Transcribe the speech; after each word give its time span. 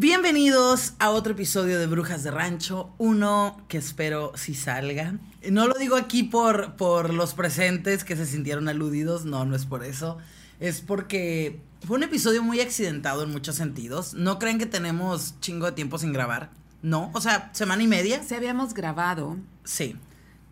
Bienvenidos 0.00 0.92
a 1.00 1.10
otro 1.10 1.32
episodio 1.32 1.80
de 1.80 1.88
Brujas 1.88 2.22
de 2.22 2.30
Rancho, 2.30 2.90
uno 2.98 3.60
que 3.66 3.78
espero 3.78 4.30
si 4.36 4.54
salga. 4.54 5.14
No 5.50 5.66
lo 5.66 5.74
digo 5.74 5.96
aquí 5.96 6.22
por, 6.22 6.76
por 6.76 7.12
los 7.12 7.34
presentes 7.34 8.04
que 8.04 8.14
se 8.14 8.24
sintieron 8.24 8.68
aludidos, 8.68 9.24
no, 9.24 9.44
no 9.44 9.56
es 9.56 9.66
por 9.66 9.82
eso. 9.82 10.18
Es 10.60 10.82
porque 10.82 11.60
fue 11.84 11.96
un 11.96 12.04
episodio 12.04 12.44
muy 12.44 12.60
accidentado 12.60 13.24
en 13.24 13.32
muchos 13.32 13.56
sentidos. 13.56 14.14
No 14.14 14.38
creen 14.38 14.58
que 14.60 14.66
tenemos 14.66 15.34
chingo 15.40 15.66
de 15.66 15.72
tiempo 15.72 15.98
sin 15.98 16.12
grabar. 16.12 16.50
No, 16.80 17.10
o 17.12 17.20
sea, 17.20 17.50
semana 17.52 17.82
y 17.82 17.88
media. 17.88 18.22
Se 18.22 18.36
habíamos 18.36 18.74
grabado, 18.74 19.36
Sí. 19.64 19.96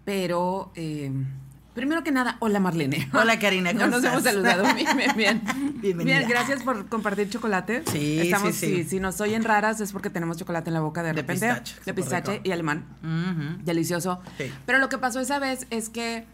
pero 0.05 0.73
eh, 0.75 1.13
primero 1.77 2.02
que 2.02 2.11
nada, 2.11 2.36
hola 2.40 2.58
Marlene. 2.58 3.08
Hola, 3.14 3.38
Karina, 3.38 3.72
No 3.72 3.80
¿cómo 3.84 3.90
nos 3.98 4.04
hemos 4.04 4.22
saludado. 4.25 4.64
Bien, 4.75 4.96
bien, 4.96 5.12
bien. 5.16 5.43
Bienvenida. 5.80 6.18
Bien, 6.18 6.29
gracias 6.29 6.62
por 6.64 6.88
compartir 6.88 7.29
chocolate. 7.30 7.84
Sí, 7.93 8.18
Estamos, 8.20 8.54
sí, 8.56 8.66
sí. 8.66 8.82
Si, 8.84 8.90
si 8.90 9.00
nos 9.00 9.20
oyen 9.20 9.45
raras 9.45 9.80
es 9.80 9.93
porque 9.93 10.11
tenemos 10.11 10.36
chocolate 10.39 10.70
en 10.70 10.75
la 10.75 10.80
boca 10.80 11.02
de 11.02 11.11
De 11.11 11.20
repente. 11.22 11.46
pistache, 11.46 11.76
De 11.84 11.94
pistache 11.94 12.32
rico. 12.32 12.43
y 12.48 12.50
alemán. 12.50 12.84
Delicioso. 13.64 14.20
Sí. 14.39 14.50
Pero 14.67 14.79
lo 14.79 14.89
que 14.89 14.98
pasó 14.98 15.20
esa 15.20 15.39
vez 15.39 15.67
es 15.70 15.89
que 15.89 16.25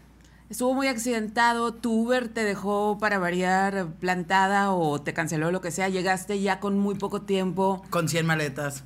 estuvo 0.49 0.73
muy 0.73 0.87
accidentado. 0.87 1.73
Tu 1.73 1.91
Uber 1.91 2.29
te 2.29 2.43
dejó 2.43 2.97
para 2.99 3.19
variar 3.19 3.87
plantada 3.99 4.71
o 4.71 5.01
te 5.01 5.13
canceló 5.13 5.51
lo 5.51 5.61
que 5.61 5.71
sea. 5.71 5.89
Llegaste 5.89 6.39
ya 6.41 6.59
con 6.59 6.79
muy 6.79 6.95
poco 6.95 7.21
tiempo. 7.23 7.83
Con 7.89 8.07
100 8.09 8.25
maletas. 8.25 8.83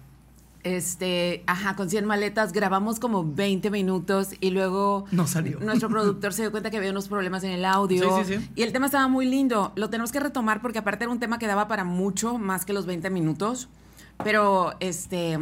Este, 0.76 1.44
ajá, 1.48 1.76
con 1.77 1.89
100 1.89 2.03
maletas, 2.05 2.52
grabamos 2.52 2.99
como 2.99 3.23
20 3.34 3.71
minutos 3.71 4.30
y 4.41 4.49
luego 4.49 5.05
No 5.12 5.26
salió. 5.26 5.59
nuestro 5.62 5.88
productor 5.90 6.34
se 6.34 6.41
dio 6.41 6.52
cuenta 6.52 6.70
que 6.70 6.77
había 6.77 6.91
unos 6.91 7.07
problemas 7.07 7.43
en 7.45 7.52
el 7.52 7.63
audio. 7.63 8.17
Sí, 8.17 8.26
sí, 8.34 8.38
sí. 8.40 8.49
Y 8.55 8.63
el 8.63 8.73
tema 8.73 8.88
estaba 8.88 9.07
muy 9.07 9.26
lindo. 9.26 9.71
Lo 9.76 9.90
tenemos 9.90 10.12
que 10.12 10.20
retomar 10.20 10.62
porque 10.62 10.80
aparte 10.80 11.05
era 11.05 11.12
un 11.13 11.20
tema 11.20 11.40
que 11.40 11.48
daba 11.48 11.67
para 11.70 11.84
mucho 11.85 12.38
más 12.38 12.66
que 12.66 12.73
los 12.73 12.85
20 12.85 13.09
minutos. 13.09 13.70
Pero, 14.23 14.76
este, 14.81 15.40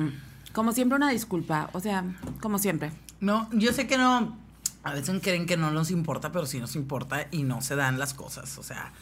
como 0.53 0.71
siempre, 0.73 0.95
una 0.97 1.09
disculpa. 1.09 1.69
O 1.73 1.79
sea, 1.79 2.03
como 2.41 2.59
siempre. 2.59 2.91
No, 3.19 3.49
yo 3.53 3.73
sé 3.73 3.87
que 3.87 3.97
no. 3.97 4.37
A 4.83 4.93
veces 4.93 5.19
creen 5.23 5.47
que 5.47 5.57
no 5.57 5.71
nos 5.71 5.89
importa, 5.89 6.31
pero 6.31 6.45
sí 6.45 6.59
nos 6.59 6.75
importa 6.75 7.27
y 7.31 7.41
no 7.41 7.61
se 7.61 7.75
dan 7.75 7.97
las 7.97 8.13
cosas. 8.13 8.59
O 8.59 8.63
sea, 8.63 8.93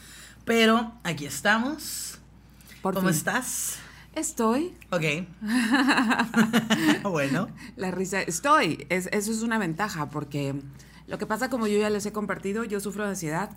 pero 0.45 0.93
aquí 1.03 1.25
estamos. 1.25 2.19
Por 2.81 2.93
¿Cómo 2.93 3.09
fin. 3.09 3.17
estás? 3.17 3.79
Estoy. 4.15 4.75
Ok. 4.91 5.03
bueno. 7.03 7.47
La 7.75 7.91
risa, 7.91 8.21
estoy. 8.21 8.85
Es, 8.89 9.07
eso 9.11 9.31
es 9.31 9.41
una 9.41 9.57
ventaja 9.57 10.09
porque 10.09 10.55
lo 11.07 11.17
que 11.17 11.25
pasa, 11.25 11.49
como 11.49 11.67
yo 11.67 11.79
ya 11.79 11.89
les 11.89 12.05
he 12.05 12.11
compartido, 12.11 12.63
yo 12.63 12.79
sufro 12.79 13.03
de 13.03 13.11
ansiedad. 13.11 13.49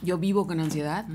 Yo 0.00 0.16
vivo 0.18 0.46
con 0.46 0.60
ansiedad 0.60 1.06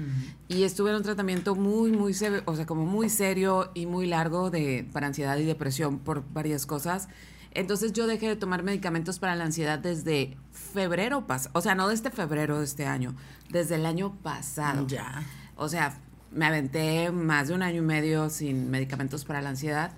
y 0.49 0.63
estuve 0.63 0.89
en 0.89 0.97
un 0.97 1.03
tratamiento 1.03 1.55
muy, 1.55 1.91
muy 1.91 2.13
o 2.45 2.55
sea, 2.55 2.65
como 2.65 2.85
muy 2.85 3.09
serio 3.09 3.71
y 3.73 3.85
muy 3.85 4.07
largo 4.07 4.49
de, 4.49 4.85
para 4.91 5.07
ansiedad 5.07 5.37
y 5.37 5.45
depresión 5.45 5.99
por 5.99 6.25
varias 6.33 6.65
cosas. 6.65 7.07
Entonces 7.51 7.93
yo 7.93 8.07
dejé 8.07 8.27
de 8.27 8.35
tomar 8.35 8.63
medicamentos 8.63 9.19
para 9.19 9.35
la 9.35 9.45
ansiedad 9.45 9.79
desde 9.79 10.37
febrero 10.51 11.27
pasado, 11.27 11.51
o 11.57 11.61
sea, 11.61 11.75
no 11.75 11.87
desde 11.87 12.11
febrero 12.11 12.59
de 12.59 12.65
este 12.65 12.85
año, 12.85 13.15
desde 13.49 13.75
el 13.75 13.85
año 13.85 14.13
pasado. 14.21 14.85
Ya. 14.85 15.23
O 15.55 15.69
sea, 15.69 15.97
me 16.31 16.45
aventé 16.45 17.11
más 17.11 17.47
de 17.47 17.53
un 17.55 17.61
año 17.63 17.79
y 17.79 17.85
medio 17.85 18.29
sin 18.29 18.69
medicamentos 18.69 19.25
para 19.25 19.41
la 19.41 19.49
ansiedad 19.49 19.91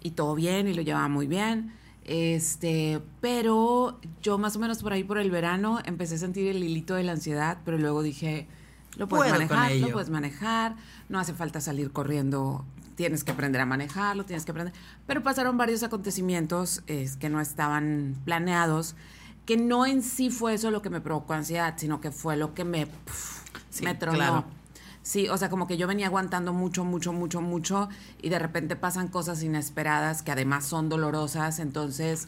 y 0.00 0.12
todo 0.12 0.34
bien 0.34 0.68
y 0.68 0.74
lo 0.74 0.82
llevaba 0.82 1.08
muy 1.08 1.26
bien. 1.26 1.72
Este, 2.04 3.00
pero 3.20 3.98
yo 4.22 4.38
más 4.38 4.54
o 4.56 4.60
menos 4.60 4.82
por 4.82 4.92
ahí 4.92 5.02
por 5.02 5.18
el 5.18 5.30
verano 5.30 5.80
empecé 5.84 6.14
a 6.14 6.18
sentir 6.18 6.46
el 6.48 6.62
hilito 6.62 6.94
de 6.94 7.02
la 7.02 7.12
ansiedad, 7.12 7.58
pero 7.64 7.78
luego 7.78 8.02
dije, 8.02 8.46
lo 8.96 9.08
puedes 9.08 9.32
Puedo 9.32 9.46
manejar, 9.46 9.72
lo 9.76 9.92
puedes 9.92 10.10
manejar, 10.10 10.76
no 11.08 11.18
hace 11.18 11.34
falta 11.34 11.60
salir 11.60 11.90
corriendo, 11.90 12.64
tienes 12.94 13.24
que 13.24 13.32
aprender 13.32 13.60
a 13.60 13.66
manejarlo, 13.66 14.24
tienes 14.24 14.44
que 14.44 14.52
aprender. 14.52 14.72
Pero 15.06 15.22
pasaron 15.24 15.56
varios 15.58 15.82
acontecimientos 15.82 16.82
que 16.86 17.28
no 17.28 17.40
estaban 17.40 18.14
planeados, 18.24 18.94
que 19.44 19.56
no 19.56 19.84
en 19.84 20.02
sí 20.02 20.30
fue 20.30 20.54
eso 20.54 20.70
lo 20.70 20.82
que 20.82 20.90
me 20.90 21.00
provocó 21.00 21.34
ansiedad, 21.34 21.74
sino 21.76 22.00
que 22.00 22.12
fue 22.12 22.36
lo 22.36 22.54
que 22.54 22.64
me, 22.64 22.86
pf, 22.86 23.42
Sí, 23.70 23.84
me 23.84 23.94
tronó. 23.94 24.16
claro. 24.16 24.44
Sí, 25.06 25.28
o 25.28 25.38
sea, 25.38 25.48
como 25.50 25.68
que 25.68 25.76
yo 25.76 25.86
venía 25.86 26.06
aguantando 26.08 26.52
mucho, 26.52 26.84
mucho, 26.84 27.12
mucho, 27.12 27.40
mucho 27.40 27.88
y 28.20 28.28
de 28.28 28.40
repente 28.40 28.74
pasan 28.74 29.06
cosas 29.06 29.40
inesperadas 29.44 30.24
que 30.24 30.32
además 30.32 30.64
son 30.66 30.88
dolorosas, 30.88 31.60
entonces, 31.60 32.26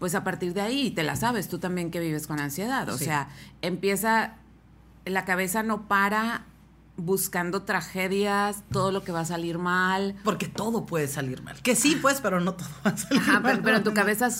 pues 0.00 0.16
a 0.16 0.24
partir 0.24 0.52
de 0.52 0.60
ahí, 0.60 0.90
te 0.90 1.04
la 1.04 1.14
sabes, 1.14 1.46
tú 1.48 1.60
también 1.60 1.92
que 1.92 2.00
vives 2.00 2.26
con 2.26 2.40
ansiedad, 2.40 2.88
o 2.88 2.98
Sí. 2.98 3.04
sea, 3.04 3.28
empieza, 3.62 4.34
la 5.04 5.24
cabeza 5.24 5.62
no 5.62 5.86
para 5.86 6.46
buscando 6.96 7.62
tragedias, 7.62 8.64
todo 8.72 8.90
lo 8.90 9.04
que 9.04 9.12
va 9.12 9.20
a 9.20 9.24
salir 9.24 9.58
mal, 9.58 10.16
Porque 10.24 10.48
todo 10.48 10.84
puede 10.84 11.06
salir 11.06 11.44
mal. 11.44 11.54
Que 11.62 11.76
sí, 11.76 11.96
pues, 12.02 12.20
pero 12.20 12.40
no 12.40 12.54
todo 12.54 12.68
va 12.84 12.90
a 12.90 12.96
salir 12.96 13.20
Ajá, 13.22 13.32
mal. 13.34 13.42
pero, 13.52 13.62
pero 13.62 13.76
en 13.76 13.84
tu 13.84 13.94
cabeza 13.94 14.30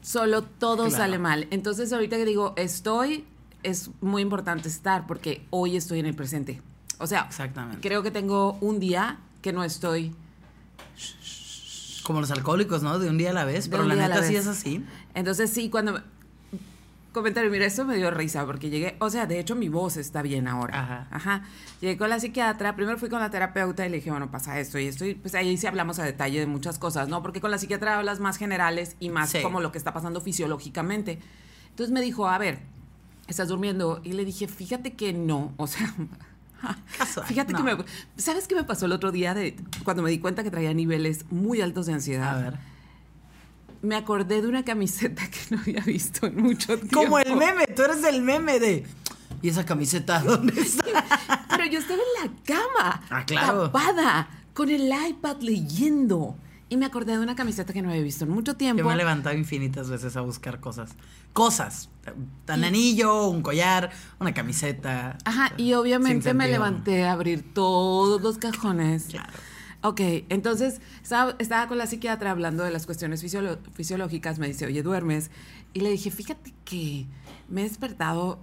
solo 0.00 0.42
todo 0.42 0.84
Claro. 0.86 0.96
sale 1.02 1.18
mal. 1.18 1.48
Entonces 1.50 1.92
ahorita 1.92 2.16
que 2.18 2.24
digo 2.24 2.52
estoy, 2.56 3.24
es 3.64 3.90
muy 4.00 4.22
importante 4.22 4.68
estar 4.68 5.08
porque 5.08 5.44
hoy 5.50 5.76
estoy 5.76 5.98
en 5.98 6.06
el 6.06 6.14
presente. 6.14 6.62
O 7.02 7.06
sea, 7.06 7.22
Exactamente. 7.28 7.80
creo 7.86 8.02
que 8.02 8.10
tengo 8.10 8.56
un 8.60 8.78
día 8.80 9.18
que 9.42 9.52
no 9.52 9.64
estoy. 9.64 10.14
Como 12.02 12.20
los 12.20 12.30
alcohólicos, 12.30 12.82
¿no? 12.82 12.98
De 12.98 13.08
un 13.08 13.18
día 13.18 13.30
a 13.30 13.32
la 13.32 13.44
vez. 13.44 13.64
De 13.64 13.70
pero 13.70 13.84
la 13.84 13.94
día 13.94 14.06
a 14.06 14.08
la 14.08 14.14
neta 14.16 14.26
sí 14.26 14.36
es 14.36 14.46
así. 14.46 14.84
Entonces 15.14 15.50
sí, 15.50 15.70
cuando... 15.70 16.00
Comentario, 17.12 17.50
mira, 17.50 17.66
esto 17.66 17.84
me 17.84 17.96
dio 17.96 18.10
risa 18.10 18.46
porque 18.46 18.70
llegué, 18.70 18.96
o 18.98 19.10
sea, 19.10 19.26
de 19.26 19.38
hecho 19.38 19.54
mi 19.54 19.68
voz 19.68 19.98
está 19.98 20.22
bien 20.22 20.48
ahora. 20.48 20.80
Ajá. 20.80 21.08
Ajá. 21.10 21.42
Llegué 21.82 21.98
con 21.98 22.08
la 22.08 22.18
psiquiatra, 22.18 22.74
primero 22.74 22.96
fui 22.96 23.10
con 23.10 23.20
la 23.20 23.28
terapeuta 23.30 23.84
y 23.84 23.90
le 23.90 23.96
dije, 23.96 24.10
bueno, 24.10 24.30
pasa 24.30 24.58
esto 24.58 24.78
y 24.78 24.86
esto, 24.86 25.04
y 25.04 25.14
pues 25.14 25.34
ahí 25.34 25.54
sí 25.58 25.66
hablamos 25.66 25.98
a 25.98 26.04
detalle 26.04 26.40
de 26.40 26.46
muchas 26.46 26.78
cosas, 26.78 27.08
¿no? 27.08 27.20
Porque 27.22 27.42
con 27.42 27.50
la 27.50 27.58
psiquiatra 27.58 27.98
hablas 27.98 28.18
más 28.18 28.38
generales 28.38 28.96
y 28.98 29.10
más 29.10 29.28
Sí. 29.28 29.42
como 29.42 29.60
lo 29.60 29.72
que 29.72 29.76
está 29.78 29.92
pasando 29.92 30.22
fisiológicamente. 30.22 31.18
Entonces 31.68 31.92
me 31.92 32.00
dijo, 32.00 32.28
a 32.28 32.38
ver, 32.38 32.60
¿estás 33.28 33.48
durmiendo? 33.48 34.00
Y 34.02 34.14
le 34.14 34.24
dije, 34.24 34.48
fíjate 34.48 34.94
que 34.94 35.12
no, 35.12 35.52
o 35.58 35.66
sea... 35.66 35.94
Casual, 36.98 37.26
Fíjate 37.26 37.54
que 37.54 37.62
me... 37.62 37.76
¿Sabes 38.16 38.46
qué 38.48 38.54
me 38.54 38.64
pasó 38.64 38.86
el 38.86 38.92
otro 38.92 39.10
día 39.12 39.34
de 39.34 39.56
cuando 39.84 40.02
me 40.02 40.10
di 40.10 40.18
cuenta 40.18 40.42
que 40.42 40.50
traía 40.50 40.72
niveles 40.74 41.24
muy 41.30 41.60
altos 41.60 41.86
de 41.86 41.94
ansiedad? 41.94 42.38
A 42.38 42.42
ver. 42.42 42.58
Me 43.82 43.96
acordé 43.96 44.40
de 44.42 44.48
una 44.48 44.64
camiseta 44.64 45.22
que 45.28 45.38
no 45.54 45.60
había 45.60 45.80
visto 45.80 46.26
en 46.26 46.36
mucho 46.40 46.76
tiempo. 46.78 47.02
Como 47.02 47.18
el 47.18 47.34
meme, 47.36 47.66
tú 47.74 47.82
eres 47.82 48.04
el 48.04 48.22
meme 48.22 48.60
de. 48.60 48.86
¿Y 49.42 49.48
esa 49.48 49.66
camiseta 49.66 50.20
dónde 50.24 50.60
está? 50.60 50.84
Pero 51.48 51.66
yo 51.66 51.80
estaba 51.80 52.00
en 52.00 52.30
la 52.30 52.36
cama, 52.44 53.02
Ah, 53.10 53.24
claro. 53.26 53.64
tapada, 53.64 54.28
con 54.54 54.70
el 54.70 54.92
iPad 55.08 55.38
leyendo. 55.40 56.36
Y 56.72 56.78
me 56.78 56.86
acordé 56.86 57.12
de 57.12 57.18
una 57.18 57.34
camiseta 57.34 57.74
que 57.74 57.82
no 57.82 57.90
había 57.90 58.00
visto 58.02 58.24
en 58.24 58.30
mucho 58.30 58.56
tiempo. 58.56 58.80
Yo 58.80 58.86
me 58.88 58.94
he 58.94 58.96
levantado 58.96 59.36
infinitas 59.36 59.90
veces 59.90 60.16
a 60.16 60.22
buscar 60.22 60.58
cosas. 60.58 60.92
Cosas. 61.34 61.90
Un 62.48 62.64
anillo, 62.64 63.28
un 63.28 63.42
collar, 63.42 63.90
una 64.18 64.32
camiseta. 64.32 65.18
Ajá, 65.26 65.52
y 65.58 65.74
obviamente 65.74 66.32
me 66.32 66.48
levanté 66.48 67.04
a 67.04 67.12
abrir 67.12 67.52
todos 67.52 68.22
los 68.22 68.38
cajones. 68.38 69.04
Claro. 69.10 69.30
Ok, 69.82 70.00
entonces 70.30 70.80
estaba, 71.02 71.36
estaba 71.38 71.68
con 71.68 71.76
la 71.76 71.86
psiquiatra 71.86 72.30
hablando 72.30 72.64
de 72.64 72.70
las 72.70 72.86
cuestiones 72.86 73.22
fisiolo- 73.22 73.58
fisiológicas, 73.74 74.38
me 74.38 74.46
dice, 74.48 74.64
oye, 74.64 74.82
¿duermes? 74.82 75.30
Y 75.74 75.80
le 75.80 75.90
dije, 75.90 76.10
fíjate 76.10 76.54
que 76.64 77.04
me 77.50 77.60
he 77.60 77.64
despertado, 77.68 78.38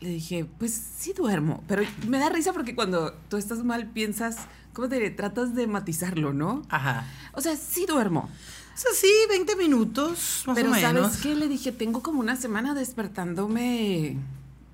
le 0.00 0.08
dije, 0.08 0.46
pues 0.58 0.72
sí 0.96 1.12
duermo, 1.12 1.62
pero 1.68 1.82
me 2.08 2.18
da 2.18 2.30
risa 2.30 2.54
porque 2.54 2.74
cuando 2.74 3.12
tú 3.28 3.36
estás 3.36 3.62
mal 3.62 3.90
piensas, 3.90 4.38
¿cómo 4.74 4.88
te 4.88 4.96
diré? 4.96 5.10
Tratas 5.10 5.54
de 5.54 5.66
matizarlo, 5.66 6.34
¿no? 6.34 6.62
Ajá. 6.68 7.06
O 7.32 7.40
sea, 7.40 7.56
sí 7.56 7.86
duermo. 7.86 8.28
O 8.74 8.76
sea, 8.76 8.90
sí, 8.92 9.10
20 9.28 9.56
minutos, 9.56 10.42
más 10.46 10.56
Pero 10.56 10.70
o 10.70 10.72
menos. 10.72 11.12
¿sabes 11.12 11.16
qué? 11.22 11.34
Le 11.36 11.48
dije, 11.48 11.72
tengo 11.72 12.02
como 12.02 12.20
una 12.20 12.36
semana 12.36 12.74
despertándome 12.74 14.16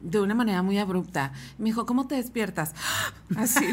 de 0.01 0.21
una 0.21 0.35
manera 0.35 0.63
muy 0.63 0.79
abrupta. 0.79 1.33
Me 1.59 1.67
dijo, 1.67 1.85
¿cómo 1.85 2.07
te 2.07 2.15
despiertas? 2.15 2.73
Así. 3.37 3.67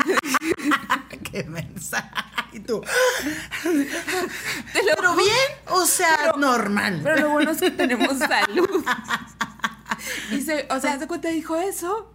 Qué 1.32 1.44
mensaje. 1.46 2.10
Y 2.52 2.60
tú. 2.60 2.82
Te 3.64 4.84
lo 4.84 4.96
Pero 4.96 5.16
bien, 5.16 5.48
o 5.70 5.86
sea, 5.86 6.34
normal. 6.38 7.00
Pero 7.04 7.22
lo 7.22 7.30
bueno 7.30 7.52
es 7.52 7.60
que 7.60 7.72
tenemos 7.72 8.18
salud. 8.18 8.84
Y 10.32 10.42
se, 10.42 10.68
o 10.70 10.80
sea, 10.80 11.00
se 11.00 11.08
cuenta 11.08 11.30
dijo 11.30 11.56
eso 11.56 12.12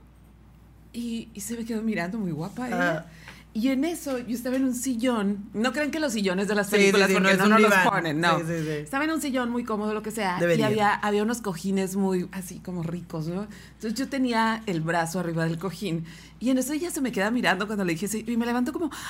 y, 0.92 1.30
y 1.32 1.40
se 1.40 1.56
me 1.56 1.64
quedó 1.64 1.82
mirando 1.82 2.18
muy 2.18 2.32
guapa 2.32 2.68
ella. 2.68 3.06
Ah. 3.08 3.21
Y 3.54 3.68
en 3.68 3.84
eso 3.84 4.18
yo 4.18 4.34
estaba 4.34 4.56
en 4.56 4.64
un 4.64 4.74
sillón. 4.74 5.50
No 5.52 5.72
crean 5.72 5.90
que 5.90 6.00
los 6.00 6.14
sillones 6.14 6.48
de 6.48 6.54
las 6.54 6.68
Sí, 6.68 6.76
películas 6.76 7.08
sí, 7.08 7.14
sí, 7.14 7.20
porque 7.20 7.36
no 7.36 7.46
no, 7.48 7.56
un 7.56 7.62
los 7.62 7.74
ponen, 7.74 8.20
no. 8.20 8.38
Sí, 8.38 8.44
sí, 8.46 8.62
sí. 8.64 8.70
Estaba 8.70 9.04
en 9.04 9.10
un 9.10 9.20
sillón 9.20 9.50
muy 9.50 9.64
cómodo, 9.64 9.92
lo 9.92 10.02
que 10.02 10.10
sea. 10.10 10.38
Debería. 10.38 10.68
Y 10.68 10.72
había, 10.72 10.94
había 10.94 11.22
unos 11.22 11.42
cojines 11.42 11.96
muy 11.96 12.28
así 12.32 12.60
como 12.60 12.82
ricos, 12.82 13.26
¿no? 13.28 13.46
Entonces 13.74 13.94
yo 13.94 14.08
tenía 14.08 14.62
el 14.66 14.80
brazo 14.80 15.20
arriba 15.20 15.44
del 15.44 15.58
cojín. 15.58 16.06
Y 16.40 16.50
en 16.50 16.58
eso 16.58 16.72
ella 16.72 16.90
se 16.90 17.00
me 17.00 17.12
queda 17.12 17.30
mirando 17.30 17.66
cuando 17.66 17.84
le 17.84 17.92
dije 17.92 18.08
sí, 18.08 18.24
y 18.26 18.36
me 18.36 18.46
levanto 18.46 18.72
como. 18.72 18.90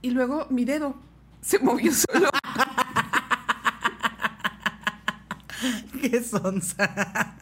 Y 0.00 0.10
luego 0.10 0.46
mi 0.48 0.64
dedo 0.64 0.94
se 1.42 1.58
movió 1.58 1.92
solo. 1.92 2.30
Qué 6.00 6.22
sonsa. 6.22 7.34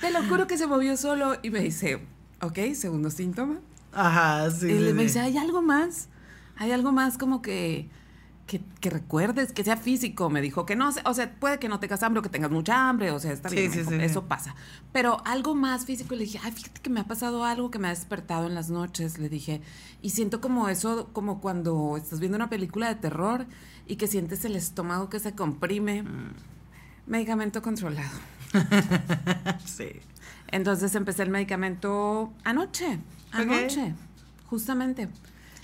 Te 0.00 0.10
lo 0.10 0.22
juro 0.24 0.46
que 0.46 0.56
se 0.58 0.66
movió 0.66 0.96
solo 0.96 1.36
y 1.42 1.50
me 1.50 1.60
dice, 1.60 2.00
ok, 2.40 2.58
segundo 2.74 3.10
síntoma. 3.10 3.58
Ajá, 3.92 4.50
sí. 4.50 4.66
y 4.66 4.70
sí, 4.70 4.78
le- 4.78 4.92
me 4.94 5.00
sí. 5.02 5.06
dice, 5.06 5.20
¿hay 5.20 5.36
algo 5.36 5.62
más? 5.62 6.08
¿Hay 6.56 6.72
algo 6.72 6.92
más 6.92 7.18
como 7.18 7.42
que 7.42 7.88
que, 8.80 8.90
recuerdes, 8.90 9.52
que 9.52 9.64
sea 9.64 9.76
físico. 9.76 10.28
Me 10.28 10.40
dijo 10.40 10.66
que 10.66 10.76
no, 10.76 10.90
o 11.04 11.14
sea, 11.14 11.34
puede 11.34 11.58
que 11.58 11.68
no 11.68 11.80
tengas 11.80 12.02
hambre 12.02 12.20
o 12.20 12.22
que 12.22 12.28
tengas 12.28 12.50
mucha 12.50 12.88
hambre, 12.88 13.10
o 13.10 13.18
sea, 13.18 13.32
está 13.32 13.48
bien, 13.48 13.72
eso 14.00 14.26
pasa. 14.26 14.54
Pero 14.92 15.22
algo 15.24 15.54
más 15.54 15.86
físico, 15.86 16.14
le 16.14 16.24
dije, 16.24 16.38
ay, 16.42 16.52
fíjate 16.52 16.80
que 16.80 16.90
me 16.90 17.00
ha 17.00 17.04
pasado 17.04 17.44
algo 17.44 17.70
que 17.70 17.78
me 17.78 17.88
ha 17.88 17.90
despertado 17.90 18.46
en 18.46 18.54
las 18.54 18.68
noches, 18.70 19.18
le 19.18 19.28
dije, 19.28 19.62
y 20.02 20.10
siento 20.10 20.40
como 20.40 20.68
eso, 20.68 21.08
como 21.12 21.40
cuando 21.40 21.96
estás 21.96 22.20
viendo 22.20 22.36
una 22.36 22.50
película 22.50 22.88
de 22.88 22.96
terror 22.96 23.46
y 23.86 23.96
que 23.96 24.06
sientes 24.06 24.44
el 24.44 24.56
estómago 24.56 25.08
que 25.08 25.18
se 25.18 25.34
comprime. 25.34 26.02
Mm. 26.02 26.34
Medicamento 27.06 27.62
controlado. 27.62 28.10
sí. 29.64 29.88
Entonces 30.48 30.94
empecé 30.94 31.22
el 31.22 31.30
medicamento 31.30 32.32
anoche, 32.44 33.00
anoche, 33.32 33.94
justamente. 34.46 35.08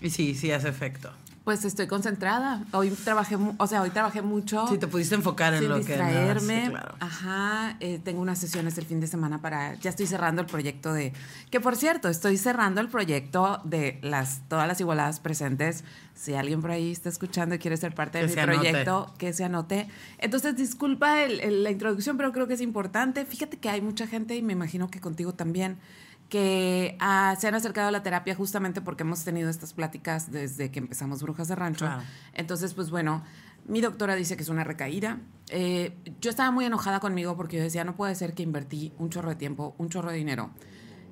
Y 0.01 0.11
sí, 0.11 0.35
sí 0.35 0.51
hace 0.53 0.69
efecto. 0.69 1.13
Pues 1.49 1.65
estoy 1.65 1.87
concentrada. 1.87 2.63
Hoy 2.73 2.91
trabajé, 2.91 3.39
o 3.57 3.67
sea, 3.67 3.81
hoy 3.81 3.89
trabajé 3.89 4.21
mucho. 4.21 4.67
Sí, 4.69 4.77
te 4.77 4.87
pudiste 4.87 5.15
enfocar 5.15 5.55
en 5.55 5.67
lo 5.67 5.79
distraerme. 5.79 6.55
que 6.55 6.65
sí, 6.67 6.71
claro. 6.73 6.95
Ajá, 7.01 7.77
eh, 7.81 7.99
tengo 8.05 8.21
unas 8.21 8.39
sesiones 8.39 8.77
el 8.77 8.85
fin 8.85 9.01
de 9.01 9.07
semana 9.07 9.41
para, 9.41 9.75
ya 9.77 9.89
estoy 9.89 10.07
cerrando 10.07 10.43
el 10.43 10.47
proyecto 10.47 10.93
de, 10.93 11.15
que 11.51 11.59
por 11.59 11.77
cierto, 11.77 12.11
estoy 12.11 12.37
cerrando 12.37 12.83
el 12.83 12.89
proyecto 12.89 13.63
de 13.65 13.99
las, 14.03 14.43
todas 14.49 14.69
las 14.69 14.79
igualadas 14.83 15.21
presentes. 15.21 15.85
Si 16.15 16.35
alguien 16.35 16.61
por 16.61 16.71
ahí 16.71 16.93
está 16.93 17.09
escuchando 17.09 17.55
y 17.55 17.59
quiere 17.59 17.79
ser 17.79 17.95
parte 17.95 18.19
de 18.19 18.27
mi 18.27 18.35
proyecto, 18.35 19.15
que 19.17 19.33
se 19.33 19.45
anote. 19.45 19.89
Entonces, 20.19 20.55
disculpa 20.55 21.17
la 21.29 21.71
introducción, 21.71 22.19
pero 22.19 22.31
creo 22.31 22.47
que 22.47 22.55
es 22.55 22.61
importante. 22.61 23.25
Fíjate 23.25 23.57
que 23.57 23.71
hay 23.71 23.81
mucha 23.81 24.07
gente 24.07 24.37
y 24.37 24.43
me 24.43 24.53
imagino 24.53 24.91
que 24.91 25.01
contigo 25.01 25.33
también 25.33 25.79
que 26.29 26.97
ah, 27.01 27.37
se 27.39 27.49
han 27.49 27.55
acercado 27.55 27.89
a 27.89 27.91
la 27.91 28.03
terapia 28.03 28.35
justamente 28.35 28.81
porque 28.81 29.03
hemos 29.03 29.25
tenido 29.25 29.49
estas 29.49 29.73
pláticas 29.73 30.31
desde 30.31 30.71
que 30.71 30.79
empezamos 30.79 31.23
Brujas 31.23 31.49
de 31.49 31.55
Rancho. 31.55 31.89
Entonces, 32.35 32.75
pues 32.75 32.91
bueno, 32.91 33.23
mi 33.67 33.81
doctora 33.81 34.15
dice 34.15 34.37
que 34.37 34.43
es 34.43 34.49
una 34.49 34.65
recaída. 34.65 35.19
Eh, 35.49 35.97
yo 36.21 36.31
estaba 36.31 36.51
muy 36.51 36.65
enojada 36.67 37.01
conmigo 37.01 37.37
porque 37.37 37.57
yo 37.57 37.63
decía, 37.63 37.85
no 37.85 37.97
puede 37.97 38.15
ser 38.15 38.35
que 38.35 38.43
invertí 38.43 38.93
un 38.99 39.11
chorro 39.11 39.31
de 39.31 39.37
tiempo, 39.37 39.75
un 39.79 39.89
chorro 39.89 40.11
de 40.11 40.17
dinero. 40.17 40.51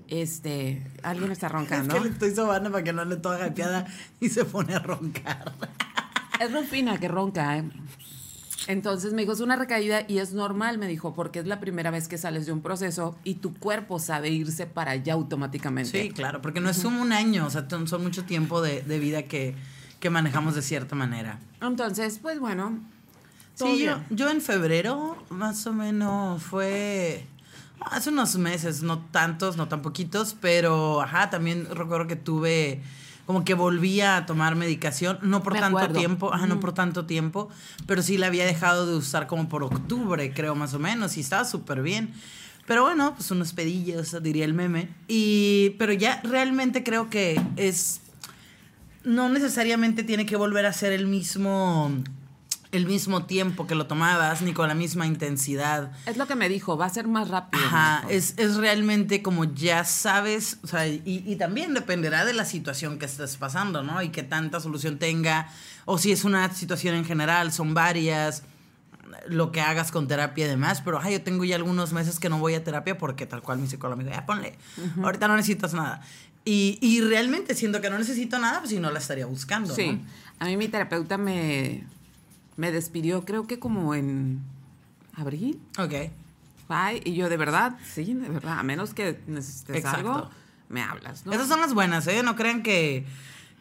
Este, 0.09 0.87
alguien 1.03 1.33
está 1.33 1.49
roncando. 1.49 1.95
Es 1.95 2.01
que 2.01 2.09
le 2.09 2.13
estoy 2.13 2.35
sobando 2.35 2.71
para 2.71 2.85
que 2.85 2.93
no 2.93 3.05
le 3.05 3.17
toque 3.17 3.51
piada 3.53 3.87
y 4.21 4.29
se 4.29 4.45
pone 4.45 4.75
a 4.75 4.79
roncar. 4.79 5.53
Es 6.39 6.53
Rufina 6.53 6.99
que 6.99 7.09
ronca, 7.09 7.57
¿eh? 7.57 7.65
Entonces 8.67 9.13
me 9.13 9.23
dijo, 9.23 9.33
es 9.33 9.41
una 9.41 9.57
recaída 9.57 10.03
y 10.09 10.19
es 10.19 10.33
normal, 10.33 10.79
me 10.79 10.89
dijo, 10.89 11.15
porque 11.15 11.39
es 11.39 11.47
la 11.47 11.61
primera 11.61 11.91
vez 11.91 12.09
que 12.09 12.19
sales 12.19 12.47
de 12.47 12.53
un 12.53 12.63
proceso 12.63 13.17
y 13.23 13.35
tu 13.35 13.55
cuerpo 13.55 13.99
sabe 13.99 14.31
irse 14.31 14.67
para 14.67 14.93
allá 14.93 15.15
automáticamente. 15.15 16.03
Sí, 16.03 16.11
claro, 16.11 16.43
porque 16.43 16.61
no 16.61 16.69
es 16.71 16.85
un 16.85 17.13
año, 17.13 17.47
o 17.47 17.51
sea, 17.51 17.67
son 17.69 18.03
mucho 18.03 18.25
tiempo 18.25 18.63
de, 18.63 18.81
vida 18.99 19.23
que, 19.23 19.55
manejamos 20.11 20.55
de 20.55 20.63
cierta 20.63 20.95
manera. 20.95 21.41
Entonces, 21.61 22.21
pues 22.23 22.39
bueno. 22.39 22.79
Sí, 23.55 23.83
yo, 23.85 23.99
yo 24.11 24.31
en 24.31 24.41
febrero, 24.41 25.17
más 25.31 25.67
o 25.67 25.73
menos, 25.73 26.43
fue 26.43 27.27
hace 27.81 28.11
unos 28.11 28.37
meses, 28.37 28.83
no 28.83 28.99
tantos, 28.99 29.57
no 29.57 29.69
tan 29.69 29.83
poquitos, 29.83 30.37
pero 30.41 31.01
ajá, 31.01 31.31
también 31.31 31.67
recuerdo 31.75 32.07
que 32.07 32.17
tuve 32.17 32.83
como 33.27 33.45
que 33.45 33.55
volvía 33.55 34.17
a 34.17 34.27
tomar 34.27 34.55
medicación, 34.55 35.19
no 35.21 35.43
por 35.43 35.55
tanto 35.55 35.89
tiempo, 35.89 36.33
ajá, 36.33 36.47
no 36.47 36.61
por 36.61 36.73
tanto 36.73 37.07
tiempo, 37.07 37.49
pero 37.87 38.01
sí 38.01 38.17
la 38.19 38.29
había 38.29 38.47
dejado 38.47 38.87
de 38.87 38.95
usar 38.97 39.27
como 39.27 39.49
por 39.49 39.65
octubre, 39.65 40.33
creo 40.33 40.55
más 40.55 40.75
o 40.75 40.79
menos, 40.79 41.17
y 41.17 41.21
estaba 41.21 41.45
súper 41.45 41.83
bien. 41.83 42.15
Pero 42.67 42.83
bueno, 42.83 43.15
pues 43.17 43.31
unos 43.31 43.53
pedillos, 43.53 44.17
diría 44.23 44.45
el 44.45 44.55
meme. 44.55 44.89
Y, 45.09 45.71
pero 45.79 45.93
ya 45.93 46.21
realmente 46.23 46.83
creo 46.83 47.11
que 47.11 47.41
es, 47.57 48.01
no 49.05 49.29
necesariamente 49.29 50.03
tiene 50.03 50.27
que 50.27 50.37
volver 50.37 50.67
a 50.67 50.73
ser 50.73 50.93
el 50.93 51.07
mismo 51.07 51.93
el 52.73 52.87
mismo 52.87 53.25
tiempo 53.25 53.67
que 53.67 53.75
lo 53.75 53.87
tomabas, 53.87 54.43
ni 54.43 54.53
con 54.53 54.69
la 54.69 54.75
misma 54.75 55.07
intensidad. 55.07 55.93
Es 56.07 56.17
lo 56.17 56.27
que 56.27 56.35
me 56.35 56.49
dijo, 56.49 56.77
va 56.77 56.87
a 56.87 56.91
ser 56.91 57.07
más 57.07 57.29
rápido. 57.29 57.65
Ajá, 57.65 58.05
es, 58.09 58.35
es, 58.37 58.57
realmente 58.57 59.23
como 59.23 59.45
ya 59.45 59.85
sabes, 59.85 60.59
o 60.63 60.67
sea, 60.67 60.87
y, 60.87 61.03
y, 61.05 61.37
también 61.37 61.75
dependerá 61.75 62.25
de 62.25 62.33
la 62.33 62.45
situación 62.45 62.99
que 62.99 63.07
estés 63.07 63.37
pasando, 63.37 63.83
¿no? 63.83 64.03
Y 64.03 64.11
qué 64.11 64.23
tanta 64.23 64.61
solución 64.61 64.99
tenga, 64.99 65.49
o 65.85 65.99
si 65.99 66.13
es 66.13 66.25
una 66.25 66.53
situación 66.53 66.95
en 66.95 67.05
general, 67.05 67.53
son 67.53 67.75
varias, 67.75 68.43
lo 69.29 69.53
que 69.53 69.61
hagas 69.61 69.93
con 69.93 70.09
terapia 70.09 70.47
y 70.47 70.49
demás, 70.49 70.83
pero 70.85 71.01
ay, 71.01 71.15
yo 71.15 71.23
tengo 71.23 71.45
ya 71.45 71.57
algunos 71.57 71.93
meses 71.93 72.19
que 72.19 72.29
no 72.29 72.39
voy 72.39 72.55
a 72.55 72.65
terapia 72.65 72.99
porque 72.99 73.27
tal 73.27 73.43
cual 73.43 73.59
mi 73.59 73.67
psicólogo 73.67 73.99
me 73.99 74.05
dijo, 74.05 74.17
ya 74.17 74.27
ponle, 74.27 74.59
ahorita 75.03 75.29
no 75.29 75.37
necesitas 75.37 75.75
nada. 75.75 76.01
Y, 76.45 76.79
y, 76.81 77.01
realmente 77.01 77.57
siento 77.57 77.81
que 77.81 77.91
no 77.91 77.99
necesito 77.99 78.39
nada, 78.39 78.61
pues 78.61 78.71
si 78.71 78.79
no 78.79 78.93
la 78.93 79.01
estaría 79.01 79.27
buscando. 79.27 79.75
Sí, 79.75 80.01
a 80.39 80.45
mí 80.45 80.57
mi 80.57 80.69
terapeuta 80.69 81.19
me 81.19 81.85
me 82.57 82.73
despidió 82.73 83.25
creo 83.25 83.47
que 83.47 83.59
como 83.59 83.95
en 83.95 84.41
abril. 85.15 85.61
Ok. 85.79 86.11
Ay, 86.69 87.01
y 87.05 87.15
yo 87.15 87.29
de 87.29 87.37
verdad, 87.37 87.77
sí, 87.95 88.15
de 88.15 88.29
verdad, 88.29 88.59
a 88.59 88.63
menos 88.63 88.93
que 88.93 89.21
necesites 89.27 89.85
algo, 89.85 90.29
me 90.69 90.83
hablas, 90.83 91.25
¿no? 91.25 91.33
Esas 91.33 91.49
son 91.49 91.61
las 91.61 91.75
buenas, 91.75 92.07
¿eh? 92.09 92.23
No 92.25 92.35
crean 92.35 92.63
que, 92.63 93.05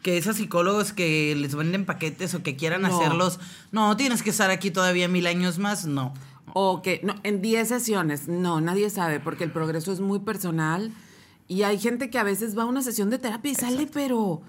que 0.02 0.16
esos 0.16 0.36
psicólogos 0.36 0.92
que 0.92 1.34
les 1.36 1.54
venden 1.54 1.84
paquetes 1.84 2.34
o 2.34 2.42
que 2.42 2.56
quieran 2.56 2.84
hacerlos, 2.84 3.38
no, 3.70 3.96
tienes 3.96 4.22
que 4.22 4.30
estar 4.30 4.50
aquí 4.50 4.72
todavía 4.72 5.06
mil 5.06 5.26
años 5.26 5.58
más, 5.58 5.86
no. 5.86 6.14
O 6.52 6.82
que, 6.82 7.00
no, 7.04 7.14
en 7.22 7.42
10 7.42 7.68
sesiones, 7.68 8.28
no, 8.28 8.60
nadie 8.60 8.90
sabe, 8.90 9.20
porque 9.20 9.44
el 9.44 9.52
progreso 9.52 9.92
es 9.92 10.00
muy 10.00 10.18
personal 10.20 10.90
y 11.48 11.62
hay 11.62 11.78
gente 11.78 12.10
que 12.10 12.18
a 12.18 12.24
veces 12.24 12.58
va 12.58 12.62
a 12.62 12.66
una 12.66 12.82
sesión 12.82 13.08
de 13.10 13.18
terapia 13.18 13.52
y 13.52 13.54
sale, 13.54 13.86
pero 13.86 14.42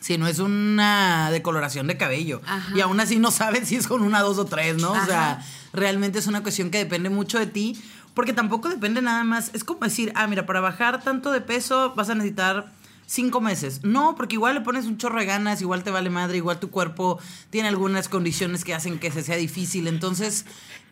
si 0.00 0.18
no 0.18 0.26
es 0.26 0.38
una 0.38 1.30
decoloración 1.30 1.86
de 1.86 1.96
cabello. 1.96 2.40
Y 2.74 2.80
aún 2.80 2.98
así 3.00 3.18
no 3.18 3.30
sabes 3.30 3.68
si 3.68 3.76
es 3.76 3.86
con 3.86 4.02
una, 4.02 4.20
dos 4.20 4.38
o 4.38 4.46
tres, 4.46 4.76
¿no? 4.76 4.92
O 4.92 5.04
sea, 5.06 5.44
realmente 5.72 6.18
es 6.18 6.26
una 6.26 6.42
cuestión 6.42 6.70
que 6.70 6.78
depende 6.78 7.10
mucho 7.10 7.38
de 7.38 7.46
ti, 7.46 7.80
porque 8.14 8.32
tampoco 8.32 8.68
depende 8.68 9.02
nada 9.02 9.24
más. 9.24 9.50
Es 9.54 9.62
como 9.62 9.80
decir, 9.80 10.12
ah, 10.16 10.26
mira, 10.26 10.46
para 10.46 10.60
bajar 10.60 11.02
tanto 11.02 11.30
de 11.30 11.40
peso 11.40 11.94
vas 11.94 12.10
a 12.10 12.14
necesitar 12.14 12.72
cinco 13.06 13.40
meses. 13.40 13.80
No, 13.82 14.14
porque 14.16 14.36
igual 14.36 14.54
le 14.54 14.60
pones 14.62 14.86
un 14.86 14.96
chorro 14.96 15.20
de 15.20 15.26
ganas, 15.26 15.60
igual 15.60 15.82
te 15.82 15.90
vale 15.90 16.10
madre, 16.10 16.38
igual 16.38 16.60
tu 16.60 16.70
cuerpo 16.70 17.18
tiene 17.50 17.68
algunas 17.68 18.08
condiciones 18.08 18.64
que 18.64 18.74
hacen 18.74 18.98
que 18.98 19.10
se 19.10 19.22
sea 19.22 19.36
difícil. 19.36 19.86
Entonces, 19.86 20.46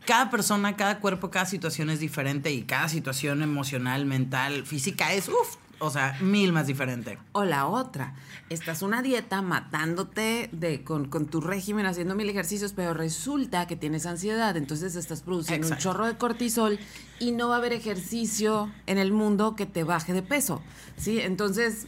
cada 0.04 0.30
persona, 0.30 0.76
cada 0.76 0.98
cuerpo, 0.98 1.30
cada 1.30 1.46
situación 1.46 1.90
es 1.90 2.00
diferente 2.00 2.52
y 2.52 2.62
cada 2.62 2.88
situación 2.88 3.42
emocional, 3.42 4.04
mental, 4.04 4.66
física 4.66 5.12
es, 5.12 5.28
uff, 5.28 5.56
o 5.78 5.90
sea, 5.90 6.16
mil 6.20 6.52
más 6.52 6.66
diferente. 6.66 7.18
O 7.32 7.44
la 7.44 7.66
otra, 7.66 8.14
estás 8.50 8.82
una 8.82 9.02
dieta 9.02 9.42
matándote 9.42 10.48
de, 10.52 10.82
con, 10.82 11.08
tu 11.26 11.40
régimen, 11.40 11.86
haciendo 11.86 12.14
mil 12.14 12.28
ejercicios, 12.28 12.72
pero 12.72 12.94
resulta 12.94 13.66
que 13.66 13.76
tienes 13.76 14.06
ansiedad, 14.06 14.56
entonces 14.56 14.96
estás 14.96 15.22
produciendo 15.22 15.68
un 15.68 15.76
chorro 15.76 16.06
de 16.06 16.16
cortisol 16.16 16.78
y 17.18 17.32
no 17.32 17.48
va 17.48 17.56
a 17.56 17.58
haber 17.58 17.72
ejercicio 17.72 18.72
en 18.86 18.98
el 18.98 19.12
mundo 19.12 19.56
que 19.56 19.66
te 19.66 19.84
baje 19.84 20.12
de 20.12 20.22
peso. 20.22 20.62
¿Sí? 20.96 21.20
Entonces... 21.20 21.86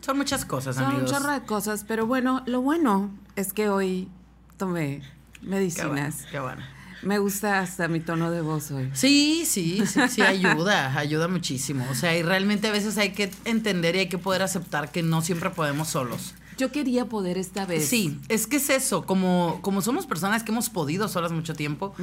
Son 0.00 0.16
muchas 0.16 0.44
cosas, 0.44 0.78
amigos. 0.78 1.10
Son 1.10 1.16
un 1.16 1.22
chorro 1.22 1.32
de 1.32 1.46
cosas, 1.46 1.84
pero 1.86 2.06
bueno, 2.06 2.42
lo 2.46 2.60
bueno 2.60 3.10
es 3.36 3.52
que 3.52 3.68
hoy 3.68 4.08
tomé 4.56 5.02
medicinas. 5.42 6.26
qué 6.30 6.40
bueno. 6.40 6.62
Me 7.02 7.18
gusta 7.18 7.60
hasta 7.60 7.88
mi 7.88 8.00
tono 8.00 8.30
de 8.30 8.40
voz 8.40 8.70
hoy. 8.70 8.90
Sí, 8.94 9.44
sí, 9.46 9.82
sí, 9.86 10.00
sí, 10.08 10.22
ayuda, 10.22 10.96
ayuda 10.98 11.28
muchísimo. 11.28 11.86
O 11.90 11.94
sea, 11.94 12.16
y 12.16 12.22
realmente 12.22 12.68
a 12.68 12.72
veces 12.72 12.98
hay 12.98 13.10
que 13.12 13.30
entender 13.44 13.96
y 13.96 14.00
hay 14.00 14.08
que 14.08 14.18
poder 14.18 14.42
aceptar 14.42 14.90
que 14.90 15.02
no 15.02 15.22
siempre 15.22 15.50
podemos 15.50 15.88
solos. 15.88 16.34
Yo 16.56 16.72
quería 16.72 17.04
poder 17.04 17.36
esta 17.36 17.66
vez. 17.66 17.86
Sí, 17.86 18.18
es 18.28 18.46
que 18.46 18.56
es 18.56 18.70
eso, 18.70 19.04
como, 19.04 19.58
como 19.60 19.82
somos 19.82 20.06
personas 20.06 20.42
que 20.42 20.52
hemos 20.52 20.70
podido 20.70 21.06
solas 21.06 21.30
mucho 21.32 21.54
tiempo 21.54 21.94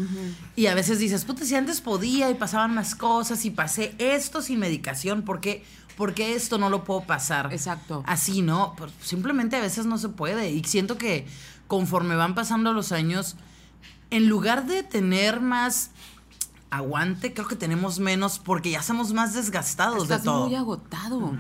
y 0.56 0.68
a 0.68 0.76
veces 0.76 1.00
dices, 1.00 1.26
puta, 1.26 1.44
si 1.44 1.56
antes 1.56 1.82
podía 1.82 2.30
y 2.30 2.36
pasaban 2.36 2.76
más 2.76 2.94
cosas 2.94 3.46
y 3.46 3.50
pasé 3.50 3.96
esto 3.98 4.44
sin 4.44 4.60
medicación, 4.60 5.24
¿por 5.24 5.42
qué, 5.42 5.64
porque 5.98 6.36
esto 6.36 6.60
no 6.60 6.70
lo 6.70 6.84
puedo 6.84 7.02
pasar? 7.02 7.52
Exacto. 7.52 8.04
Así, 8.06 8.44
¿no? 8.44 8.76
Pues 8.78 8.92
simplemente 9.02 9.56
a 9.56 9.62
veces 9.62 9.88
no 9.88 9.98
se 9.98 10.10
puede 10.10 10.52
y 10.52 10.64
siento 10.66 11.00
que 11.00 11.26
conforme 11.68 12.16
van 12.16 12.36
pasando 12.36 12.74
los 12.74 12.92
años 12.92 13.36
en 14.14 14.30
lugar 14.30 14.68
de 14.68 14.84
tener 14.84 15.42
más 15.42 15.90
aguante, 16.70 17.34
creo 17.34 17.48
que 17.48 17.56
tenemos 17.56 18.00
menos 18.00 18.38
porque 18.38 18.70
ya 18.70 18.84
somos 18.84 19.12
más 19.12 19.34
desgastados 19.34 20.08
de 20.08 20.20
todo. 20.20 20.46
muy 20.46 20.56
agotado. 20.56 21.36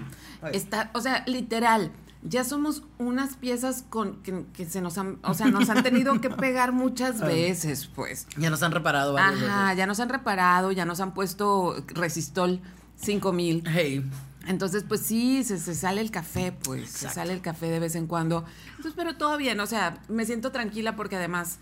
Está, 0.52 0.90
o 0.94 1.00
sea, 1.00 1.24
literal, 1.28 1.92
ya 2.24 2.44
somos 2.44 2.82
unas 2.98 3.36
piezas 3.36 3.84
con 3.88 4.24
que, 4.24 4.66
se 4.66 4.82
nos 4.82 4.98
han, 4.98 5.20
o 5.24 5.36
sea, 5.36 5.48
nos 5.48 5.70
han 5.70 5.84
tenido 5.84 6.20
que 6.20 6.30
pegar 6.32 6.72
muchas 6.72 7.22
veces, 7.22 7.88
pues. 7.94 8.26
Ya 8.38 8.50
nos 8.50 8.64
han 8.64 8.72
reparado 8.72 9.16
Ajá, 9.20 9.76
ya 9.76 9.86
nos 9.86 10.00
han 10.00 10.10
reparado, 10.10 10.72
ya 10.72 10.86
nos 10.86 11.00
han 11.00 11.14
puesto 11.14 11.76
resistol 11.90 12.60
5000. 12.96 13.64
Hey. 13.68 14.10
Entonces, 14.48 14.84
pues 14.88 15.02
sí, 15.02 15.44
se, 15.44 15.60
sale 15.76 16.02
el 16.02 16.10
café, 16.10 16.52
pues, 16.52 16.90
se 16.90 17.08
sale 17.08 17.34
el 17.34 17.42
café 17.42 17.68
de 17.68 17.80
vez 17.80 17.94
en 17.94 18.08
cuando. 18.08 18.46
Entonces, 18.72 18.94
pero 18.96 19.16
todo 19.16 19.38
bien, 19.38 19.60
o 19.60 19.68
sea, 19.68 20.02
me 20.10 20.26
siento 20.26 20.52
tranquila 20.52 20.96
porque 20.96 21.18
además 21.18 21.60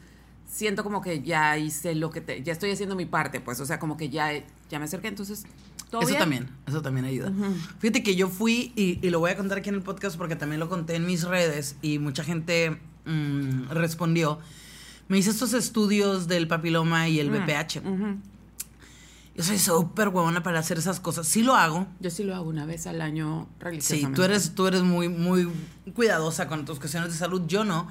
siento 0.52 0.84
como 0.84 1.02
que 1.02 1.22
ya 1.22 1.58
hice 1.58 1.96
lo 1.96 2.10
que 2.12 2.20
te, 2.22 2.44
ya 2.44 2.52
estoy 2.52 2.72
haciendo 2.72 2.96
mi 2.96 3.06
parte, 3.06 3.40
pues, 3.40 3.60
o 3.62 3.66
sea, 3.66 3.80
como 3.80 3.96
que 3.96 4.10
ya, 4.10 4.32
ya 4.70 4.80
me 4.80 4.86
acerqué, 4.86 5.08
entonces, 5.08 5.44
¿todo 5.90 6.02
Eso 6.02 6.16
también, 6.16 6.50
eso 6.68 6.82
también 6.82 7.06
ayuda. 7.06 7.32
Fíjate 7.80 8.04
que 8.04 8.16
yo 8.16 8.28
fui, 8.28 8.74
y, 8.76 9.10
lo 9.10 9.20
voy 9.20 9.32
a 9.32 9.38
contar 9.38 9.60
aquí 9.60 9.70
en 9.70 9.76
el 9.76 9.82
podcast 9.82 10.18
porque 10.18 10.36
también 10.36 10.60
lo 10.60 10.68
conté 10.68 10.96
en 10.96 11.06
mis 11.06 11.24
redes 11.24 11.78
y 11.82 12.00
mucha 12.00 12.24
gente 12.26 12.78
mm, 13.06 13.70
respondió. 13.70 14.40
me 15.08 15.18
hice 15.18 15.30
estos 15.30 15.54
estudios 15.54 16.28
del 16.28 16.48
papiloma 16.48 17.08
y 17.08 17.20
el 17.20 17.30
Mm, 17.32 17.34
BPH. 17.34 17.82
Yo 19.34 19.44
soy 19.44 19.58
súper 19.58 20.10
huevona 20.10 20.44
para 20.44 20.60
hacer 20.60 20.78
esas 20.78 21.00
cosas. 21.00 21.26
Sí 21.26 21.42
lo 21.42 21.56
hago. 21.56 21.88
Yo 22.02 22.10
sí 22.10 22.24
lo 22.26 22.36
hago 22.36 22.50
una 22.50 22.66
vez 22.66 22.86
al 22.86 23.00
año 23.02 23.48
Sí, 23.58 23.64
religiosamente. 23.64 24.16
tú 24.18 24.24
eres, 24.24 24.54
tú 24.56 24.68
eres 24.68 24.82
muy, 24.84 25.08
muy 25.08 25.48
cuidadosa 25.96 26.50
con 26.50 26.66
tus 26.66 26.80
cuestiones 26.80 27.12
de 27.14 27.18
salud. 27.18 27.42
Yo 27.48 27.64
no. 27.64 27.88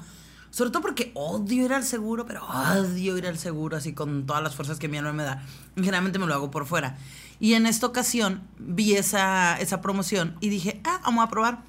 Sobre 0.51 0.69
todo 0.69 0.81
porque 0.81 1.11
odio 1.15 1.65
ir 1.65 1.73
al 1.73 1.83
seguro, 1.83 2.25
pero 2.25 2.45
odio 2.45 3.17
ir 3.17 3.25
al 3.25 3.37
seguro 3.37 3.77
así 3.77 3.93
con 3.93 4.25
todas 4.25 4.43
las 4.43 4.53
fuerzas 4.53 4.79
que 4.79 4.89
mi 4.89 4.97
alma 4.97 5.13
me 5.13 5.23
da. 5.23 5.43
Generalmente 5.75 6.19
me 6.19 6.27
lo 6.27 6.33
hago 6.33 6.51
por 6.51 6.65
fuera. 6.65 6.97
Y 7.39 7.53
en 7.53 7.65
esta 7.65 7.87
ocasión 7.87 8.43
vi 8.59 8.93
esa, 8.93 9.59
esa 9.59 9.81
promoción 9.81 10.35
y 10.41 10.49
dije, 10.49 10.81
ah, 10.83 10.99
vamos 11.03 11.25
a 11.25 11.29
probar. 11.29 11.63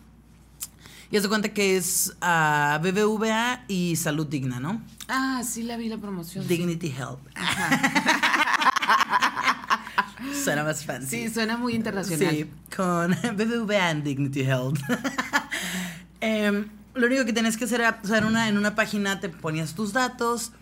Y 1.12 1.18
de 1.18 1.28
cuenta 1.28 1.50
que 1.50 1.76
es 1.76 2.14
ah, 2.22 2.80
BBVA 2.82 3.64
y 3.68 3.96
Salud 3.96 4.26
Digna, 4.26 4.60
¿no? 4.60 4.82
Ah, 5.08 5.42
sí 5.44 5.62
la 5.62 5.76
vi 5.76 5.88
la 5.88 5.98
promoción. 5.98 6.48
Dignity 6.48 6.88
Health. 6.88 7.20
Suena 10.42 10.64
más 10.64 10.84
fancy. 10.84 11.28
Sí, 11.28 11.34
suena 11.34 11.56
muy 11.56 11.74
internacional. 11.74 12.34
Sí, 12.34 12.50
con 12.74 13.10
BBVA 13.36 13.90
and 13.90 14.04
Dignity 14.04 14.42
Health. 14.42 14.80
lo 16.94 17.06
único 17.06 17.24
que 17.24 17.32
tenías 17.32 17.56
que 17.56 17.64
hacer 17.64 17.80
era, 17.80 18.00
o 18.02 18.06
sea, 18.06 18.18
en 18.18 18.24
una, 18.24 18.48
en 18.48 18.58
una 18.58 18.74
página 18.74 19.20
te 19.20 19.28
ponías 19.28 19.74
tus 19.74 19.92
datos, 19.92 20.52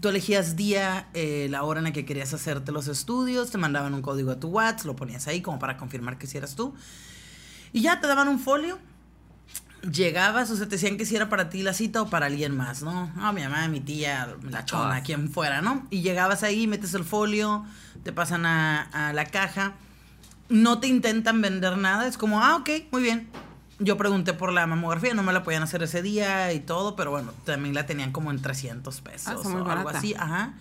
tú 0.00 0.08
elegías 0.08 0.56
día, 0.56 1.08
eh, 1.14 1.48
la 1.50 1.64
hora 1.64 1.80
en 1.80 1.84
la 1.84 1.92
que 1.92 2.04
querías 2.04 2.32
hacerte 2.32 2.72
los 2.72 2.88
estudios, 2.88 3.50
te 3.50 3.58
mandaban 3.58 3.94
un 3.94 4.02
código 4.02 4.30
a 4.30 4.40
tu 4.40 4.48
WhatsApp, 4.48 4.86
lo 4.86 4.96
ponías 4.96 5.26
ahí 5.26 5.42
como 5.42 5.58
para 5.58 5.76
confirmar 5.76 6.18
que 6.18 6.26
hicieras 6.26 6.54
tú. 6.54 6.74
Y 7.72 7.82
ya 7.82 8.00
te 8.00 8.06
daban 8.06 8.28
un 8.28 8.38
folio. 8.38 8.78
Llegabas, 9.90 10.48
o 10.52 10.56
sea, 10.56 10.66
te 10.66 10.76
decían 10.76 10.96
que 10.96 11.04
si 11.04 11.16
era 11.16 11.28
para 11.28 11.50
ti 11.50 11.62
la 11.62 11.72
cita 11.72 12.02
o 12.02 12.08
para 12.08 12.26
alguien 12.26 12.56
más, 12.56 12.84
¿no? 12.84 13.10
Ah, 13.16 13.32
mi 13.32 13.42
mamá, 13.42 13.66
mi 13.66 13.80
tía, 13.80 14.36
la 14.48 14.64
chona, 14.64 15.02
quien 15.02 15.28
fuera, 15.28 15.60
¿no? 15.60 15.88
Y 15.90 16.02
llegabas 16.02 16.44
ahí, 16.44 16.68
metes 16.68 16.94
el 16.94 17.02
folio, 17.02 17.64
te 18.04 18.12
pasan 18.12 18.46
a, 18.46 18.82
a 19.08 19.12
la 19.12 19.24
caja. 19.24 19.74
No 20.48 20.78
te 20.78 20.86
intentan 20.86 21.40
vender 21.40 21.78
nada, 21.78 22.06
es 22.06 22.16
como, 22.16 22.40
ah, 22.40 22.56
ok, 22.56 22.70
muy 22.92 23.02
bien. 23.02 23.28
Yo 23.84 23.96
pregunté 23.96 24.32
por 24.32 24.52
la 24.52 24.66
mamografía, 24.66 25.14
no 25.14 25.22
me 25.22 25.32
la 25.32 25.42
podían 25.42 25.62
hacer 25.62 25.82
ese 25.82 26.02
día 26.02 26.52
y 26.52 26.60
todo, 26.60 26.94
pero 26.96 27.10
bueno, 27.10 27.32
también 27.44 27.74
la 27.74 27.86
tenían 27.86 28.12
como 28.12 28.30
en 28.30 28.40
300 28.40 29.00
pesos 29.00 29.28
Ah, 29.28 29.36
o 29.36 29.48
algo 29.48 29.64
barata. 29.64 29.98
así, 29.98 30.14
ajá. 30.16 30.54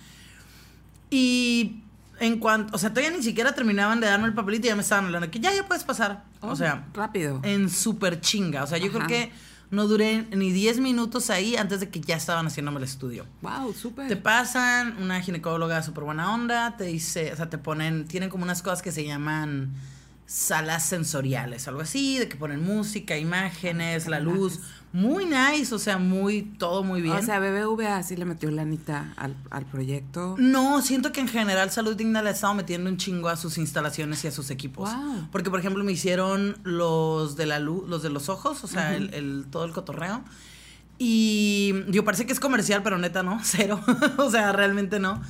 Y 1.10 1.82
en 2.20 2.40
cuanto, 2.40 2.76
o 2.76 2.80
sea, 2.80 2.90
todavía 2.92 3.16
ni 3.16 3.24
siquiera 3.24 3.54
terminaban 3.54 4.00
de 4.00 4.08
darme 4.08 4.28
el 4.28 4.34
papelito 4.34 4.68
y 4.68 4.70
ya 4.70 4.76
me 4.76 4.82
estaban 4.82 5.06
hablando 5.06 5.30
que 5.30 5.40
ya, 5.40 5.54
ya 5.54 5.66
puedes 5.68 5.84
pasar. 5.84 6.24
Oh, 6.42 6.50
o 6.50 6.56
sea, 6.56 6.86
rápido. 6.94 7.40
en 7.44 7.70
súper 7.70 8.22
chinga. 8.22 8.64
O 8.64 8.68
sea, 8.68 8.78
yo 8.78 8.92
creo 8.92 9.08
que 9.08 9.32
no 9.72 9.88
duré 9.88 10.24
ni 10.36 10.52
10 10.52 10.80
minutos 10.80 11.30
ahí 11.30 11.56
antes 11.56 11.80
de 11.80 11.90
que 11.90 12.00
ya 12.02 12.16
estaban 12.16 12.46
haciéndome 12.48 12.78
el 12.78 12.84
estudio. 12.84 13.26
Wow, 13.42 13.74
súper. 13.74 14.08
Te 14.08 14.16
pasan, 14.18 14.98
una 15.02 15.22
ginecóloga 15.22 15.82
súper 15.84 16.04
buena 16.04 16.34
onda, 16.34 16.76
te 16.78 16.86
dice, 16.86 17.32
o 17.34 17.36
sea, 17.36 17.50
te 17.50 17.58
ponen, 17.58 18.08
tienen 18.08 18.30
como 18.30 18.44
unas 18.44 18.62
cosas 18.62 18.82
que 18.82 18.92
se 18.92 19.06
llaman 19.06 19.74
salas 20.34 20.86
sensoriales, 20.86 21.68
algo 21.68 21.82
así, 21.82 22.18
de 22.18 22.30
que 22.30 22.38
ponen 22.38 22.64
música, 22.64 23.18
imágenes, 23.18 24.08
la 24.08 24.22
luz. 24.22 24.62
Muy 24.94 25.26
nice, 25.26 25.74
o 25.76 25.80
sea, 25.80 25.98
muy, 25.98 26.42
todo 26.42 26.84
muy 26.84 27.02
bien. 27.02 27.16
O 27.18 27.22
sea, 27.22 27.40
BBVA 27.40 28.02
sí 28.04 28.16
le 28.16 28.24
metió 28.24 28.50
lanita 28.50 29.14
al, 29.18 29.36
al 29.50 29.66
proyecto. 29.66 30.36
No, 30.38 30.82
siento 30.82 31.12
que 31.12 31.20
en 31.20 31.28
general 31.28 31.70
Salud 31.72 31.96
Digna 31.98 32.22
le 32.22 32.30
ha 32.30 32.32
estado 32.32 32.54
metiendo 32.54 32.90
un 32.90 32.96
chingo 32.98 33.28
a 33.28 33.36
sus 33.36 33.58
instalaciones 33.58 34.24
y 34.24 34.28
a 34.28 34.32
sus 34.32 34.50
equipos. 34.52 34.90
Wow. 34.94 35.28
Porque, 35.34 35.50
por 35.50 35.60
ejemplo, 35.60 35.84
me 35.84 35.92
hicieron 35.92 36.58
los 36.64 37.36
de 37.36 37.46
la 37.46 37.60
luz, 37.60 37.88
los 37.90 38.02
de 38.02 38.10
los 38.10 38.30
ojos, 38.30 38.64
o 38.64 38.68
sea, 38.68 38.96
el, 38.96 39.14
el- 39.14 39.46
todo 39.50 39.66
el 39.66 39.72
cotorreo. 39.74 40.24
Y 40.98 41.74
yo 41.88 42.04
parece 42.06 42.26
que 42.26 42.32
es 42.34 42.40
comercial, 42.40 42.84
pero 42.84 42.98
neta 42.98 43.24
no, 43.24 43.40
cero. 43.44 43.82
o 44.18 44.30
sea, 44.30 44.52
realmente 44.54 45.00
no. 45.00 45.22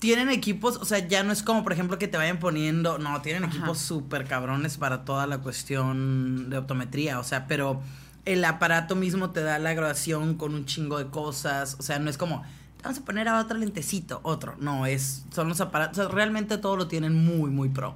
Tienen 0.00 0.28
equipos, 0.30 0.78
o 0.78 0.84
sea, 0.84 1.06
ya 1.06 1.22
no 1.22 1.32
es 1.32 1.42
como, 1.42 1.62
por 1.62 1.72
ejemplo, 1.72 1.98
que 1.98 2.08
te 2.08 2.16
vayan 2.16 2.38
poniendo, 2.38 2.98
no, 2.98 3.20
tienen 3.22 3.44
Ajá. 3.44 3.54
equipos 3.56 3.78
súper 3.78 4.26
cabrones 4.26 4.76
para 4.76 5.04
toda 5.04 5.26
la 5.28 5.38
cuestión 5.38 6.50
de 6.50 6.58
optometría, 6.58 7.20
o 7.20 7.24
sea, 7.24 7.46
pero 7.46 7.80
el 8.24 8.44
aparato 8.44 8.96
mismo 8.96 9.30
te 9.30 9.42
da 9.42 9.58
la 9.58 9.74
graduación 9.74 10.34
con 10.34 10.54
un 10.54 10.66
chingo 10.66 10.98
de 10.98 11.06
cosas, 11.06 11.76
o 11.78 11.82
sea, 11.82 11.98
no 11.98 12.10
es 12.10 12.16
como, 12.16 12.42
vamos 12.82 12.98
a 12.98 13.04
poner 13.04 13.28
a 13.28 13.38
otro 13.38 13.58
lentecito, 13.58 14.20
otro, 14.22 14.56
no, 14.58 14.86
es, 14.86 15.24
son 15.32 15.48
los 15.48 15.60
aparatos, 15.60 15.98
o 15.98 16.02
sea, 16.08 16.14
realmente 16.14 16.58
todo 16.58 16.76
lo 16.76 16.88
tienen 16.88 17.14
muy, 17.14 17.50
muy 17.50 17.68
pro. 17.68 17.94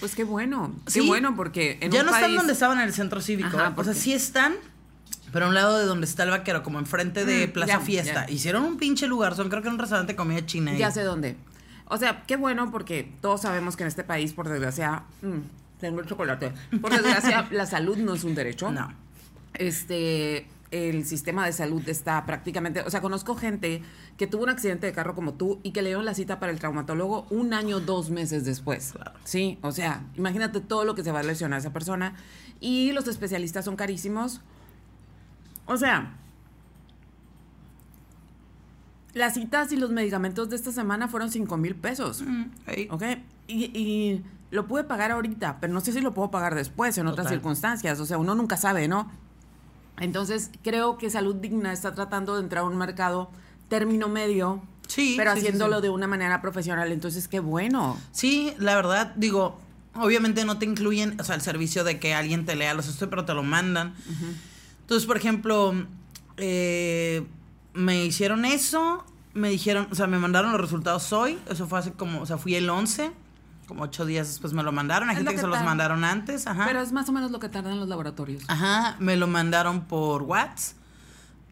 Pues 0.00 0.14
qué 0.14 0.24
bueno. 0.24 0.72
Qué 0.90 1.02
bueno, 1.02 1.36
porque 1.36 1.78
en 1.82 1.92
ya 1.92 2.00
un 2.00 2.06
no 2.06 2.14
están 2.14 2.34
donde 2.34 2.54
estaban 2.54 2.78
en 2.78 2.84
el 2.86 2.94
centro 2.94 3.20
cívico, 3.20 3.58
Ajá, 3.58 3.68
¿eh? 3.68 3.72
o 3.76 3.84
sea, 3.84 3.92
sí 3.92 4.12
están, 4.14 4.54
pero 5.32 5.46
a 5.46 5.48
un 5.48 5.54
lado 5.54 5.78
de 5.78 5.84
donde 5.84 6.06
está 6.06 6.22
el 6.24 6.30
vaquero, 6.30 6.62
como 6.62 6.78
enfrente 6.78 7.24
de 7.24 7.46
Mm, 7.48 7.52
Plaza 7.52 7.72
ya, 7.74 7.80
Fiesta. 7.80 8.26
ya. 8.26 8.32
Hicieron 8.32 8.64
un 8.64 8.76
pinche 8.78 9.06
lugar, 9.06 9.34
son 9.36 9.48
creo 9.48 9.62
que 9.62 9.68
un 9.68 9.78
restaurante 9.78 10.12
de 10.12 10.16
comida 10.16 10.44
china. 10.46 10.72
ahí. 10.72 10.78
Ya 10.78 10.90
sé 10.90 11.02
dónde. 11.02 11.36
O 11.86 11.96
sea, 11.96 12.24
qué 12.26 12.36
bueno 12.36 12.70
porque 12.70 13.12
todos 13.20 13.40
sabemos 13.42 13.76
que 13.76 13.82
en 13.84 13.88
este 13.88 14.04
país, 14.04 14.32
por 14.32 14.48
desgracia, 14.48 15.02
mm, 15.22 15.80
tengo 15.80 16.00
el 16.00 16.06
chocolate. 16.06 16.52
Por 16.80 16.90
desgracia, 16.92 17.48
la 17.52 17.66
salud 17.66 17.96
no 17.98 18.14
es 18.14 18.24
un 18.24 18.34
derecho. 18.34 18.70
No. 18.70 18.92
Este, 19.54 20.46
el 20.70 21.04
sistema 21.04 21.44
de 21.46 21.52
salud 21.52 21.82
está 21.88 22.24
prácticamente, 22.26 22.80
o 22.82 22.90
sea, 22.90 23.00
conozco 23.00 23.34
gente 23.34 23.82
que 24.16 24.26
tuvo 24.28 24.44
un 24.44 24.50
accidente 24.50 24.86
de 24.86 24.92
carro 24.92 25.14
como 25.16 25.34
tú 25.34 25.58
y 25.64 25.72
que 25.72 25.82
le 25.82 25.88
dieron 25.88 26.04
la 26.04 26.14
cita 26.14 26.38
para 26.38 26.52
el 26.52 26.58
traumatólogo 26.60 27.26
un 27.30 27.52
año, 27.54 27.80
dos 27.80 28.10
meses 28.10 28.44
después. 28.44 28.92
Claro. 28.92 29.12
Sí, 29.24 29.58
o 29.62 29.72
sea, 29.72 30.04
imagínate 30.16 30.60
todo 30.60 30.84
lo 30.84 30.94
que 30.94 31.02
se 31.02 31.10
va 31.10 31.20
a 31.20 31.22
lesionar 31.24 31.58
esa 31.58 31.72
persona 31.72 32.14
y 32.60 32.92
los 32.92 33.08
especialistas 33.08 33.64
son 33.64 33.74
carísimos. 33.76 34.40
O 35.70 35.76
sea, 35.76 36.16
las 39.14 39.34
citas 39.34 39.70
y 39.70 39.76
los 39.76 39.90
medicamentos 39.90 40.50
de 40.50 40.56
esta 40.56 40.72
semana 40.72 41.06
fueron 41.06 41.30
5 41.30 41.56
mil 41.56 41.76
pesos. 41.76 42.22
Mm. 42.22 42.44
¿Ok? 42.90 43.02
Y, 43.46 43.64
y 43.66 44.24
lo 44.50 44.66
pude 44.66 44.82
pagar 44.82 45.12
ahorita, 45.12 45.58
pero 45.60 45.72
no 45.72 45.80
sé 45.80 45.92
si 45.92 46.00
lo 46.00 46.12
puedo 46.12 46.32
pagar 46.32 46.56
después, 46.56 46.98
en 46.98 47.06
otras 47.06 47.28
circunstancias. 47.28 48.00
O 48.00 48.04
sea, 48.04 48.18
uno 48.18 48.34
nunca 48.34 48.56
sabe, 48.56 48.88
¿no? 48.88 49.08
Entonces, 50.00 50.50
creo 50.64 50.98
que 50.98 51.08
Salud 51.08 51.36
Digna 51.36 51.72
está 51.72 51.94
tratando 51.94 52.34
de 52.34 52.42
entrar 52.42 52.64
a 52.64 52.66
un 52.66 52.76
mercado 52.76 53.30
término 53.68 54.08
medio, 54.08 54.60
Sí, 54.88 55.14
pero 55.16 55.32
sí, 55.34 55.38
haciéndolo 55.38 55.76
sí. 55.76 55.82
de 55.82 55.90
una 55.90 56.08
manera 56.08 56.42
profesional. 56.42 56.90
Entonces, 56.90 57.28
qué 57.28 57.38
bueno. 57.38 57.96
Sí, 58.10 58.54
la 58.58 58.74
verdad, 58.74 59.12
digo, 59.14 59.60
obviamente 59.94 60.44
no 60.44 60.58
te 60.58 60.64
incluyen, 60.64 61.20
o 61.20 61.22
sea, 61.22 61.36
el 61.36 61.42
servicio 61.42 61.84
de 61.84 62.00
que 62.00 62.12
alguien 62.12 62.44
te 62.44 62.56
lea 62.56 62.74
los 62.74 62.88
estudios, 62.88 63.10
pero 63.10 63.24
te 63.24 63.34
lo 63.34 63.44
mandan. 63.44 63.94
Entonces, 64.90 65.06
por 65.06 65.16
ejemplo, 65.16 65.72
eh, 66.36 67.24
me 67.74 68.04
hicieron 68.06 68.44
eso, 68.44 69.04
me 69.34 69.48
dijeron, 69.48 69.86
o 69.92 69.94
sea, 69.94 70.08
me 70.08 70.18
mandaron 70.18 70.50
los 70.50 70.60
resultados 70.60 71.12
hoy, 71.12 71.38
eso 71.48 71.68
fue 71.68 71.78
hace 71.78 71.92
como, 71.92 72.20
o 72.22 72.26
sea, 72.26 72.38
fui 72.38 72.56
el 72.56 72.68
11, 72.68 73.12
como 73.68 73.84
ocho 73.84 74.04
días 74.04 74.26
después 74.26 74.52
me 74.52 74.64
lo 74.64 74.72
mandaron, 74.72 75.08
hay 75.08 75.12
Es 75.12 75.18
gente 75.18 75.30
que, 75.30 75.36
que 75.36 75.42
se 75.42 75.46
los 75.46 75.62
mandaron 75.62 76.02
antes, 76.02 76.48
ajá. 76.48 76.64
Pero 76.66 76.80
es 76.80 76.90
más 76.90 77.08
o 77.08 77.12
menos 77.12 77.30
lo 77.30 77.38
que 77.38 77.48
tardan 77.48 77.78
los 77.78 77.88
laboratorios. 77.88 78.42
Ajá, 78.48 78.96
me 78.98 79.16
lo 79.16 79.28
mandaron 79.28 79.82
por 79.82 80.24
WhatsApp. 80.24 80.76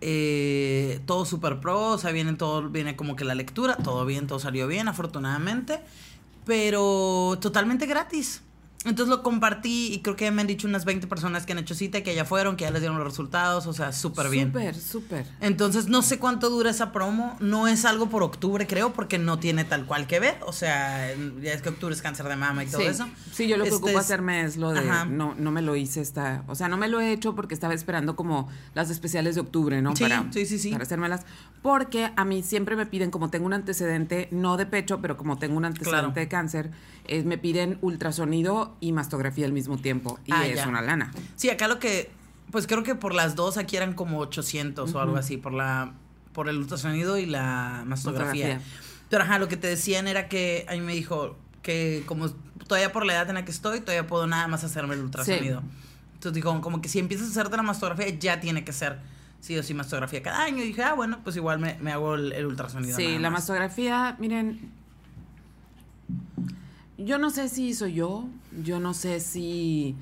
eh, 0.00 1.00
todo 1.07 1.25
super 1.25 1.61
pro, 1.61 1.90
o 1.92 1.99
sea, 1.99 2.11
viene 2.11 2.33
todo, 2.33 2.68
viene 2.71 2.97
como 2.97 3.14
que 3.14 3.25
la 3.25 3.37
lectura, 3.37 3.76
todo 3.76 4.04
bien, 4.04 4.26
todo 4.26 4.40
salió 4.40 4.66
bien, 4.66 4.88
afortunadamente, 4.88 5.78
pero 6.45 7.38
totalmente 7.40 7.87
gratis. 7.87 8.42
Entonces 8.85 9.08
lo 9.08 9.25
compartí 9.25 9.92
y 9.92 10.00
creo 10.02 10.14
que 10.14 10.30
me 10.30 10.40
han 10.40 10.47
dicho 10.47 10.68
unas 10.68 10.85
20 10.85 11.08
personas 11.08 11.44
que 11.44 11.52
han 11.52 11.58
hecho 11.58 11.75
cita, 11.75 12.02
que 12.02 12.14
ya 12.14 12.25
fueron, 12.25 12.56
que 12.56 12.62
ya 12.64 12.70
les 12.70 12.80
dieron 12.80 12.97
los 12.97 13.06
resultados, 13.06 13.66
o 13.66 13.73
sea, 13.73 13.90
súper 13.92 14.28
bien. 14.30 14.49
Súper, 14.52 14.75
súper. 14.76 15.26
Entonces 15.40 15.88
no 15.88 16.00
sé 16.00 16.18
cuánto 16.20 16.49
dura 16.49 16.70
esa 16.70 16.92
promo, 16.92 17.37
no 17.40 17.66
es 17.66 17.85
algo 17.85 18.08
por 18.08 18.23
octubre 18.23 18.68
creo, 18.68 18.92
porque 18.92 19.18
no 19.18 19.40
tiene 19.40 19.64
tal 19.64 19.85
cual 19.85 20.06
que 20.06 20.20
ver, 20.20 20.37
o 20.47 20.52
sea, 20.52 21.12
ya 21.42 21.52
es 21.52 21.61
que 21.61 21.70
octubre 21.70 21.92
es 21.92 22.00
cáncer 22.02 22.28
de 22.28 22.37
mama 22.37 22.62
y 22.62 22.68
todo 22.68 22.80
sí. 22.82 22.87
eso. 22.87 23.08
Sí, 23.32 23.49
yo 23.49 23.56
lo 23.56 23.64
que 23.64 23.70
Este 23.70 23.78
ocupo 23.78 23.99
es- 23.99 24.04
hacerme 24.04 24.42
es 24.44 24.56
lo 24.56 24.70
de 24.70 24.78
Ajá. 24.88 25.04
no 25.06 25.35
no 25.37 25.50
me 25.50 25.61
lo 25.61 25.75
hice 25.75 26.00
esta, 26.00 26.44
o 26.47 26.54
sea, 26.54 26.68
no 26.68 26.76
me 26.76 26.87
lo 26.87 27.00
he 27.00 27.12
hecho 27.12 27.35
porque 27.35 27.54
estaba 27.54 27.75
esperando 27.75 28.14
como 28.14 28.49
las 28.75 28.90
especiales 28.90 29.35
de 29.35 29.40
octubre, 29.40 29.82
¿no? 29.82 29.97
Sí, 29.97 30.04
para 30.04 30.32
sí, 30.32 30.47
sí, 30.47 30.56
sí. 30.58 30.70
para 30.70 30.85
hacérmelas, 30.85 31.23
porque 31.62 32.11
a 32.14 32.25
mí 32.25 32.44
siempre 32.44 32.76
me 32.76 32.87
piden 32.87 33.11
como 33.11 33.28
tengo 33.28 33.44
un 33.47 33.54
antecedente 33.54 34.28
no 34.30 34.56
de 34.56 34.66
pecho, 34.66 35.00
pero 35.02 35.16
como 35.16 35.37
tengo 35.37 35.56
un 35.56 35.64
antecedente 35.64 35.99
Claro. 36.00 36.12
de 36.14 36.28
cáncer, 36.28 36.70
eh, 37.06 37.23
me 37.25 37.38
piden 37.38 37.78
ultrasonido 37.80 38.67
y 38.80 38.92
mastografía 38.92 39.46
al 39.46 39.52
mismo 39.52 39.76
tiempo 39.78 40.18
y 40.25 40.32
Ah, 40.32 40.46
es 40.46 40.56
ya. 40.56 40.68
una 40.68 40.80
lana. 40.82 41.12
Sí, 41.37 41.50
acá 41.50 41.68
lo 41.68 41.78
que, 41.78 42.10
pues 42.50 42.66
creo 42.66 42.82
que 42.82 42.94
por 42.94 43.14
las 43.14 43.34
dos 43.37 43.56
aquí 43.58 43.76
eran 43.76 43.94
como 43.94 44.18
800 44.20 44.94
o 44.94 45.00
algo 45.00 45.16
así, 45.16 45.37
por 45.37 45.52
la, 45.52 45.92
por 46.32 46.48
el 46.48 46.56
ultrasonido 46.58 47.18
y 47.18 47.26
la 47.26 47.82
mastografía. 47.87 48.48
Mastografía. 48.56 48.60
Pero 49.10 49.22
ajá, 49.25 49.38
lo 49.38 49.48
que 49.48 49.56
te 49.56 49.66
decían 49.66 50.06
era 50.08 50.28
que 50.28 50.66
a 50.68 50.72
mí 50.72 50.80
me 50.80 50.92
dijo 50.94 51.37
que 51.62 52.02
como 52.06 52.28
todavía 52.66 52.92
por 52.92 53.06
la 53.06 53.14
edad 53.14 53.28
en 53.28 53.34
la 53.37 53.44
que 53.44 53.50
estoy, 53.50 53.80
todavía 53.80 54.06
puedo 54.06 54.26
nada 54.26 54.46
más 54.48 54.64
hacerme 54.64 54.94
el 54.94 55.00
ultrasonido. 55.02 55.62
Entonces 56.14 56.34
dijo, 56.34 56.60
como 56.60 56.80
que 56.82 56.88
si 56.88 56.98
empiezas 56.98 57.28
a 57.28 57.30
hacerte 57.30 57.56
la 57.56 57.62
mastografía, 57.62 58.08
ya 58.10 58.40
tiene 58.40 58.64
que 58.64 58.72
ser 58.72 58.98
sí 59.40 59.56
o 59.56 59.62
sí 59.62 59.72
mastografía 59.72 60.22
cada 60.22 60.42
año. 60.42 60.62
Y 60.62 60.66
dije, 60.68 60.82
ah, 60.82 60.94
bueno, 60.94 61.20
pues 61.25 61.37
igual 61.37 61.58
me, 61.60 61.78
me 61.80 61.92
hago 61.92 62.16
el, 62.16 62.32
el 62.32 62.44
ultrasonido. 62.46 62.96
Sí, 62.96 63.18
la 63.18 63.30
mastografía, 63.30 64.16
miren, 64.18 64.72
yo 66.99 67.19
no 67.19 67.31
sé 67.31 67.49
si 67.49 67.75
soy 67.75 67.95
yo, 67.95 68.28
yo 68.64 68.81
no 68.81 68.93
sé 68.93 69.21
si, 69.21 69.95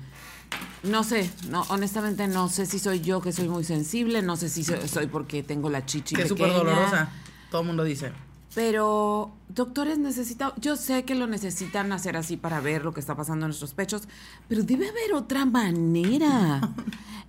no 0.83 1.03
sé, 1.03 1.29
no, 1.49 1.61
honestamente 1.69 2.27
no 2.27 2.49
sé 2.49 2.65
si 2.65 2.79
soy 2.79 3.01
yo 3.01 3.21
que 3.21 3.31
soy 3.31 3.47
muy 3.47 3.63
sensible, 3.63 4.21
no 4.23 4.35
sé 4.35 4.49
si 4.49 4.63
soy, 4.63 4.87
soy 4.87 5.07
porque 5.07 5.43
tengo 5.43 5.69
la 5.69 5.85
chichi 5.85 6.15
Que 6.15 6.23
es 6.23 6.27
súper 6.27 6.51
dolorosa. 6.51 7.09
Todo 7.51 7.61
el 7.61 7.67
mundo 7.67 7.83
dice. 7.83 8.11
Pero 8.55 9.31
doctores 9.49 9.99
necesitan, 9.99 10.51
yo 10.59 10.75
sé 10.75 11.03
que 11.05 11.13
lo 11.15 11.27
necesitan 11.27 11.91
hacer 11.91 12.17
así 12.17 12.37
para 12.37 12.59
ver 12.59 12.83
lo 12.83 12.93
que 12.93 12.99
está 12.99 13.15
pasando 13.15 13.45
en 13.45 13.49
nuestros 13.49 13.73
pechos, 13.73 14.03
pero 14.47 14.63
debe 14.63 14.89
haber 14.89 15.13
otra 15.13 15.45
manera. 15.45 16.61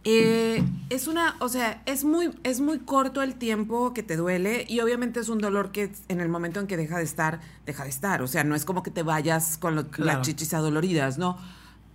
Eh, 0.05 0.63
es 0.91 1.09
una, 1.09 1.35
o 1.41 1.49
sea, 1.49 1.83
es 1.85 2.05
muy, 2.05 2.31
es 2.45 2.61
muy 2.61 2.79
corto 2.79 3.21
el 3.21 3.35
tiempo 3.35 3.93
que 3.93 4.05
te 4.05 4.17
duele 4.17 4.65
y 4.69 4.79
obviamente 4.81 5.19
es 5.21 5.29
un 5.29 5.39
dolor 5.39 5.71
que 5.73 5.93
en 6.07 6.21
el 6.21 6.29
momento 6.29 6.61
en 6.61 6.67
que 6.69 6.77
deja 6.79 6.97
de 6.99 7.05
estar, 7.05 7.41
deja 7.67 7.83
de 7.83 7.91
estar. 7.91 8.23
O 8.23 8.29
sea, 8.29 8.45
no 8.45 8.55
es 8.55 8.65
como 8.65 8.85
que 8.85 8.93
te 8.93 9.03
vayas 9.03 9.59
con 9.59 9.75
lo- 9.75 9.89
Claro. 9.91 10.19
las 10.21 10.27
chichis 10.27 10.55
adoloridas, 10.55 11.19
¿no? 11.19 11.37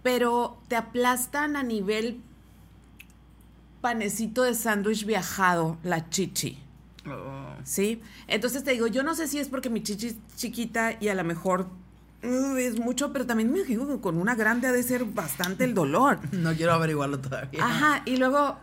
Pero 0.04 0.60
te 0.68 0.76
aplastan 0.76 1.56
a 1.56 1.64
nivel 1.64 2.20
panecito 3.82 4.44
de 4.44 4.54
sándwich 4.54 5.06
viajado 5.06 5.78
la 5.82 6.10
chichi. 6.10 6.60
Oh. 7.08 7.53
¿Sí? 7.64 8.02
Entonces 8.28 8.64
te 8.64 8.72
digo, 8.72 8.88
yo 8.88 9.04
no 9.04 9.16
sé 9.16 9.28
si 9.28 9.40
es 9.40 9.48
porque 9.48 9.70
mi 9.70 9.84
chichi 9.84 10.08
es 10.08 10.16
chiquita 10.36 10.98
y 11.00 11.10
a 11.10 11.16
lo 11.16 11.24
mejor 11.24 11.68
uh, 12.24 12.56
es 12.58 12.80
mucho, 12.80 13.12
pero 13.14 13.26
también 13.26 13.52
me 13.52 13.64
que 13.64 13.78
con 14.02 14.18
una 14.18 14.36
grande 14.36 14.68
ha 14.68 14.72
de 14.72 14.84
ser 14.84 15.06
bastante 15.06 15.64
el 15.64 15.74
dolor. 15.74 16.20
No 16.32 16.54
quiero 16.54 16.74
averiguarlo 16.74 17.20
todavía. 17.20 17.64
Ajá, 17.64 18.02
y 18.06 18.18
luego, 18.18 18.58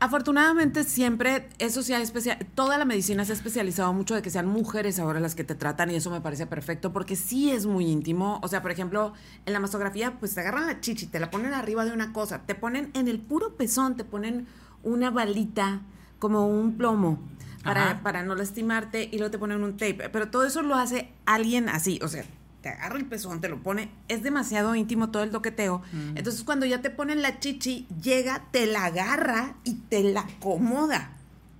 afortunadamente 0.00 0.84
siempre, 0.84 1.48
eso 1.58 1.82
se 1.82 1.94
ha 1.94 2.00
especial, 2.00 2.38
toda 2.54 2.78
la 2.78 2.84
medicina 2.84 3.24
se 3.24 3.32
ha 3.32 3.34
especializado 3.34 3.92
mucho 3.92 4.14
de 4.14 4.22
que 4.22 4.30
sean 4.30 4.46
mujeres 4.46 4.98
ahora 4.98 5.20
las 5.20 5.34
que 5.34 5.44
te 5.44 5.54
tratan 5.54 5.90
y 5.90 5.96
eso 5.96 6.10
me 6.10 6.20
parece 6.20 6.46
perfecto 6.46 6.92
porque 6.92 7.16
sí 7.16 7.50
es 7.50 7.66
muy 7.66 7.86
íntimo. 7.86 8.40
O 8.42 8.48
sea, 8.48 8.62
por 8.62 8.70
ejemplo, 8.70 9.12
en 9.44 9.52
la 9.52 9.60
mastografía, 9.60 10.18
pues 10.18 10.34
te 10.34 10.40
agarran 10.40 10.66
la 10.66 10.80
chichi, 10.80 11.06
te 11.06 11.20
la 11.20 11.30
ponen 11.30 11.52
arriba 11.52 11.84
de 11.84 11.92
una 11.92 12.12
cosa, 12.12 12.42
te 12.46 12.54
ponen 12.54 12.90
en 12.94 13.08
el 13.08 13.20
puro 13.20 13.56
pezón, 13.56 13.96
te 13.96 14.04
ponen 14.04 14.46
una 14.82 15.10
balita 15.10 15.82
como 16.18 16.48
un 16.48 16.76
plomo. 16.76 17.18
Para, 17.66 18.02
para 18.02 18.22
no 18.22 18.34
lastimarte 18.34 19.08
y 19.10 19.18
luego 19.18 19.30
te 19.30 19.38
ponen 19.38 19.62
un 19.62 19.72
tape. 19.76 20.08
Pero 20.10 20.28
todo 20.30 20.44
eso 20.46 20.62
lo 20.62 20.74
hace 20.74 21.10
alguien 21.26 21.68
así. 21.68 21.98
O 22.02 22.08
sea, 22.08 22.24
te 22.62 22.68
agarra 22.70 22.96
el 22.96 23.04
pezón, 23.06 23.40
te 23.40 23.48
lo 23.48 23.58
pone. 23.62 23.90
Es 24.08 24.22
demasiado 24.22 24.74
íntimo 24.74 25.10
todo 25.10 25.22
el 25.22 25.30
toqueteo. 25.30 25.82
Entonces, 26.14 26.42
cuando 26.42 26.66
ya 26.66 26.82
te 26.82 26.90
ponen 26.90 27.22
la 27.22 27.38
chichi, 27.40 27.86
llega, 28.02 28.44
te 28.50 28.66
la 28.66 28.86
agarra 28.86 29.54
y 29.64 29.74
te 29.74 30.02
la 30.02 30.20
acomoda. 30.22 31.10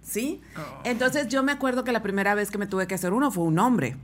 ¿Sí? 0.03 0.41
Oh. 0.57 0.81
Entonces, 0.85 1.29
yo 1.29 1.43
me 1.43 1.53
acuerdo 1.53 1.83
que 1.85 1.93
la 1.93 2.03
primera 2.03 2.35
vez 2.35 2.51
que 2.51 2.59
me 2.59 2.67
tuve 2.67 2.87
que 2.87 2.95
hacer 2.95 3.13
uno 3.13 3.31
fue 3.31 3.45
un 3.45 3.59
hombre. 3.59 3.97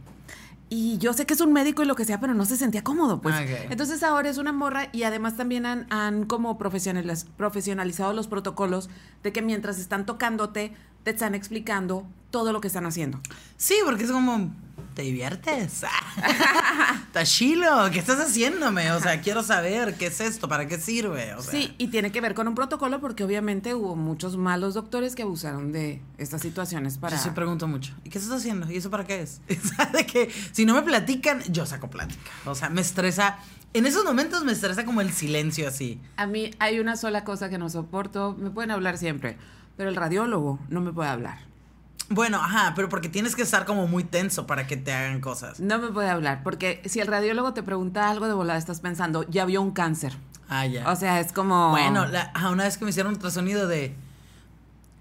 Y 0.69 0.97
yo 0.99 1.13
sé 1.13 1.27
que 1.27 1.35
es 1.35 1.41
un 1.43 1.53
médico 1.53 1.83
y 1.83 1.87
lo 1.87 1.95
que 1.95 2.07
sea, 2.07 2.19
pero 2.19 2.33
no 2.33 2.47
se 2.47 2.57
sentía 2.57 2.83
cómodo, 2.83 3.21
pues. 3.21 3.35
Entonces 3.69 4.03
ahora 4.03 4.31
es 4.31 4.39
una 4.39 4.53
morra 4.53 4.89
y 4.91 5.03
además 5.03 5.37
también 5.37 5.67
han, 5.67 5.87
han 5.91 6.25
como 6.25 6.59
profesionaliz- 6.59 7.27
profesionalizado 7.37 8.15
los 8.15 8.27
protocolos 8.27 8.89
de 9.23 9.33
que 9.33 9.43
mientras 9.43 9.79
están 9.79 10.07
tocándote, 10.07 10.73
te 11.05 11.11
están 11.11 11.35
explicando 11.35 12.07
todo 12.31 12.53
lo 12.53 12.61
que 12.61 12.69
están 12.69 12.87
haciendo. 12.87 13.21
Sí, 13.57 13.77
porque 13.85 14.05
es 14.05 14.11
como, 14.11 14.51
¿te 14.95 15.03
diviertes? 15.03 15.85
Está 17.07 17.25
chilo, 17.25 17.91
¿qué 17.93 17.99
estás 17.99 18.19
haciéndome? 18.19 18.91
O 18.93 19.01
sea, 19.01 19.21
quiero 19.21 19.43
saber 19.43 19.95
qué 19.97 20.07
es 20.07 20.21
esto, 20.21 20.49
para 20.49 20.67
qué 20.67 20.79
sirve. 20.79 21.35
O 21.35 21.43
sea, 21.43 21.53
Sí, 21.53 21.75
y 21.77 21.89
tiene 21.89 22.11
que 22.11 22.21
ver 22.23 22.35
con 22.35 22.49
un 22.49 22.55
protocolo 22.55 23.01
porque 23.01 23.23
obviamente 23.23 23.75
hubo 23.75 23.97
muchos 23.97 24.37
malos 24.39 24.73
doctores 24.75 25.15
que 25.15 25.23
abusaron 25.23 25.73
de 25.73 26.01
estas 26.17 26.41
situaciones 26.41 26.97
para... 26.97 27.17
Yo 27.17 27.23
sí 27.23 27.31
pregunto 27.31 27.69
mucho, 27.69 27.95
¿y 28.05 28.09
qué 28.11 28.19
estás 28.19 28.39
haciendo? 28.39 28.71
¿Y 28.71 28.77
eso 28.77 28.91
para 28.91 29.05
qué 29.05 29.21
es? 29.21 29.43
De 29.93 30.07
que 30.07 30.33
si 30.53 30.65
no 30.65 30.75
me 30.75 30.83
platican, 30.83 31.43
yo 31.53 31.67
saco 31.67 31.91
plática. 31.91 32.31
O 32.47 32.55
sea, 32.55 32.71
me 32.71 32.81
estresa, 32.81 33.39
en 33.75 33.85
esos 33.85 34.05
momentos 34.05 34.43
me 34.43 34.53
estresa 34.53 34.87
como 34.87 35.03
el 35.03 35.13
silencio 35.13 35.69
así. 35.69 36.01
A 36.17 36.27
mí 36.27 36.51
hay 36.59 36.81
una 36.81 36.97
sola 36.97 37.25
cosa 37.25 37.51
que 37.51 37.59
no 37.59 37.69
soporto, 37.69 38.35
me 38.39 38.51
pueden 38.51 38.71
hablar 38.71 38.97
siempre, 38.97 39.37
pero 39.83 39.91
el 39.91 39.97
radiólogo 39.97 40.61
no 40.69 40.81
me 40.81 40.93
puede 40.93 41.09
hablar. 41.11 41.39
Bueno, 42.09 42.39
ajá, 42.41 42.73
pero 42.77 42.89
porque 42.89 43.09
tienes 43.09 43.35
que 43.35 43.43
estar 43.43 43.65
como 43.67 43.89
muy 43.89 44.05
tenso 44.05 44.47
para 44.47 44.65
que 44.69 44.77
te 44.77 44.93
hagan 44.93 45.21
cosas. 45.21 45.59
No 45.59 45.81
me 45.81 45.89
puede 45.89 46.09
hablar, 46.09 46.45
porque 46.45 46.81
si 46.87 47.01
el 47.01 47.09
radiólogo 47.09 47.53
te 47.53 47.64
pregunta 47.64 48.09
algo 48.09 48.29
de 48.29 48.33
volada, 48.33 48.61
estás 48.61 48.79
pensando, 48.81 49.29
ya 49.29 49.45
vio 49.45 49.61
un 49.61 49.73
cáncer. 49.73 50.16
Ah, 50.49 50.66
ya. 50.66 50.88
O 50.88 50.95
sea, 50.95 51.18
es 51.18 51.33
como... 51.33 51.71
Bueno, 51.71 52.07
la- 52.07 52.31
una 52.53 52.62
vez 52.62 52.79
que 52.79 52.85
me 52.85 52.90
hicieron 52.90 53.11
un 53.11 53.16
ultrasonido 53.16 53.66
de. 53.66 53.97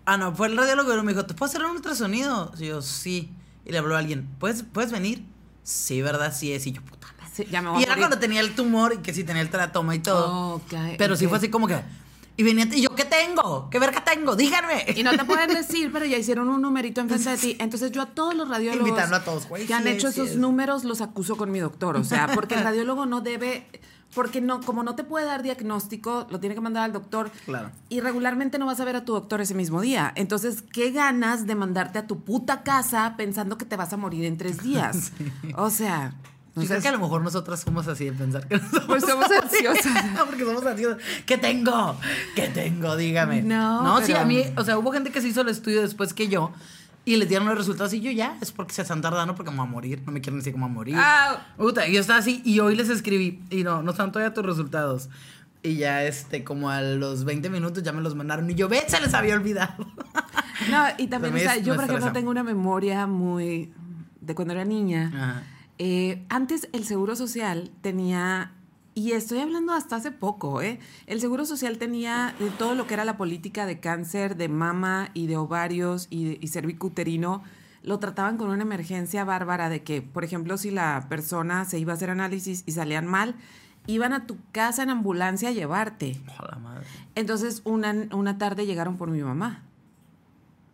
Ah, 0.05 0.17
no, 0.17 0.33
fue 0.33 0.47
el 0.47 0.57
radiólogo 0.57 0.97
y 0.97 1.01
me 1.03 1.13
dijo, 1.13 1.27
¿te 1.27 1.35
puedo 1.35 1.47
hacer 1.47 1.63
un 1.63 1.71
ultrasonido? 1.75 2.51
Y 2.57 2.65
yo, 2.65 2.81
sí. 2.81 3.31
Y 3.65 3.71
le 3.71 3.77
habló 3.77 3.95
a 3.95 3.99
alguien, 3.99 4.27
¿puedes, 4.39 4.63
¿puedes 4.63 4.91
venir? 4.91 5.23
Sí, 5.61 6.01
¿verdad? 6.01 6.33
Sí 6.35 6.51
es. 6.53 6.65
Y 6.65 6.71
yo, 6.71 6.81
puta 6.81 7.05
madre. 7.19 7.31
Sí, 7.31 7.45
ya 7.51 7.61
me 7.61 7.69
voy 7.69 7.77
Y 7.79 7.83
a 7.83 7.85
era 7.85 7.91
morir. 7.93 8.01
cuando 8.07 8.17
tenía 8.19 8.41
el 8.41 8.55
tumor 8.55 8.93
y 8.93 8.97
que 8.97 9.13
sí 9.13 9.23
tenía 9.23 9.43
el 9.43 9.51
teratoma 9.51 9.93
y 9.93 9.99
todo. 9.99 10.59
Pero 10.97 11.15
sí 11.15 11.25
ok. 11.25 11.29
fue 11.29 11.37
así 11.37 11.49
como 11.49 11.67
que. 11.67 11.79
Y 12.37 12.43
venía, 12.43 12.65
y 12.71 12.81
yo, 12.81 12.89
¿qué 12.95 13.05
tengo? 13.05 13.69
¿Qué 13.69 13.77
verga 13.77 14.03
tengo? 14.03 14.35
Díganme. 14.35 14.85
Y 14.95 15.03
no 15.03 15.11
te 15.11 15.25
pueden 15.25 15.49
decir, 15.53 15.91
pero 15.91 16.05
ya 16.05 16.17
hicieron 16.17 16.49
un 16.49 16.61
numerito 16.61 17.01
enfrente 17.01 17.29
de 17.29 17.37
ti. 17.37 17.57
Entonces 17.59 17.91
yo 17.91 18.01
a 18.01 18.07
todos 18.07 18.33
los 18.35 18.49
radiólogos 18.49 18.87
Invitando 18.87 19.15
a 19.17 19.23
todos, 19.23 19.47
güey, 19.47 19.67
que 19.67 19.73
han 19.73 19.87
hecho 19.87 20.11
sí 20.11 20.21
esos 20.21 20.31
es. 20.31 20.37
números 20.37 20.83
los 20.83 21.01
acuso 21.01 21.35
con 21.35 21.51
mi 21.51 21.59
doctor. 21.59 21.97
O 21.97 22.03
sea, 22.03 22.27
porque 22.33 22.55
el 22.55 22.63
radiólogo 22.63 23.05
no 23.05 23.21
debe... 23.21 23.67
Porque 24.13 24.41
no, 24.41 24.59
como 24.59 24.83
no 24.83 24.95
te 24.95 25.05
puede 25.05 25.25
dar 25.25 25.41
diagnóstico, 25.41 26.27
lo 26.29 26.41
tiene 26.41 26.53
que 26.53 26.59
mandar 26.59 26.83
al 26.83 26.91
doctor. 26.91 27.31
Claro. 27.45 27.71
Y 27.87 28.01
regularmente 28.01 28.59
no 28.59 28.65
vas 28.65 28.77
a 28.81 28.83
ver 28.83 28.97
a 28.97 29.05
tu 29.05 29.13
doctor 29.13 29.39
ese 29.39 29.53
mismo 29.53 29.79
día. 29.79 30.11
Entonces, 30.17 30.63
¿qué 30.63 30.91
ganas 30.91 31.47
de 31.47 31.55
mandarte 31.55 31.97
a 31.97 32.07
tu 32.07 32.21
puta 32.25 32.61
casa 32.63 33.13
pensando 33.15 33.57
que 33.57 33.63
te 33.63 33.77
vas 33.77 33.93
a 33.93 33.97
morir 33.97 34.25
en 34.25 34.37
tres 34.37 34.61
días? 34.63 35.13
O 35.55 35.69
sea, 35.69 36.13
Yo 36.53 36.55
creo 36.55 36.63
entonces, 36.63 36.83
que 36.83 36.87
a 36.89 36.91
lo 36.91 36.99
mejor 36.99 37.21
nosotras 37.21 37.61
somos 37.61 37.87
así 37.87 38.05
de 38.05 38.11
pensar 38.11 38.45
que 38.45 38.57
no 38.57 38.69
somos, 38.69 38.85
Pues 38.85 39.05
somos 39.05 39.31
ansiosas. 39.31 40.03
Porque 40.25 40.43
somos 40.43 40.65
ansiosas. 40.65 40.97
¿Qué 41.25 41.37
tengo? 41.37 41.97
¿Qué 42.35 42.49
tengo? 42.49 42.97
Dígame. 42.97 43.41
No, 43.41 43.83
No, 43.83 43.99
sí, 43.99 44.07
pero- 44.07 44.19
a 44.19 44.25
mí, 44.25 44.43
o 44.57 44.63
sea, 44.65 44.77
hubo 44.77 44.91
gente 44.91 45.11
que 45.11 45.21
se 45.21 45.29
hizo 45.29 45.41
el 45.41 45.47
estudio 45.49 45.81
después 45.81 46.13
que 46.13 46.27
yo 46.27 46.51
y 47.05 47.15
les 47.15 47.29
dieron 47.29 47.47
los 47.47 47.57
resultados 47.57 47.93
y 47.93 48.01
yo 48.01 48.11
ya, 48.11 48.37
es 48.41 48.51
porque 48.51 48.73
se 48.73 48.81
están 48.81 49.01
tardando 49.01 49.33
porque 49.33 49.49
me 49.49 49.57
voy 49.57 49.65
a 49.67 49.69
morir, 49.69 50.03
no 50.05 50.11
me 50.11 50.19
quieren 50.19 50.39
decir 50.39 50.51
cómo 50.51 50.65
a 50.65 50.69
morir. 50.69 50.95
Ah. 50.97 51.47
Puta, 51.57 51.87
y 51.87 51.93
yo 51.93 52.01
estaba 52.01 52.19
así 52.19 52.41
y 52.43 52.59
hoy 52.59 52.75
les 52.75 52.89
escribí 52.89 53.41
y 53.49 53.63
no, 53.63 53.81
no 53.81 53.91
están 53.91 54.11
todavía 54.11 54.33
tus 54.33 54.45
resultados. 54.45 55.09
Y 55.63 55.75
ya, 55.75 56.03
este, 56.03 56.43
como 56.43 56.69
a 56.69 56.81
los 56.81 57.23
20 57.23 57.49
minutos 57.49 57.81
ya 57.83 57.93
me 57.93 58.01
los 58.01 58.13
mandaron 58.15 58.49
y 58.49 58.55
yo, 58.55 58.67
ve, 58.67 58.83
se 58.87 58.99
les 58.99 59.13
había 59.13 59.35
olvidado. 59.35 59.87
No, 60.69 60.83
y 60.97 61.07
también, 61.07 61.33
o 61.33 61.37
sea, 61.39 61.57
yo 61.57 61.75
por 61.75 61.85
ejemplo 61.85 62.11
tengo 62.11 62.29
una 62.29 62.43
memoria 62.43 63.07
muy 63.07 63.71
de 64.19 64.35
cuando 64.35 64.53
era 64.53 64.65
niña. 64.65 65.11
Ajá. 65.15 65.43
Eh, 65.83 66.23
antes 66.29 66.69
el 66.73 66.83
Seguro 66.83 67.15
Social 67.15 67.71
tenía, 67.81 68.51
y 68.93 69.13
estoy 69.13 69.39
hablando 69.39 69.73
hasta 69.73 69.95
hace 69.95 70.11
poco, 70.11 70.61
¿eh? 70.61 70.77
El 71.07 71.19
Seguro 71.19 71.43
Social 71.43 71.79
tenía 71.79 72.35
de 72.37 72.51
todo 72.51 72.75
lo 72.75 72.85
que 72.85 72.93
era 72.93 73.03
la 73.03 73.17
política 73.17 73.65
de 73.65 73.79
cáncer 73.79 74.35
de 74.37 74.47
mama 74.47 75.09
y 75.15 75.25
de 75.25 75.37
ovarios 75.37 76.05
y, 76.11 76.25
de- 76.25 76.37
y 76.39 76.47
cervicuterino, 76.49 77.41
lo 77.81 77.97
trataban 77.97 78.37
con 78.37 78.51
una 78.51 78.61
emergencia 78.61 79.23
bárbara 79.23 79.69
de 79.69 79.81
que, 79.81 80.03
por 80.03 80.23
ejemplo, 80.23 80.55
si 80.59 80.69
la 80.69 81.07
persona 81.09 81.65
se 81.65 81.79
iba 81.79 81.93
a 81.93 81.95
hacer 81.95 82.11
análisis 82.11 82.61
y 82.67 82.73
salían 82.73 83.07
mal, 83.07 83.33
iban 83.87 84.13
a 84.13 84.27
tu 84.27 84.37
casa 84.51 84.83
en 84.83 84.91
ambulancia 84.91 85.49
a 85.49 85.51
llevarte. 85.51 86.21
Entonces, 87.15 87.63
una, 87.65 87.95
una 88.13 88.37
tarde 88.37 88.67
llegaron 88.67 88.97
por 88.97 89.09
mi 89.09 89.23
mamá. 89.23 89.63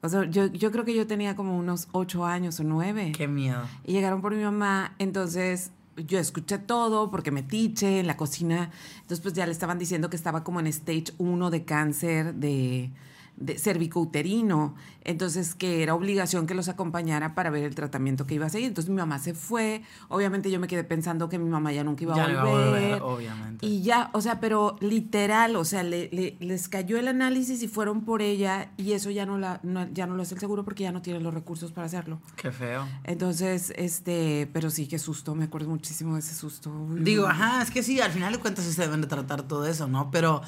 O 0.01 0.09
sea, 0.09 0.25
yo, 0.25 0.45
yo 0.47 0.71
creo 0.71 0.85
que 0.85 0.95
yo 0.95 1.07
tenía 1.07 1.35
como 1.35 1.57
unos 1.57 1.87
ocho 1.91 2.25
años 2.25 2.59
o 2.59 2.63
nueve. 2.63 3.11
Qué 3.15 3.27
miedo. 3.27 3.61
Y 3.83 3.93
llegaron 3.93 4.21
por 4.21 4.35
mi 4.35 4.43
mamá, 4.43 4.95
entonces 4.99 5.71
yo 5.95 6.19
escuché 6.19 6.59
todo 6.59 7.09
porque 7.09 7.31
me 7.31 7.43
tiche 7.43 7.99
en 7.99 8.07
la 8.07 8.17
cocina. 8.17 8.69
Entonces, 8.95 9.21
pues 9.21 9.33
ya 9.33 9.45
le 9.45 9.51
estaban 9.51 9.79
diciendo 9.79 10.09
que 10.09 10.15
estaba 10.15 10.43
como 10.43 10.59
en 10.59 10.67
stage 10.67 11.13
1 11.17 11.49
de 11.49 11.65
cáncer 11.65 12.35
de, 12.35 12.91
de 13.37 13.57
cervicouterino. 13.57 14.75
Entonces, 15.03 15.55
que 15.55 15.83
era 15.83 15.95
obligación 15.95 16.47
que 16.47 16.53
los 16.53 16.67
acompañara 16.67 17.33
para 17.33 17.49
ver 17.49 17.63
el 17.63 17.75
tratamiento 17.75 18.25
que 18.27 18.35
iba 18.35 18.45
a 18.47 18.49
seguir. 18.49 18.67
Entonces, 18.67 18.89
mi 18.89 18.97
mamá 18.97 19.19
se 19.19 19.33
fue. 19.33 19.81
Obviamente, 20.09 20.51
yo 20.51 20.59
me 20.59 20.67
quedé 20.67 20.83
pensando 20.83 21.29
que 21.29 21.39
mi 21.39 21.49
mamá 21.49 21.71
ya 21.71 21.83
nunca 21.85 22.03
iba 22.03 22.13
a 22.15 22.17
volver. 22.17 22.31
iba 22.33 22.41
a 22.41 22.45
volver, 22.45 23.01
obviamente. 23.03 23.65
Y 23.65 23.83
ya, 23.83 24.09
o 24.13 24.19
sea, 24.21 24.39
pero 24.41 24.75
literal, 24.81 25.55
o 25.55 25.63
sea, 25.63 25.83
le- 25.83 26.09
le- 26.11 26.35
les 26.41 26.67
cayó 26.67 26.97
el 26.97 27.07
análisis 27.07 27.63
y 27.63 27.67
fueron 27.69 28.03
por 28.03 28.21
ella 28.21 28.71
y 28.75 28.91
eso 28.93 29.09
ya 29.11 29.25
no, 29.25 29.37
la, 29.37 29.59
no- 29.63 29.87
ya 29.93 30.07
no 30.07 30.15
lo 30.15 30.23
hace 30.23 30.33
el 30.33 30.39
seguro 30.41 30.65
porque 30.65 30.83
ya 30.83 30.91
no 30.91 31.01
tiene 31.01 31.19
los 31.21 31.33
recursos 31.33 31.71
para 31.71 31.85
hacerlo. 31.87 32.19
Qué 32.35 32.51
feo. 32.51 32.85
Entonces, 33.05 33.71
este, 33.77 34.49
pero 34.51 34.69
sí, 34.69 34.87
qué 34.87 34.99
susto, 34.99 35.35
me 35.35 35.45
acuerdo 35.45 35.69
muchísimo 35.69 36.15
de 36.15 36.19
ese 36.19 36.35
susto. 36.35 36.69
Uy, 36.69 36.99
Digo, 37.01 37.27
ajá, 37.27 37.61
es 37.61 37.71
que 37.71 37.81
sí, 37.83 38.01
al 38.01 38.11
final 38.11 38.33
de 38.33 38.39
cuentas 38.39 38.65
sí 38.65 38.73
se 38.73 38.81
deben 38.81 38.99
de 39.01 39.07
tratar 39.07 39.43
todo 39.43 39.65
eso, 39.67 39.87
¿no? 39.87 40.11
Pero 40.11 40.41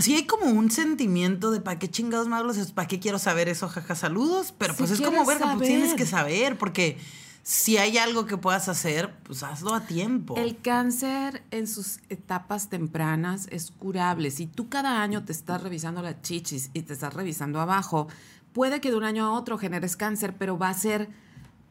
sí 0.00 0.14
hay 0.14 0.26
como 0.26 0.46
un 0.46 0.70
sentimiento 0.70 1.50
de 1.50 1.60
para 1.60 1.78
qué 1.78 1.88
chingados 1.88 2.28
me 2.28 2.36
hablas, 2.36 2.72
para 2.72 2.88
qué 2.88 2.98
quiero 2.98 3.18
saber 3.18 3.48
eso, 3.48 3.68
jaja, 3.68 3.94
saludos, 3.94 4.54
pero 4.56 4.72
Si 4.74 4.78
pues 4.78 4.90
es 4.92 5.00
como, 5.00 5.24
verga, 5.24 5.54
pues 5.56 5.68
tienes 5.68 5.94
que 5.94 6.06
saber, 6.06 6.56
porque 6.58 6.98
si 7.42 7.76
hay 7.76 7.98
algo 7.98 8.26
que 8.26 8.36
puedas 8.36 8.68
hacer, 8.68 9.12
pues 9.24 9.42
hazlo 9.42 9.74
a 9.74 9.80
tiempo. 9.86 10.36
El 10.36 10.60
cáncer 10.60 11.42
en 11.50 11.66
sus 11.66 11.98
etapas 12.08 12.68
tempranas 12.68 13.48
es 13.50 13.72
curable. 13.72 14.30
Si 14.30 14.46
tú 14.46 14.68
cada 14.68 15.02
año 15.02 15.24
te 15.24 15.32
estás 15.32 15.62
revisando 15.62 16.02
las 16.02 16.22
chichis 16.22 16.70
y 16.72 16.82
te 16.82 16.92
estás 16.92 17.12
revisando 17.14 17.60
abajo, 17.60 18.06
puede 18.52 18.80
que 18.80 18.90
de 18.90 18.96
un 18.96 19.04
año 19.04 19.26
a 19.26 19.32
otro 19.32 19.58
generes 19.58 19.96
cáncer, 19.96 20.36
pero 20.38 20.56
va 20.56 20.68
a 20.68 20.74
ser 20.74 21.10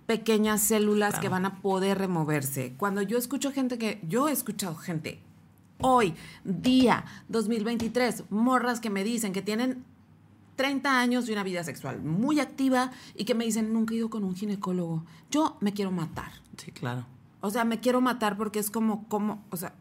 pequeñas 0.05 0.61
células 0.61 1.19
que 1.19 1.29
van 1.29 1.45
a 1.45 1.61
poder 1.61 1.97
removerse. 1.97 2.73
Cuando 2.77 3.01
yo 3.01 3.17
escucho 3.17 3.53
gente 3.53 3.77
que, 3.77 4.01
yo 4.07 4.27
he 4.27 4.33
escuchado 4.33 4.75
gente 4.75 5.23
hoy, 5.81 6.13
día 6.43 7.05
2023, 7.29 8.25
morras 8.29 8.79
que 8.79 8.89
me 8.89 9.03
dicen 9.03 9.33
que 9.33 9.41
tienen 9.41 9.83
30 10.55 10.99
años 10.99 11.25
de 11.25 11.33
una 11.33 11.43
vida 11.43 11.63
sexual 11.63 12.01
muy 12.01 12.39
activa 12.39 12.91
y 13.15 13.25
que 13.25 13.33
me 13.35 13.45
dicen, 13.45 13.73
nunca 13.73 13.93
he 13.93 13.97
ido 13.97 14.09
con 14.09 14.23
un 14.23 14.35
ginecólogo. 14.35 15.03
Yo 15.31 15.57
me 15.59 15.73
quiero 15.73 15.91
matar. 15.91 16.31
Sí, 16.57 16.71
claro. 16.71 17.05
O 17.39 17.49
sea, 17.49 17.63
me 17.65 17.79
quiero 17.79 18.01
matar 18.01 18.37
porque 18.37 18.59
es 18.59 18.69
como, 18.69 19.07
como, 19.07 19.43
o 19.49 19.57
sea, 19.57 19.73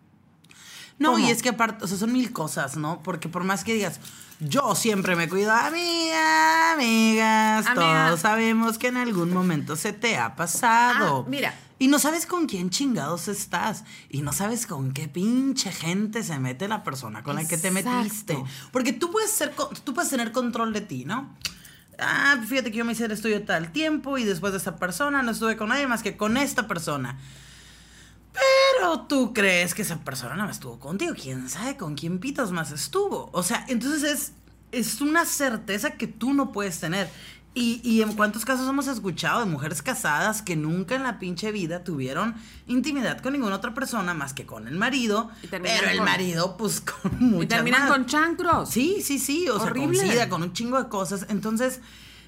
No, 0.99 1.13
¿Cómo? 1.13 1.27
y 1.27 1.31
es 1.31 1.43
que 1.43 1.51
aparte, 1.51 1.85
o 1.85 1.89
sea, 1.89 1.99
son 1.99 2.13
mil 2.13 2.33
cosas, 2.33 2.77
¿no? 2.77 3.03
Porque 3.03 3.29
por 3.29 3.45
más 3.45 3.65
que 3.65 3.75
digas, 3.75 4.01
yo 4.39 4.75
siempre 4.75 5.17
me 5.17 5.29
cuido, 5.29 5.53
amiga, 5.53 6.73
amigas, 6.73 7.67
Amiga. 7.67 8.07
todos 8.07 8.21
sabemos 8.21 8.79
que 8.79 8.89
en 8.89 8.97
algún 8.97 9.33
momento 9.35 9.77
se 9.77 9.93
te 9.93 10.17
ha 10.17 10.35
pasado. 10.37 11.25
Ah, 11.27 11.29
mira. 11.31 11.55
Y 11.81 11.89
no 11.89 11.99
sabes 11.99 12.27
con 12.27 12.45
quién 12.45 12.69
chingados 12.69 13.27
estás. 13.27 13.85
Y 14.11 14.21
no 14.21 14.35
sabes 14.35 14.67
con 14.67 14.93
qué 14.93 15.09
pinche 15.09 15.73
gente 15.73 16.23
se 16.23 16.39
mete 16.39 16.69
la 16.69 16.85
persona 16.85 17.23
con 17.23 17.37
la 17.37 17.49
que 17.49 17.57
te 17.57 17.71
metiste. 17.71 18.37
Porque 18.71 18.93
tú 18.93 19.11
puedes, 19.11 19.31
ser, 19.31 19.55
tú 19.83 19.95
puedes 19.95 20.11
tener 20.11 20.31
control 20.31 20.75
de 20.75 20.83
ti, 20.83 21.07
¿no? 21.07 21.35
Ah, 21.99 22.39
fíjate 22.47 22.71
que 22.71 22.77
yo 22.77 22.85
me 22.85 22.93
hice 22.93 23.07
el 23.07 23.13
estudio 23.13 23.43
tal 23.47 23.73
tiempo 23.73 24.19
y 24.19 24.25
después 24.25 24.53
de 24.53 24.59
esta 24.59 24.77
persona 24.77 25.23
no 25.23 25.31
estuve 25.31 25.57
con 25.57 25.71
nadie 25.71 25.87
más 25.87 26.03
que 26.03 26.19
con 26.19 26.37
esta 26.37 26.69
persona. 26.69 27.19
Pero 28.35 29.07
tú 29.07 29.33
crees 29.33 29.73
que 29.73 29.81
esa 29.81 30.01
persona 30.01 30.37
no 30.37 30.51
estuvo 30.51 30.79
contigo. 30.79 31.15
¿Quién 31.15 31.49
sabe 31.49 31.79
con 31.79 31.95
quién 31.95 32.19
pitas 32.19 32.53
más 32.53 32.73
estuvo? 32.73 33.31
O 33.33 33.43
sea, 33.43 33.65
entonces 33.69 34.03
es, 34.03 34.33
es 34.71 35.01
una 35.01 35.25
certeza 35.25 35.93
que 35.93 36.07
tú 36.07 36.35
no 36.35 36.53
puedes 36.53 36.79
tener. 36.79 37.09
Y, 37.53 37.81
y 37.83 38.03
en 38.03 38.13
cuántos 38.15 38.45
casos 38.45 38.69
hemos 38.69 38.87
escuchado 38.87 39.41
de 39.41 39.47
mujeres 39.47 39.83
casadas 39.83 40.41
que 40.41 40.55
nunca 40.55 40.95
en 40.95 41.03
la 41.03 41.19
pinche 41.19 41.51
vida 41.51 41.83
tuvieron 41.83 42.37
intimidad 42.69 43.21
con 43.21 43.33
ninguna 43.33 43.57
otra 43.57 43.75
persona 43.75 44.15
más 44.15 44.33
que 44.35 44.47
con 44.47 44.69
el 44.69 44.77
marido. 44.77 45.31
Pero 45.51 45.65
el 45.65 45.97
con- 45.97 46.05
marido, 46.05 46.57
pues 46.57 46.81
con 47.03 47.19
muchas 47.19 47.45
y 47.45 47.47
terminan 47.49 47.83
más. 47.83 47.91
con 47.91 48.07
chancros. 48.07 48.71
Sí, 48.71 48.99
sí, 49.03 49.19
sí, 49.19 49.49
o 49.49 49.61
Horrible. 49.61 49.97
sea, 49.99 50.05
con 50.07 50.13
sida, 50.13 50.29
con 50.29 50.43
un 50.45 50.53
chingo 50.53 50.81
de 50.81 50.89
cosas. 50.89 51.27
Entonces, 51.29 51.81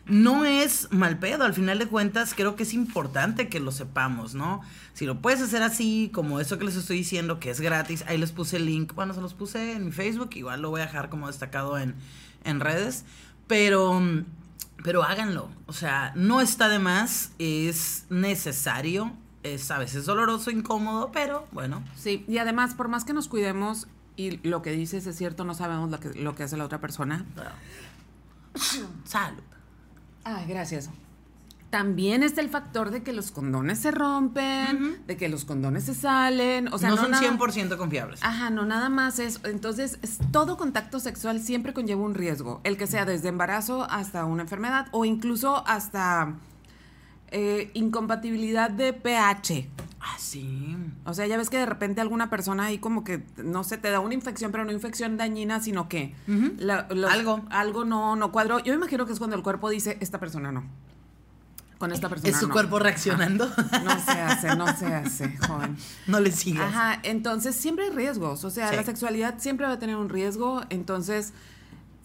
no 0.06 0.44
es 0.44 0.88
mal 0.90 1.20
pedo. 1.20 1.44
Al 1.44 1.54
final 1.54 1.78
de 1.78 1.86
cuentas, 1.86 2.34
creo 2.34 2.56
que 2.56 2.64
es 2.64 2.74
importante 2.74 3.48
que 3.48 3.60
lo 3.60 3.70
sepamos, 3.70 4.34
¿no? 4.34 4.60
Si 4.92 5.06
lo 5.06 5.20
puedes 5.22 5.40
hacer 5.40 5.62
así, 5.62 6.10
como 6.12 6.40
eso 6.40 6.58
que 6.58 6.64
les 6.64 6.74
estoy 6.74 6.96
diciendo, 6.96 7.38
que 7.38 7.50
es 7.50 7.60
gratis, 7.60 8.02
ahí 8.08 8.18
les 8.18 8.32
puse 8.32 8.56
el 8.56 8.66
link. 8.66 8.92
Bueno, 8.96 9.14
se 9.14 9.20
los 9.20 9.34
puse 9.34 9.74
en 9.74 9.84
mi 9.84 9.92
Facebook, 9.92 10.30
igual 10.34 10.62
lo 10.62 10.70
voy 10.70 10.80
a 10.80 10.86
dejar 10.86 11.10
como 11.10 11.28
destacado 11.28 11.78
en, 11.78 11.94
en 12.42 12.58
redes. 12.58 13.04
Pero, 13.46 14.00
mm, 14.00 14.24
pero 14.82 15.02
háganlo. 15.02 15.48
O 15.66 15.72
sea, 15.72 16.12
no 16.14 16.40
está 16.40 16.68
de 16.68 16.78
más, 16.78 17.32
es 17.38 18.06
necesario. 18.10 19.12
Es 19.42 19.70
a 19.72 19.78
veces 19.78 20.06
doloroso, 20.06 20.52
incómodo, 20.52 21.10
pero 21.12 21.48
bueno. 21.50 21.82
Sí, 21.96 22.24
y 22.28 22.38
además, 22.38 22.74
por 22.74 22.86
más 22.86 23.04
que 23.04 23.12
nos 23.12 23.26
cuidemos, 23.26 23.88
y 24.16 24.36
lo 24.46 24.62
que 24.62 24.70
dices 24.70 25.06
es 25.06 25.16
cierto, 25.16 25.44
no 25.44 25.54
sabemos 25.54 25.90
lo 25.90 25.98
que, 25.98 26.10
lo 26.14 26.36
que 26.36 26.44
hace 26.44 26.56
la 26.56 26.64
otra 26.64 26.80
persona. 26.80 27.26
Salud. 29.04 29.42
Ay, 30.22 30.46
gracias. 30.46 30.90
También 31.72 32.22
está 32.22 32.42
el 32.42 32.50
factor 32.50 32.90
de 32.90 33.02
que 33.02 33.14
los 33.14 33.30
condones 33.30 33.78
se 33.78 33.92
rompen, 33.92 35.02
de 35.06 35.16
que 35.16 35.30
los 35.30 35.46
condones 35.46 35.84
se 35.84 35.94
salen, 35.94 36.68
o 36.68 36.76
sea, 36.76 36.90
no, 36.90 36.96
no, 36.96 37.02
son 37.02 37.10
nada- 37.12 37.22
100% 37.22 37.78
confiables. 37.78 38.20
Ajá, 38.22 38.50
no, 38.50 38.66
nada 38.66 38.90
más 38.90 39.18
es. 39.18 39.40
Entonces, 39.44 39.98
es- 40.02 40.18
todo 40.32 40.58
contacto 40.58 41.00
sexual 41.00 41.40
siempre 41.40 41.72
conlleva 41.72 42.02
un 42.02 42.12
riesgo, 42.12 42.60
el 42.64 42.76
que 42.76 42.86
sea 42.86 43.06
desde 43.06 43.28
embarazo 43.30 43.84
hasta 43.90 44.26
una 44.26 44.42
enfermedad 44.42 44.88
o 44.90 45.06
incluso 45.06 45.66
hasta 45.66 46.34
eh, 47.30 47.70
incompatibilidad 47.72 48.70
de 48.70 48.92
pH. 48.92 49.66
Ah, 49.98 50.16
sí. 50.18 50.76
O 51.06 51.14
sea, 51.14 51.26
ya 51.26 51.38
ves 51.38 51.48
que 51.48 51.56
de 51.56 51.64
repente 51.64 52.02
alguna 52.02 52.28
persona 52.28 52.64
ahí 52.66 52.76
como 52.76 53.02
que, 53.02 53.24
no 53.42 53.64
sé, 53.64 53.78
te 53.78 53.90
da 53.90 54.00
una 54.00 54.12
infección, 54.12 54.52
pero 54.52 54.66
no 54.66 54.72
infección 54.72 55.16
dañina, 55.16 55.58
sino 55.60 55.88
que 55.88 56.14
Ujú. 56.28 56.52
la- 56.58 56.86
los- 56.90 57.10
Algo. 57.10 57.40
algo 57.48 57.86
no, 57.86 58.14
no 58.16 58.30
cuadró. 58.30 58.58
Yo 58.58 58.72
me 58.74 58.76
imagino 58.76 59.06
que 59.06 59.14
es 59.14 59.18
cuando 59.18 59.36
el 59.36 59.42
cuerpo 59.42 59.70
dice, 59.70 59.96
esta 60.00 60.20
persona 60.20 60.52
no. 60.52 60.64
Con 61.82 61.90
esta 61.90 62.08
persona 62.08 62.30
Es 62.30 62.38
su 62.38 62.46
no. 62.46 62.52
cuerpo 62.54 62.78
reaccionando. 62.78 63.48
No 63.82 63.98
se 64.04 64.12
hace, 64.12 64.54
no 64.54 64.68
se 64.76 64.86
hace, 64.94 65.36
joven. 65.38 65.76
no 66.06 66.20
le 66.20 66.30
sigas. 66.30 66.68
Ajá, 66.72 67.00
entonces 67.02 67.56
siempre 67.56 67.86
hay 67.86 67.90
riesgos, 67.90 68.44
o 68.44 68.50
sea, 68.50 68.68
Sí. 68.70 68.76
la 68.76 68.84
sexualidad 68.84 69.34
siempre 69.38 69.66
va 69.66 69.72
a 69.72 69.78
tener 69.80 69.96
un 69.96 70.08
riesgo, 70.08 70.62
entonces 70.70 71.32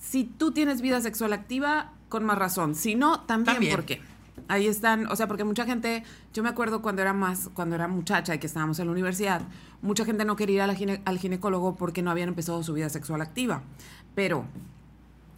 si 0.01 0.23
tú 0.23 0.51
tienes 0.51 0.81
vida 0.81 0.99
sexual 0.99 1.31
activa, 1.31 1.91
con 2.09 2.25
más 2.25 2.39
razón, 2.39 2.73
si 2.73 2.95
no, 2.95 3.19
también, 3.19 3.53
También. 3.57 3.75
¿por 3.75 3.85
qué? 3.85 4.01
Ahí 4.47 4.65
están, 4.65 5.05
o 5.11 5.15
sea, 5.15 5.27
porque 5.27 5.43
mucha 5.43 5.65
gente, 5.65 6.03
yo 6.33 6.41
me 6.41 6.49
acuerdo 6.49 6.81
cuando 6.81 7.03
era 7.03 7.13
más, 7.13 7.51
cuando 7.53 7.75
era 7.75 7.87
muchacha 7.87 8.33
y 8.33 8.39
que 8.39 8.47
estábamos 8.47 8.79
en 8.79 8.87
la 8.87 8.93
universidad, 8.93 9.43
mucha 9.83 10.05
gente 10.05 10.25
no 10.25 10.35
quería 10.35 10.55
ir 10.55 10.61
a 10.63 10.67
la 10.67 10.73
gine- 10.73 11.01
al 11.05 11.19
ginecólogo 11.19 11.75
porque 11.75 12.01
no 12.01 12.09
habían 12.09 12.29
empezado 12.29 12.63
su 12.63 12.73
vida 12.73 12.89
sexual 12.89 13.21
activa, 13.21 13.61
pero 14.15 14.45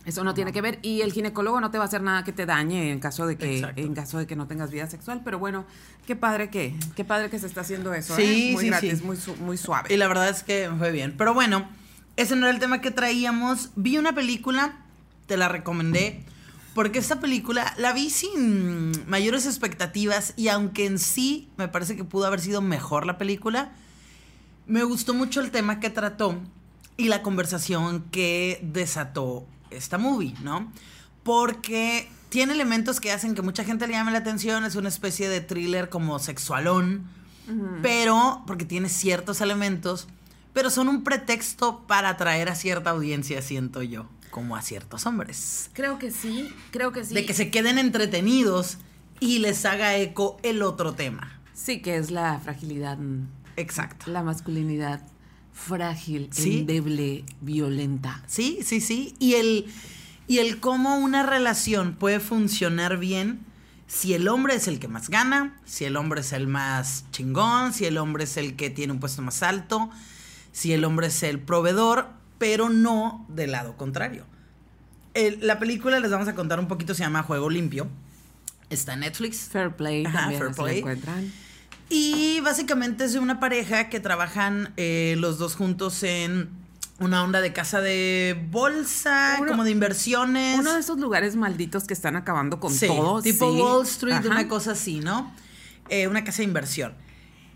eso 0.09 0.23
no 0.23 0.33
tiene 0.33 0.51
que 0.51 0.61
ver 0.61 0.79
y 0.81 1.01
el 1.01 1.13
ginecólogo 1.13 1.61
no 1.61 1.71
te 1.71 1.77
va 1.77 1.85
a 1.85 1.87
hacer 1.87 2.01
nada 2.01 2.23
que 2.23 2.33
te 2.33 2.45
dañe 2.45 2.91
en 2.91 2.99
caso 2.99 3.25
de 3.25 3.37
que 3.37 3.57
Exacto. 3.59 3.81
en 3.81 3.93
caso 3.93 4.17
de 4.17 4.27
que 4.27 4.35
no 4.35 4.45
tengas 4.47 4.69
vida 4.71 4.87
sexual, 4.87 5.21
pero 5.23 5.39
bueno, 5.39 5.65
qué 6.05 6.15
padre 6.15 6.49
que 6.49 6.75
qué 6.95 7.05
padre 7.05 7.29
que 7.29 7.39
se 7.39 7.47
está 7.47 7.61
haciendo 7.61 7.93
eso, 7.93 8.15
Sí, 8.15 8.49
¿eh? 8.49 8.53
muy 8.53 8.63
sí, 8.65 8.69
gratis, 8.69 8.99
sí. 8.99 9.05
muy 9.05 9.15
su- 9.17 9.35
muy 9.37 9.57
suave. 9.57 9.93
Y 9.93 9.97
la 9.97 10.07
verdad 10.07 10.29
es 10.29 10.43
que 10.43 10.69
fue 10.77 10.91
bien. 10.91 11.15
Pero 11.17 11.33
bueno, 11.33 11.67
ese 12.17 12.35
no 12.35 12.45
era 12.47 12.53
el 12.53 12.59
tema 12.59 12.81
que 12.81 12.91
traíamos. 12.91 13.69
Vi 13.75 13.97
una 13.97 14.13
película, 14.13 14.77
te 15.27 15.37
la 15.37 15.47
recomendé, 15.47 16.23
porque 16.75 16.99
esta 16.99 17.19
película 17.19 17.73
la 17.77 17.93
vi 17.93 18.09
sin 18.09 18.91
mayores 19.07 19.45
expectativas 19.45 20.33
y 20.37 20.47
aunque 20.49 20.85
en 20.85 20.99
sí 20.99 21.49
me 21.57 21.67
parece 21.67 21.95
que 21.95 22.03
pudo 22.03 22.25
haber 22.25 22.41
sido 22.41 22.61
mejor 22.61 23.05
la 23.05 23.17
película, 23.17 23.71
me 24.67 24.83
gustó 24.83 25.13
mucho 25.13 25.41
el 25.41 25.51
tema 25.51 25.79
que 25.79 25.89
trató 25.89 26.37
y 26.95 27.07
la 27.07 27.21
conversación 27.21 28.03
que 28.11 28.59
desató 28.61 29.45
esta 29.71 29.97
movie, 29.97 30.33
¿no? 30.41 30.71
Porque 31.23 32.09
tiene 32.29 32.53
elementos 32.53 32.99
que 32.99 33.11
hacen 33.11 33.35
que 33.35 33.41
mucha 33.41 33.63
gente 33.63 33.87
le 33.87 33.93
llame 33.93 34.11
la 34.11 34.19
atención, 34.19 34.63
es 34.63 34.75
una 34.75 34.89
especie 34.89 35.29
de 35.29 35.41
thriller 35.41 35.89
como 35.89 36.19
sexualón, 36.19 37.07
pero 37.81 38.43
porque 38.45 38.63
tiene 38.63 38.89
ciertos 38.89 39.41
elementos, 39.41 40.07
pero 40.53 40.69
son 40.69 40.87
un 40.87 41.03
pretexto 41.03 41.79
para 41.87 42.09
atraer 42.09 42.47
a 42.49 42.55
cierta 42.55 42.91
audiencia, 42.91 43.41
siento 43.41 43.81
yo, 43.81 44.07
como 44.29 44.55
a 44.55 44.61
ciertos 44.61 45.07
hombres. 45.07 45.71
Creo 45.73 45.97
que 45.97 46.11
sí, 46.11 46.53
creo 46.69 46.91
que 46.91 47.03
sí. 47.03 47.15
De 47.15 47.25
que 47.25 47.33
se 47.33 47.49
queden 47.49 47.79
entretenidos 47.79 48.77
y 49.19 49.39
les 49.39 49.65
haga 49.65 49.95
eco 49.95 50.37
el 50.43 50.61
otro 50.61 50.93
tema. 50.93 51.39
Sí, 51.53 51.81
que 51.81 51.97
es 51.97 52.11
la 52.11 52.39
fragilidad, 52.39 52.97
mm, 52.99 53.27
Exacto. 53.57 54.11
la 54.11 54.21
masculinidad 54.21 55.01
frágil, 55.67 56.29
Sí. 56.31 56.59
endeble, 56.59 57.23
violenta. 57.41 58.23
Sí, 58.27 58.59
sí, 58.63 58.81
sí. 58.81 59.15
Y 59.19 59.33
el, 59.35 59.65
y 60.27 60.39
el 60.39 60.59
cómo 60.59 60.97
una 60.97 61.23
relación 61.23 61.95
puede 61.95 62.19
funcionar 62.19 62.97
bien 62.97 63.41
si 63.87 64.13
el 64.13 64.27
hombre 64.27 64.55
es 64.55 64.67
el 64.67 64.79
que 64.79 64.87
más 64.87 65.09
gana, 65.09 65.59
si 65.65 65.85
el 65.85 65.95
hombre 65.97 66.21
es 66.21 66.31
el 66.33 66.47
más 66.47 67.05
chingón, 67.11 67.73
si 67.73 67.85
el 67.85 67.97
hombre 67.97 68.23
es 68.25 68.37
el 68.37 68.55
que 68.55 68.69
tiene 68.69 68.93
un 68.93 68.99
puesto 68.99 69.21
más 69.21 69.41
alto, 69.43 69.89
si 70.51 70.73
el 70.73 70.83
hombre 70.85 71.07
es 71.07 71.23
el 71.23 71.39
proveedor, 71.39 72.09
pero 72.37 72.69
no 72.69 73.25
del 73.29 73.51
lado 73.51 73.75
contrario. 73.77 74.25
El- 75.13 75.45
la 75.45 75.57
película 75.59 75.99
les 75.99 76.11
vamos 76.11 76.27
a 76.27 76.35
contar 76.35 76.59
un 76.59 76.67
poquito, 76.67 76.93
se 76.93 77.03
llama 77.03 77.23
Juego 77.23 77.49
Limpio. 77.49 77.87
Está 78.69 78.93
en 78.93 78.99
Netflix. 79.01 79.49
Fair 79.51 79.75
play 79.75 80.05
Ajá, 80.05 80.19
también 80.21 80.41
fair 80.41 80.55
play. 80.55 80.77
encuentran. 80.79 81.31
Y 81.89 82.39
básicamente 82.41 83.05
es 83.05 83.13
de 83.13 83.19
una 83.19 83.39
pareja 83.39 83.89
que 83.89 83.99
trabajan 83.99 84.73
eh, 84.77 85.15
los 85.17 85.37
dos 85.39 85.55
juntos 85.55 86.03
en 86.03 86.49
una 86.99 87.23
onda 87.23 87.41
de 87.41 87.53
casa 87.53 87.81
de 87.81 88.39
bolsa, 88.51 89.37
Uno- 89.39 89.47
como 89.51 89.63
de 89.63 89.71
inversiones. 89.71 90.59
Uno 90.59 90.73
de 90.73 90.79
esos 90.81 90.99
lugares 90.99 91.35
malditos 91.35 91.85
que 91.85 91.93
están 91.93 92.15
acabando 92.15 92.59
con 92.59 92.73
Sí, 92.73 92.87
todo. 92.87 93.21
tipo 93.21 93.51
sí. 93.51 93.59
Wall 93.59 93.83
Street, 93.85 94.13
Ajá. 94.15 94.27
una 94.27 94.47
cosa 94.47 94.71
así, 94.73 94.99
¿no? 94.99 95.33
Eh, 95.89 96.07
una 96.07 96.23
casa 96.23 96.39
de 96.39 96.43
inversión. 96.43 96.93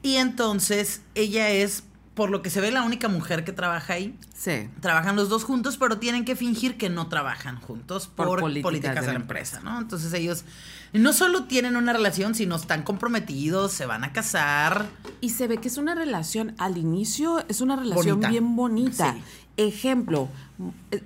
Y 0.01 0.15
entonces 0.15 1.01
ella 1.15 1.49
es, 1.49 1.83
por 2.13 2.29
lo 2.29 2.41
que 2.41 2.49
se 2.49 2.61
ve, 2.61 2.71
la 2.71 2.83
única 2.83 3.07
mujer 3.07 3.43
que 3.43 3.53
trabaja 3.53 3.93
ahí. 3.93 4.15
Sí. 4.35 4.69
Trabajan 4.81 5.15
los 5.15 5.29
dos 5.29 5.43
juntos, 5.43 5.77
pero 5.77 5.97
tienen 5.97 6.25
que 6.25 6.35
fingir 6.35 6.77
que 6.77 6.89
no 6.89 7.07
trabajan 7.07 7.59
juntos 7.59 8.07
por, 8.07 8.27
Por 8.27 8.39
políticas, 8.41 8.63
políticas 8.63 9.05
de 9.05 9.13
la 9.13 9.19
empresa, 9.19 9.61
¿no? 9.63 9.79
Entonces 9.79 10.13
ellos 10.13 10.45
no 10.93 11.11
solo 11.11 11.45
tienen 11.45 11.75
una 11.75 11.91
relación, 11.91 12.35
sino 12.35 12.55
están 12.55 12.83
comprometidos, 12.83 13.71
se 13.71 13.87
van 13.87 14.03
a 14.03 14.13
casar. 14.13 14.87
Y 15.21 15.29
se 15.31 15.47
ve 15.47 15.57
que 15.57 15.67
es 15.67 15.77
una 15.77 15.95
relación, 15.95 16.53
al 16.59 16.77
inicio 16.77 17.43
es 17.49 17.61
una 17.61 17.75
relación 17.75 18.17
Bonita. 18.17 18.29
bien 18.29 18.55
bonita. 18.55 19.13
Sí. 19.13 19.23
Ejemplo, 19.57 20.29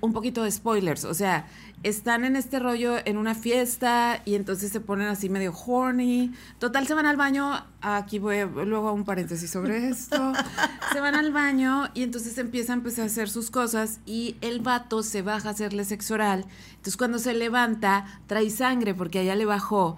un 0.00 0.12
poquito 0.12 0.42
de 0.42 0.50
spoilers, 0.50 1.04
o 1.04 1.14
sea, 1.14 1.46
están 1.82 2.24
en 2.24 2.36
este 2.36 2.58
rollo 2.58 2.96
en 3.04 3.16
una 3.16 3.34
fiesta 3.34 4.20
y 4.24 4.34
entonces 4.34 4.72
se 4.72 4.80
ponen 4.80 5.08
así 5.08 5.28
medio 5.28 5.52
horny. 5.52 6.32
Total, 6.58 6.86
se 6.86 6.94
van 6.94 7.06
al 7.06 7.16
baño, 7.16 7.64
aquí 7.80 8.18
voy 8.18 8.38
luego 8.66 8.88
a 8.88 8.92
un 8.92 9.04
paréntesis 9.04 9.50
sobre 9.50 9.88
esto. 9.88 10.32
se 10.92 11.00
van 11.00 11.14
al 11.14 11.32
baño 11.32 11.88
y 11.94 12.02
entonces 12.02 12.36
empiezan 12.38 12.82
pues, 12.82 12.98
a 12.98 13.04
hacer 13.04 13.30
sus 13.30 13.50
cosas 13.50 14.00
y 14.06 14.36
el 14.40 14.60
vato 14.60 15.02
se 15.02 15.22
baja 15.22 15.48
a 15.48 15.52
hacerle 15.52 15.84
sexo 15.84 16.14
oral. 16.14 16.46
Entonces 16.70 16.96
cuando 16.96 17.18
se 17.18 17.34
levanta, 17.34 18.20
trae 18.26 18.50
sangre 18.50 18.94
porque 18.94 19.20
allá 19.20 19.36
le 19.36 19.44
bajó 19.44 19.96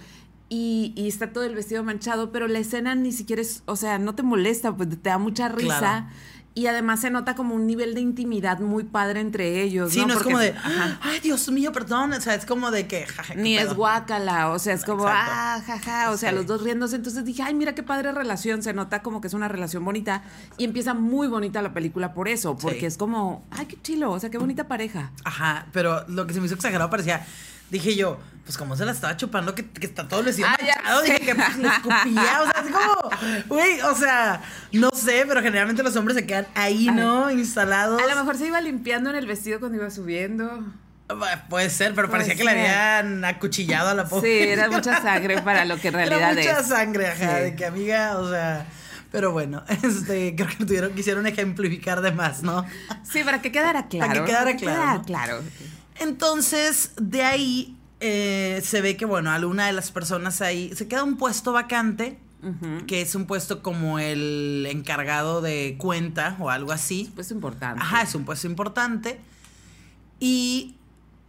y, 0.49 0.93
y 0.97 1.09
está 1.09 1.33
todo 1.33 1.45
el 1.45 1.55
vestido 1.55 1.83
manchado, 1.85 2.33
pero 2.33 2.49
la 2.49 2.59
escena 2.59 2.95
ni 2.95 3.13
siquiera 3.13 3.41
es, 3.41 3.63
o 3.67 3.77
sea, 3.77 3.99
no 3.99 4.15
te 4.15 4.23
molesta, 4.23 4.77
pues 4.77 4.91
te 4.91 5.09
da 5.09 5.17
mucha 5.17 5.49
risa. 5.49 5.79
Claro. 5.79 6.07
Y 6.53 6.67
además 6.67 7.01
se 7.01 7.11
nota 7.11 7.37
como 7.37 7.55
un 7.55 7.65
nivel 7.67 7.95
de 7.95 8.01
intimidad 8.01 8.59
muy 8.59 8.83
padre 8.83 9.21
entre 9.21 9.63
ellos. 9.63 9.93
Sí, 9.93 10.01
no, 10.01 10.09
es 10.09 10.15
Porque- 10.15 10.25
como 10.25 10.39
de, 10.41 10.51
Ajá. 10.51 10.99
ay, 11.01 11.21
Dios 11.21 11.49
mío, 11.53 11.71
perdón. 11.73 12.13
O 12.13 12.21
sea, 12.21 12.35
es 12.35 12.45
como 12.45 12.73
de 12.73 12.89
que, 12.89 13.07
jaja, 13.07 13.35
Ni 13.37 13.57
es 13.57 13.67
pedo. 13.67 13.77
guácala, 13.77 14.51
o 14.51 14.59
sea, 14.59 14.75
es 14.75 14.85
como, 14.85 15.05
Exacto. 15.07 15.31
ah, 15.33 15.63
jaja, 15.65 16.11
o 16.11 16.17
sea, 16.17 16.31
Sí. 16.31 16.35
los 16.37 16.47
dos 16.47 16.63
riéndose. 16.65 16.97
Entonces 16.97 17.25
dije, 17.25 17.45
ay, 17.45 17.55
mira 17.55 17.75
qué 17.77 17.85
padre 17.85 18.11
relación, 18.11 18.65
se 18.65 18.73
nota 18.73 19.01
como 19.01 19.21
que 19.21 19.29
es 19.29 19.35
una 19.35 19.47
relación 19.47 19.85
bonita. 19.85 20.25
Y 20.59 20.65
empieza 20.65 20.93
muy 20.93 21.29
bonita 21.29 21.63
la 21.63 21.73
película 21.73 22.15
por 22.15 22.27
eso, 22.29 22.59
porque 22.59 22.81
Sí. 22.81 22.87
es 22.87 22.97
como, 22.97 23.45
ay, 23.53 23.67
qué 23.67 23.79
chilo, 23.81 24.11
o 24.11 24.19
sea, 24.19 24.29
qué 24.31 24.39
bonita 24.39 24.67
pareja. 24.67 25.13
Ajá, 25.25 25.67
pero 25.73 26.05
lo 26.09 26.27
que 26.27 26.35
se 26.35 26.41
me 26.41 26.47
hizo 26.47 26.57
exagerado 26.57 26.91
parecía, 26.91 27.25
dije 27.71 27.95
yo, 27.97 28.19
pues 28.45 28.57
como 28.59 28.77
se 28.77 28.85
la 28.85 28.93
estaba 28.93 29.17
chupando, 29.17 29.55
que, 29.55 29.69
que 29.69 29.87
está 29.87 30.09
todo 30.09 30.23
vestido 30.25 30.49
Ah, 30.51 30.57
manchado, 30.61 31.03
dije 31.03 31.21
que 31.21 31.35
pues, 31.35 31.57
le 31.59 31.69
escupía, 31.69 32.43
o 32.43 32.45
sea, 32.51 32.53
así 32.57 32.71
como, 32.73 33.11
güey, 33.47 33.81
o 33.83 33.95
sea, 33.95 34.43
no 34.73 34.91
sé, 34.93 35.25
pero 35.29 35.41
generalmente 35.43 35.83
los 35.83 35.95
hombres 35.97 36.17
se 36.17 36.27
quedan 36.27 36.47
ahí, 36.55 36.87
¿no? 36.93 37.31
Instalados. 37.31 38.03
A 38.03 38.07
lo 38.07 38.17
mejor 38.17 38.37
se 38.37 38.47
iba 38.47 38.61
limpiando 38.61 39.11
en 39.11 39.17
el 39.17 39.27
vestido 39.27 39.61
cuando 39.61 39.79
iba 39.79 39.91
subiendo. 39.91 40.65
Puede 41.49 41.71
ser, 41.71 41.93
pero 41.95 42.09
Puede 42.09 42.23
parecía 42.25 42.37
que 42.37 42.45
le 42.45 42.51
habían 42.53 43.25
acuchillado 43.25 43.89
a 43.91 43.95
la 43.95 44.05
Sí, 44.05 44.11
pobre. 44.11 44.53
era 44.53 44.69
mucha 44.71 45.03
sangre 45.03 45.43
para 45.43 45.65
lo 45.65 45.77
que 45.77 45.89
en 45.89 45.95
realidad 45.95 46.19
Era 46.33 46.35
mucha 46.35 46.61
es. 46.61 46.67
sangre, 46.69 47.09
ajá, 47.09 47.37
Sí. 47.39 47.43
de 47.43 47.55
que 47.57 47.67
amiga, 47.67 48.17
o 48.19 48.31
sea, 48.31 48.65
pero 49.11 49.33
bueno, 49.33 49.65
este, 49.83 50.35
creo 50.37 50.47
que 50.49 50.65
tuvieron, 50.65 50.95
quisieron 50.95 51.27
ejemplificar 51.27 52.01
de 52.01 52.13
más, 52.13 52.43
¿no? 52.45 52.65
Sí, 53.03 53.25
para 53.25 53.43
que 53.43 53.51
quedara 53.51 53.89
claro. 53.89 54.09
Para 54.09 54.21
que 54.21 54.31
quedara 54.31 54.57
claro, 54.57 54.99
¿no? 54.99 55.05
claro. 55.05 55.43
Entonces, 56.01 56.93
de 56.97 57.23
ahí 57.23 57.77
eh, 58.01 58.61
se 58.65 58.81
ve 58.81 58.97
que, 58.97 59.05
bueno, 59.05 59.31
alguna 59.31 59.67
de 59.67 59.73
las 59.73 59.93
personas 59.93 60.41
ahí 60.41 60.75
se 60.75 60.89
queda 60.89 61.05
un 61.05 61.17
puesto 61.17 61.53
vacante, 61.53 62.19
que 62.87 63.03
es 63.03 63.15
un 63.15 63.27
puesto 63.27 63.63
como 63.63 63.99
el 63.99 64.67
encargado 64.71 65.43
de 65.43 65.77
cuenta 65.79 66.37
o 66.41 66.49
algo 66.49 66.73
así. 66.73 67.13
Pues 67.15 67.31
importante. 67.31 67.83
Ajá, 67.83 68.03
es 68.03 68.15
un 68.15 68.25
puesto 68.25 68.47
importante. 68.47 69.21
Y 70.19 70.77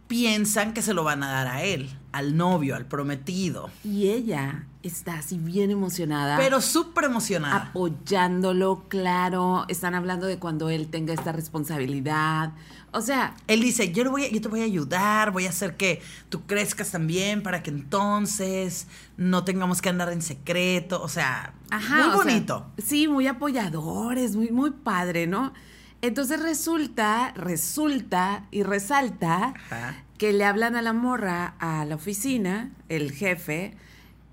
piensan 0.08 0.72
que 0.72 0.80
se 0.80 0.94
lo 0.94 1.04
van 1.04 1.22
a 1.22 1.30
dar 1.30 1.48
a 1.48 1.62
él, 1.62 1.90
al 2.12 2.36
novio, 2.38 2.74
al 2.74 2.86
prometido. 2.86 3.70
Y 3.84 4.08
ella 4.08 4.66
está 4.82 5.18
así 5.18 5.38
bien 5.38 5.70
emocionada. 5.70 6.36
Pero 6.36 6.60
súper 6.60 7.04
emocionada. 7.04 7.70
apoyándolo, 7.70 8.84
claro. 8.88 9.64
Están 9.68 9.94
hablando 9.94 10.26
de 10.26 10.38
cuando 10.38 10.70
él 10.70 10.88
tenga 10.88 11.14
esta 11.14 11.32
responsabilidad. 11.32 12.52
O 12.94 13.00
sea, 13.00 13.34
Él 13.46 13.60
dice, 13.62 13.90
yo, 13.92 14.10
voy 14.10 14.24
a- 14.24 14.30
yo 14.30 14.40
te 14.42 14.48
voy 14.48 14.60
a 14.60 14.64
ayudar, 14.64 15.30
voy 15.30 15.46
a 15.46 15.48
hacer 15.48 15.76
que 15.78 16.02
tú 16.28 16.42
crezcas 16.42 16.90
también 16.90 17.42
para 17.42 17.62
que 17.62 17.70
entonces 17.70 18.86
no 19.16 19.44
tengamos 19.44 19.80
que 19.80 19.88
andar 19.88 20.12
en 20.12 20.20
secreto. 20.20 21.02
O 21.02 21.08
sea, 21.08 21.54
ajá. 21.70 21.94
muy 21.96 22.04
sea, 22.08 22.14
bonito. 22.16 22.66
sí, 22.76 23.08
muy 23.08 23.26
apoyadores, 23.26 24.36
muy, 24.36 24.50
muy 24.50 24.70
padre, 24.72 25.26
¿no? 25.26 25.54
Entonces 26.02 26.42
resulta, 26.42 27.32
resulta 27.34 28.44
y 28.50 28.62
resalta 28.64 29.54
Ajá. 29.70 29.94
que 30.18 30.32
le 30.32 30.44
hablan 30.44 30.74
a 30.76 30.82
la 30.82 30.92
morra 30.92 31.54
a 31.60 31.84
la 31.86 31.94
oficina, 31.94 32.72
el 32.88 33.12
jefe, 33.12 33.76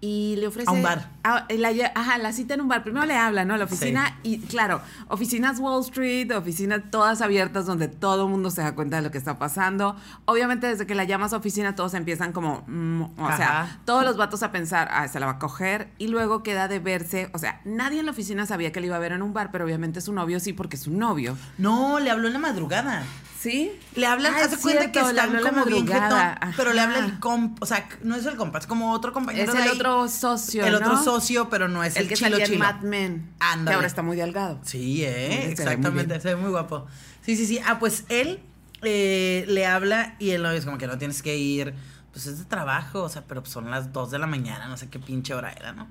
y 0.01 0.35
le 0.37 0.47
ofrece. 0.47 0.69
A 0.69 0.73
un 0.73 0.81
bar. 0.81 1.09
a- 1.23 1.45
la, 1.49 1.69
ajá, 1.95 2.17
la 2.17 2.31
cita 2.31 2.53
en 2.53 2.61
un 2.61 2.67
bar. 2.67 2.83
Primero 2.83 3.05
le 3.05 3.15
hablan, 3.17 3.47
¿no? 3.47 3.57
La 3.57 3.65
oficina, 3.65 4.17
y 4.23 4.39
claro, 4.39 4.81
oficinas 5.07 5.59
Wall 5.59 5.81
Street, 5.83 6.31
oficinas 6.35 6.81
todas 6.89 7.21
abiertas 7.21 7.65
donde 7.65 7.87
todo 7.87 8.23
el 8.25 8.29
mundo 8.29 8.49
se 8.51 8.61
da 8.61 8.75
cuenta 8.75 8.95
de 8.97 9.01
lo 9.01 9.11
que 9.11 9.17
está 9.17 9.37
pasando. 9.37 9.95
Obviamente, 10.25 10.67
desde 10.67 10.85
que 10.87 10.95
la 10.95 11.03
llamas 11.03 11.33
a 11.33 11.37
oficina, 11.37 11.75
todos 11.75 11.93
empiezan 11.93 12.31
como. 12.31 12.63
mm, 12.67 13.01
o 13.19 13.35
sea, 13.35 13.79
todos 13.85 14.03
los 14.05 14.15
vatos 14.17 14.43
a 14.43 14.51
pensar, 14.51 14.87
ah, 14.91 15.07
se 15.07 15.19
la 15.19 15.25
va 15.25 15.33
a 15.33 15.39
coger, 15.39 15.89
y 15.97 16.07
luego 16.07 16.43
queda 16.43 16.67
de 16.67 16.79
verse. 16.79 17.29
O 17.33 17.37
sea, 17.37 17.61
nadie 17.65 17.99
en 17.99 18.05
la 18.05 18.11
oficina 18.11 18.45
sabía 18.45 18.71
que 18.71 18.79
le 18.79 18.87
iba 18.87 18.95
a 18.95 18.99
ver 18.99 19.11
en 19.11 19.21
un 19.21 19.33
bar, 19.33 19.51
pero 19.51 19.65
obviamente 19.65 20.01
su 20.01 20.13
novio 20.13 20.39
sí, 20.39 20.53
porque 20.53 20.75
es 20.77 20.83
su 20.83 20.91
novio. 20.91 21.37
No, 21.57 21.99
le 21.99 22.09
habló 22.11 22.27
en 22.27 22.33
la 22.33 22.39
madrugada. 22.39 23.03
¿Sí? 23.39 23.71
Le 23.95 24.05
hablan, 24.05 24.33
Ah, 24.33 24.41
hace 24.43 24.57
cuenta 24.57 24.91
que 24.91 24.99
están 24.99 25.31
la 25.41 25.49
como 25.49 25.63
bien 25.63 25.87
jetón, 25.87 26.27
pero 26.57 26.73
le 26.73 26.81
habla 26.81 26.99
el 26.99 27.19
comp, 27.19 27.63
o 27.63 27.65
sea, 27.65 27.87
no 28.03 28.17
es 28.17 28.25
el 28.25 28.35
compa, 28.35 28.59
es 28.59 28.67
como 28.67 28.91
otro 28.91 29.13
compañero 29.13 29.45
Es 29.49 29.53
de 29.55 29.63
el 29.63 29.69
ahí. 29.69 29.75
otro 29.77 30.09
socio, 30.09 30.65
El 30.65 30.75
otro 30.75 31.01
socio, 31.01 31.47
pero 31.49 31.69
no 31.69 31.81
es 31.83 31.95
el, 31.95 32.03
el 32.03 32.09
que 32.09 32.15
chilo 32.15 32.31
salía 32.31 32.45
en 32.45 32.51
chilo. 32.51 32.65
Mad 32.65 32.81
Men. 32.81 33.33
Ándale. 33.39 33.69
Que 33.69 33.75
ahora 33.75 33.87
está 33.87 34.01
muy 34.01 34.17
delgado. 34.17 34.59
Sí, 34.63 35.05
eh, 35.05 35.09
Se 35.29 35.37
ve 35.37 35.37
muy 35.45 35.51
exactamente, 35.53 36.19
se 36.19 36.27
ve 36.29 36.35
muy 36.35 36.49
guapo. 36.49 36.85
Sí, 37.21 37.37
sí, 37.37 37.45
sí. 37.45 37.59
Ah, 37.65 37.79
pues 37.79 38.03
él 38.09 38.41
eh, 38.81 39.45
le 39.47 39.65
habla 39.65 40.15
y 40.19 40.31
él 40.31 40.45
es 40.47 40.65
como 40.65 40.77
que 40.77 40.87
no 40.87 40.97
tienes 40.97 41.21
que 41.21 41.37
ir, 41.37 41.73
pues 42.11 42.25
es 42.27 42.39
de 42.39 42.45
trabajo, 42.45 43.03
o 43.03 43.09
sea, 43.09 43.23
pero 43.25 43.45
son 43.45 43.71
las 43.71 43.93
2 43.93 44.11
de 44.11 44.19
la 44.19 44.27
mañana, 44.27 44.67
no 44.67 44.75
sé 44.75 44.89
qué 44.89 44.99
pinche 44.99 45.33
hora 45.33 45.53
era, 45.53 45.71
¿no? 45.71 45.87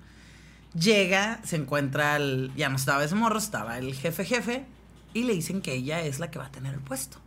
Llega, 0.75 1.41
se 1.45 1.57
encuentra 1.57 2.17
el, 2.17 2.53
ya 2.57 2.69
no 2.69 2.77
estaba 2.77 3.03
ese 3.03 3.15
morro, 3.15 3.39
estaba 3.39 3.79
el 3.79 3.95
jefe 3.95 4.27
jefe 4.27 4.67
y 5.15 5.23
le 5.23 5.33
dicen 5.33 5.63
que 5.63 5.73
ella 5.73 6.03
es 6.03 6.19
la 6.19 6.31
que 6.31 6.39
va 6.39 6.45
a 6.47 6.51
tener 6.53 6.75
el 6.75 6.81
puesto. 6.81 7.19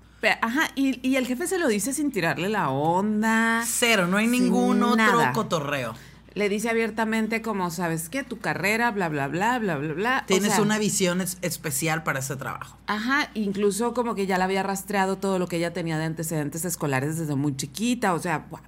Ajá, 0.41 0.69
y, 0.75 1.05
y 1.07 1.15
el 1.15 1.25
jefe 1.27 1.47
se 1.47 1.57
lo 1.57 1.67
dice 1.67 1.93
sin 1.93 2.11
tirarle 2.11 2.49
la 2.49 2.69
onda. 2.69 3.63
Cero, 3.65 4.07
no 4.07 4.17
hay 4.17 4.27
ningún 4.27 4.81
otro 4.83 4.95
nada. 4.97 5.33
cotorreo. 5.33 5.93
Le 6.33 6.47
dice 6.47 6.69
abiertamente 6.69 7.41
como, 7.41 7.69
¿sabes 7.71 8.07
qué? 8.07 8.23
Tu 8.23 8.39
carrera, 8.39 8.91
bla, 8.91 9.09
bla, 9.09 9.27
bla, 9.27 9.59
bla, 9.59 9.75
bla, 9.77 9.93
bla. 9.93 10.19
O 10.23 10.25
Tienes 10.27 10.53
sea, 10.53 10.61
una 10.61 10.77
visión 10.77 11.19
es- 11.19 11.37
especial 11.41 12.03
para 12.03 12.19
ese 12.19 12.37
trabajo. 12.37 12.77
Ajá, 12.87 13.29
incluso 13.33 13.93
como 13.93 14.15
que 14.15 14.25
ya 14.27 14.37
la 14.37 14.45
había 14.45 14.63
rastreado 14.63 15.17
todo 15.17 15.39
lo 15.39 15.47
que 15.47 15.57
ella 15.57 15.73
tenía 15.73 15.97
de 15.97 16.05
antecedentes 16.05 16.63
escolares 16.63 17.17
desde 17.17 17.35
muy 17.35 17.57
chiquita, 17.57 18.13
o 18.13 18.19
sea, 18.19 18.45
¡guau! 18.49 18.63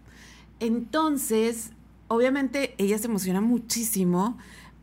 entonces, 0.59 1.71
obviamente 2.09 2.75
ella 2.77 2.97
se 2.97 3.07
emociona 3.07 3.39
muchísimo, 3.41 4.37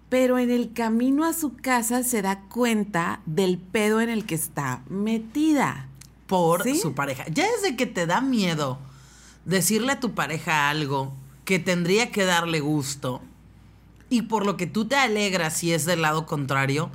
pero 0.08 0.38
en 0.38 0.50
el 0.50 0.72
camino 0.72 1.24
a 1.24 1.32
su 1.34 1.56
casa 1.56 2.02
se 2.02 2.22
da 2.22 2.40
cuenta 2.48 3.20
del 3.26 3.58
pedo 3.58 4.00
en 4.00 4.08
el 4.08 4.24
que 4.24 4.34
está 4.34 4.82
metida. 4.88 5.86
Por 6.30 6.62
¿Sí? 6.62 6.78
su 6.78 6.94
pareja. 6.94 7.24
Ya 7.28 7.44
desde 7.56 7.74
que 7.76 7.86
te 7.86 8.06
da 8.06 8.20
miedo 8.20 8.78
decirle 9.44 9.92
a 9.92 10.00
tu 10.00 10.14
pareja 10.14 10.70
algo 10.70 11.12
que 11.44 11.58
tendría 11.58 12.12
que 12.12 12.24
darle 12.24 12.60
gusto 12.60 13.20
y 14.08 14.22
por 14.22 14.46
lo 14.46 14.56
que 14.56 14.68
tú 14.68 14.86
te 14.86 14.94
alegras 14.94 15.56
si 15.56 15.72
es 15.72 15.86
del 15.86 16.02
lado 16.02 16.26
contrario, 16.26 16.92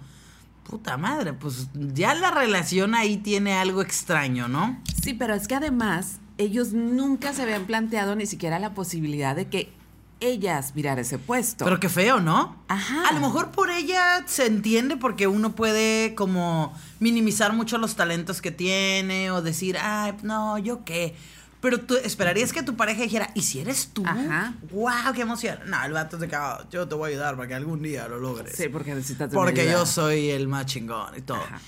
puta 0.64 0.96
madre, 0.96 1.34
pues 1.34 1.68
ya 1.74 2.16
la 2.16 2.32
relación 2.32 2.96
ahí 2.96 3.18
tiene 3.18 3.56
algo 3.56 3.82
extraño, 3.82 4.48
¿no? 4.48 4.82
Sí, 5.04 5.14
pero 5.14 5.34
es 5.34 5.50
que 5.50 5.56
además 5.56 6.20
ellos 6.38 6.72
nunca 6.72 7.34
se 7.34 7.42
habían 7.42 7.66
planteado 7.66 8.16
ni 8.16 8.28
siquiera 8.28 8.58
la 8.58 8.74
posibilidad 8.74 9.36
de 9.36 9.50
que 9.50 9.74
ella 10.28 10.58
aspirara 10.58 11.00
a 11.00 11.02
ese 11.02 11.18
puesto. 11.18 11.66
Pero 11.66 11.80
qué 11.80 11.90
feo, 11.90 12.20
¿no? 12.20 12.56
Ajá. 12.68 13.08
A 13.10 13.14
lo 13.14 13.20
mejor 13.22 13.52
por 13.52 13.70
ella 13.70 14.24
se 14.28 14.46
entiende 14.46 14.98
porque 14.98 15.28
uno 15.28 15.56
puede 15.56 16.16
como 16.16 16.74
minimizar 17.00 17.54
mucho 17.54 17.78
los 17.78 17.96
talentos 17.96 18.42
que 18.42 18.52
tiene 18.52 19.32
o 19.32 19.42
decir, 19.42 19.78
ay, 19.80 20.14
no, 20.24 20.58
yo 20.58 20.84
qué. 20.86 21.16
Pero 21.62 21.80
tú 21.80 21.96
esperarías 21.96 22.54
que 22.54 22.62
tu 22.62 22.76
pareja 22.76 23.02
dijera, 23.02 23.32
¿y 23.34 23.42
si 23.42 23.60
eres 23.60 23.88
tú? 23.92 24.04
Ajá. 24.06 24.54
¡Wow! 24.72 25.14
¡Qué 25.16 25.22
emoción! 25.22 25.58
No, 25.66 25.84
el 25.84 25.94
vato 25.94 26.20
se 26.20 26.28
queda, 26.28 26.68
yo 26.70 26.88
te 26.88 26.94
voy 26.94 27.10
a 27.10 27.14
ayudar 27.14 27.36
para 27.36 27.48
que 27.48 27.56
algún 27.56 27.82
día 27.82 28.08
lo 28.08 28.20
logres. 28.20 28.56
Sí, 28.56 28.70
porque 28.70 28.94
necesitas 28.94 29.32
Porque 29.34 29.62
ayuda. 29.62 29.80
yo 29.80 29.86
soy 29.88 30.30
el 30.30 30.48
más 30.48 30.68
chingón 30.68 31.18
y 31.18 31.22
todo. 31.22 31.38
Ajá. 31.38 31.60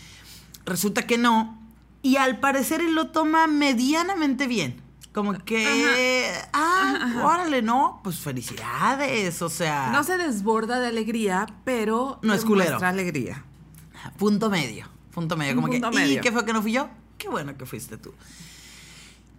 Resulta 0.66 1.08
que 1.08 1.18
no. 1.18 1.60
Y 2.04 2.18
al 2.18 2.40
parecer 2.40 2.82
él 2.82 2.94
lo 2.94 3.08
toma 3.08 3.48
medianamente 3.48 4.46
bien. 4.46 4.82
Como 5.18 5.34
que, 5.34 6.32
ah, 6.54 7.24
órale, 7.24 7.64
no, 7.64 8.02
pues 8.04 8.18
felicidades, 8.20 9.42
o 9.42 9.50
sea. 9.50 9.90
No 9.92 10.04
se 10.04 10.16
desborda 10.16 10.80
de 10.80 10.86
alegría, 10.86 11.48
pero 11.64 12.20
No 12.22 12.36
es 12.36 12.46
culero. 12.46 12.78
alegría. 12.78 13.44
Punto 14.20 14.52
medio. 14.52 14.88
Punto 15.12 15.36
medio. 15.36 15.56
Como 15.56 15.70
punto 15.70 15.90
que, 15.90 15.98
medio. 15.98 16.20
¿y 16.20 16.22
qué 16.22 16.32
fue 16.32 16.46
que 16.46 16.54
no 16.54 16.62
fui 16.62 16.74
yo? 16.74 16.88
Qué 17.18 17.30
bueno 17.30 17.58
que 17.58 17.66
fuiste 17.66 17.98
tú. 17.98 18.14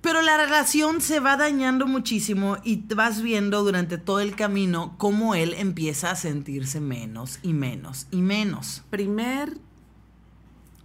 Pero 0.00 0.20
la 0.20 0.36
relación 0.36 1.00
se 1.00 1.20
va 1.20 1.36
dañando 1.36 1.86
muchísimo 1.86 2.56
y 2.64 2.82
vas 2.92 3.22
viendo 3.22 3.62
durante 3.62 3.98
todo 3.98 4.18
el 4.18 4.34
camino 4.34 4.96
cómo 4.98 5.36
él 5.36 5.54
empieza 5.54 6.10
a 6.10 6.16
sentirse 6.16 6.80
menos 6.80 7.38
y 7.44 7.52
menos 7.52 8.08
y 8.10 8.22
menos. 8.22 8.82
Primer 8.90 9.56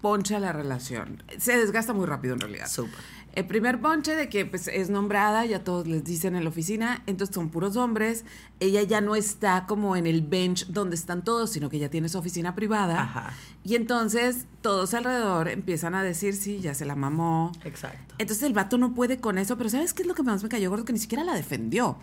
ponche 0.02 0.36
a 0.36 0.40
la 0.40 0.54
relación. 0.54 1.24
Se 1.40 1.58
desgasta 1.58 1.94
muy 1.94 2.06
rápido 2.06 2.36
en 2.36 2.42
realidad. 2.42 2.68
Súper. 2.68 3.00
El 3.34 3.48
primer 3.48 3.82
ponche 3.82 4.16
de 4.16 4.30
que 4.30 4.46
pues, 4.46 4.68
es 4.68 4.92
nombrada, 4.92 5.44
ya 5.46 5.64
todos 5.64 5.88
les 5.88 6.04
dicen 6.04 6.36
en 6.36 6.44
la 6.44 6.52
oficina, 6.52 7.02
entonces 7.08 7.34
son 7.34 7.50
puros 7.50 7.76
hombres. 7.78 8.26
Ella 8.60 8.84
ya 8.84 9.02
no 9.02 9.16
está 9.16 9.66
como 9.66 9.96
en 9.96 10.06
el 10.06 10.22
bench 10.22 10.68
donde 10.68 10.96
están 10.96 11.24
todos, 11.24 11.50
sino 11.50 11.68
que 11.68 11.80
ya 11.80 11.90
tiene 11.90 12.10
su 12.10 12.20
oficina 12.20 12.54
privada. 12.54 13.02
Ajá. 13.02 13.34
Y 13.64 13.74
entonces 13.74 14.46
todos 14.62 14.94
alrededor 14.94 15.48
empiezan 15.48 15.96
a 15.96 16.04
decir, 16.04 16.36
sí, 16.36 16.60
ya 16.60 16.76
se 16.76 16.86
la 16.86 16.96
mamó. 16.96 17.52
Exacto. 17.64 18.14
Entonces 18.20 18.44
el 18.44 18.54
vato 18.54 18.78
no 18.78 18.94
puede 18.94 19.18
con 19.18 19.40
eso, 19.40 19.58
pero 19.58 19.68
¿sabes 19.72 19.96
qué 19.96 20.04
es 20.04 20.08
lo 20.08 20.14
que 20.14 20.22
más 20.22 20.44
me 20.44 20.50
cayó 20.50 20.70
gordo? 20.70 20.86
Que 20.86 20.94
ni 20.94 21.00
siquiera 21.00 21.24
la 21.24 21.34
defendió. 21.34 21.98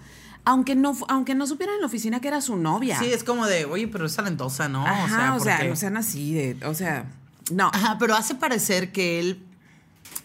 Aunque 0.44 0.74
no, 0.74 0.96
aunque 1.08 1.36
no 1.36 1.46
supiera 1.46 1.72
en 1.74 1.80
la 1.80 1.86
oficina 1.86 2.20
que 2.20 2.26
era 2.26 2.40
su 2.40 2.56
novia. 2.56 2.98
Sí, 2.98 3.06
es 3.12 3.22
como 3.22 3.46
de, 3.46 3.66
oye, 3.66 3.86
pero 3.86 4.06
es 4.06 4.16
talentosa, 4.16 4.68
¿no? 4.68 4.84
Ajá, 4.84 5.36
o 5.36 5.38
sea, 5.38 5.58
porque- 5.58 5.68
no 5.68 5.76
sean 5.76 5.96
así 5.96 6.34
de, 6.34 6.56
o 6.66 6.74
sea, 6.74 7.04
no. 7.52 7.70
Ajá, 7.72 7.98
pero 8.00 8.16
hace 8.16 8.34
parecer 8.34 8.90
que 8.90 9.20
él 9.20 9.46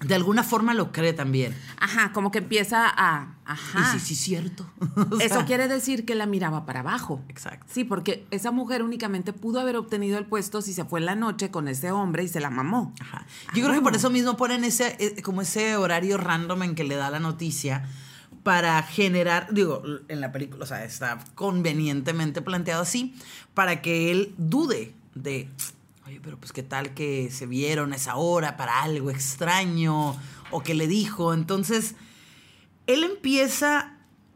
de 0.08 0.15
alguna 0.15 0.44
forma 0.44 0.74
lo 0.74 0.91
cree 0.91 1.13
también. 1.13 1.56
Ajá, 1.80 2.12
como 2.13 2.32
que 2.32 2.39
empieza 2.39 2.88
a. 2.88 3.36
Ajá. 3.46 3.80
Y 3.96 4.00
sí, 4.00 4.06
sí, 4.08 4.15
cierto. 4.15 4.65
O 5.12 5.20
Eso 5.20 5.46
quiere 5.46 5.68
decir 5.68 6.06
que 6.06 6.15
la 6.15 6.26
miraba 6.26 6.65
para 6.65 6.80
abajo. 6.82 7.22
Exacto. 7.30 7.65
Sí, 7.70 7.84
porque 7.84 8.26
esa 8.32 8.52
mujer 8.52 8.82
únicamente 8.84 9.34
pudo 9.34 9.60
haber 9.60 9.76
obtenido 9.76 10.18
el 10.18 10.26
puesto 10.26 10.62
si 10.62 10.74
se 10.74 10.86
fue 10.86 11.00
en 11.00 11.06
la 11.06 11.15
noche 11.15 11.52
con 11.52 11.68
ese 11.68 11.91
hombre 11.91 12.24
y 12.24 12.28
se 12.28 12.39
la 12.39 12.50
mamó. 12.50 12.94
Ajá. 13.00 13.26
Yo 13.54 13.63
creo 13.63 13.76
que 13.76 13.82
por 13.82 13.96
eso 13.96 14.10
mismo 14.10 14.38
ponen 14.38 14.63
ese, 14.63 14.96
eh, 15.00 15.22
como 15.22 15.41
ese 15.41 15.78
horario 15.78 16.18
random 16.18 16.63
en 16.63 16.76
que 16.76 16.84
le 16.84 16.96
da 16.96 17.10
la 17.10 17.20
noticia 17.20 17.88
para 18.46 18.82
generar, 18.84 19.48
digo, 19.52 19.82
en 20.08 20.22
la 20.22 20.32
película, 20.32 20.65
o 20.65 20.68
sea, 20.68 20.84
está 20.84 21.18
convenientemente 21.34 22.44
planteado 22.44 22.84
así, 22.84 23.15
para 23.56 23.82
que 23.82 24.12
él 24.12 24.36
dude 24.38 24.94
de, 25.15 25.50
oye, 26.08 26.20
pero 26.24 26.38
pues 26.39 26.52
qué 26.52 26.63
tal 26.63 26.94
que 26.94 27.30
se 27.32 27.46
vieron 27.48 27.94
a 27.94 27.96
esa 27.96 28.15
hora 28.15 28.58
para 28.58 28.84
algo 28.84 29.10
extraño 29.10 30.15
o 30.52 30.62
que 30.63 30.74
le 30.74 30.88
dijo. 30.88 31.34
Entonces, 31.34 31.96
él 32.88 33.04
empieza 33.04 33.94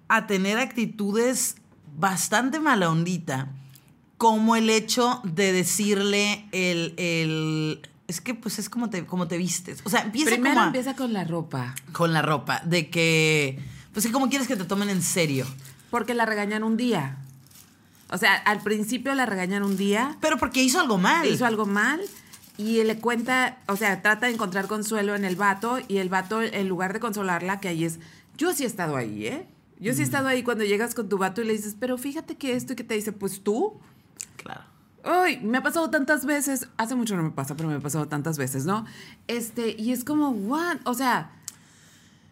a 0.07 0.25
tener 0.27 0.57
actitudes 0.57 1.55
bastante 1.97 2.59
mala 2.59 2.89
ondita, 2.89 3.49
como 4.17 4.55
el 4.55 4.69
hecho 4.69 5.21
de 5.23 5.53
decirle 5.53 6.47
el, 6.51 6.93
el 6.97 7.81
es 8.07 8.19
que 8.21 8.33
pues 8.33 8.57
es 8.57 8.69
como 8.69 8.89
te, 8.89 9.05
como 9.05 9.27
te 9.27 9.37
vistes. 9.37 9.81
O 9.85 9.89
sea, 9.89 10.01
empieza 10.01 10.31
Primero 10.31 10.55
como 10.55 10.63
a- 10.63 10.67
empieza 10.67 10.95
con 10.95 11.13
la 11.13 11.23
ropa. 11.23 11.75
con 11.91 12.11
la 12.13 12.21
ropa, 12.23 12.61
de 12.65 12.89
que, 12.89 13.59
pues 13.93 14.05
que 14.07 14.11
como 14.11 14.27
quieres 14.29 14.47
que 14.47 14.55
te 14.55 14.65
tomen 14.65 14.89
en 14.89 15.03
serio. 15.03 15.45
Porque 15.91 16.13
la 16.15 16.25
regañan 16.25 16.63
un 16.63 16.75
día. 16.77 17.17
O 18.11 18.17
sea, 18.17 18.35
al 18.35 18.61
principio 18.61 19.13
la 19.15 19.25
regañan 19.25 19.63
un 19.63 19.77
día, 19.77 20.17
Pero 20.21 20.37
porque 20.37 20.61
hizo 20.63 20.79
algo 20.79 20.97
mal. 20.97 21.27
hizo 21.27 21.45
algo 21.45 21.65
mal 21.65 22.01
y 22.57 22.83
le 22.83 22.97
cuenta, 22.99 23.59
o 23.67 23.75
sea, 23.75 24.01
trata 24.01 24.25
de 24.27 24.33
encontrar 24.33 24.67
consuelo 24.67 25.15
en 25.15 25.25
el 25.25 25.35
vato 25.35 25.79
y 25.87 25.97
el 25.97 26.09
vato, 26.09 26.41
en 26.41 26.67
lugar 26.67 26.93
de 26.93 26.99
consolarla, 26.99 27.59
que 27.59 27.67
ahí 27.69 27.85
es, 27.85 27.99
yo 28.37 28.53
sí 28.53 28.63
he 28.63 28.67
estado 28.67 28.95
ahí, 28.95 29.27
¿eh? 29.27 29.47
Yo 29.79 29.93
sí 29.93 30.01
he 30.01 30.03
estado 30.03 30.27
ahí 30.27 30.43
cuando 30.43 30.65
llegas 30.65 30.93
con 30.93 31.07
tu 31.07 31.17
vato 31.17 31.41
y 31.41 31.45
le 31.45 31.53
dices, 31.53 31.75
pero 31.79 31.97
fíjate 31.97 32.35
que 32.35 32.55
esto 32.55 32.73
y 32.73 32.75
que 32.75 32.83
te 32.83 32.95
dice, 32.95 33.13
pues 33.13 33.43
tú. 33.43 33.79
Claro. 34.35 34.61
Ay, 35.05 35.39
me 35.41 35.57
ha 35.57 35.63
pasado 35.63 35.89
tantas 35.89 36.25
veces, 36.25 36.67
hace 36.75 36.95
mucho 36.95 37.15
no 37.15 37.23
me 37.23 37.31
pasa, 37.31 37.55
pero 37.55 37.69
me 37.69 37.75
ha 37.75 37.79
pasado 37.79 38.07
tantas 38.07 38.37
veces, 38.37 38.65
¿no? 38.65 38.85
Este, 39.27 39.75
y 39.79 39.93
es 39.93 40.03
como, 40.03 40.31
what? 40.31 40.77
O 40.83 40.93
sea, 40.93 41.31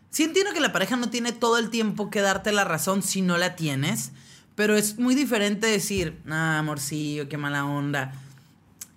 Sí 0.09 0.23
entiendo 0.23 0.53
que 0.53 0.59
la 0.59 0.73
pareja 0.73 0.95
no 0.95 1.09
tiene 1.09 1.31
todo 1.31 1.57
el 1.57 1.69
tiempo 1.69 2.09
que 2.09 2.21
darte 2.21 2.51
la 2.51 2.63
razón 2.63 3.03
si 3.03 3.21
no 3.21 3.37
la 3.37 3.55
tienes, 3.55 4.11
pero 4.57 4.75
es 4.75 4.97
muy 4.97 5.13
diferente 5.13 5.67
decir, 5.67 6.19
ah, 6.27 6.57
amorcillo, 6.57 7.29
qué 7.29 7.37
mala 7.37 7.63
onda. 7.63 8.11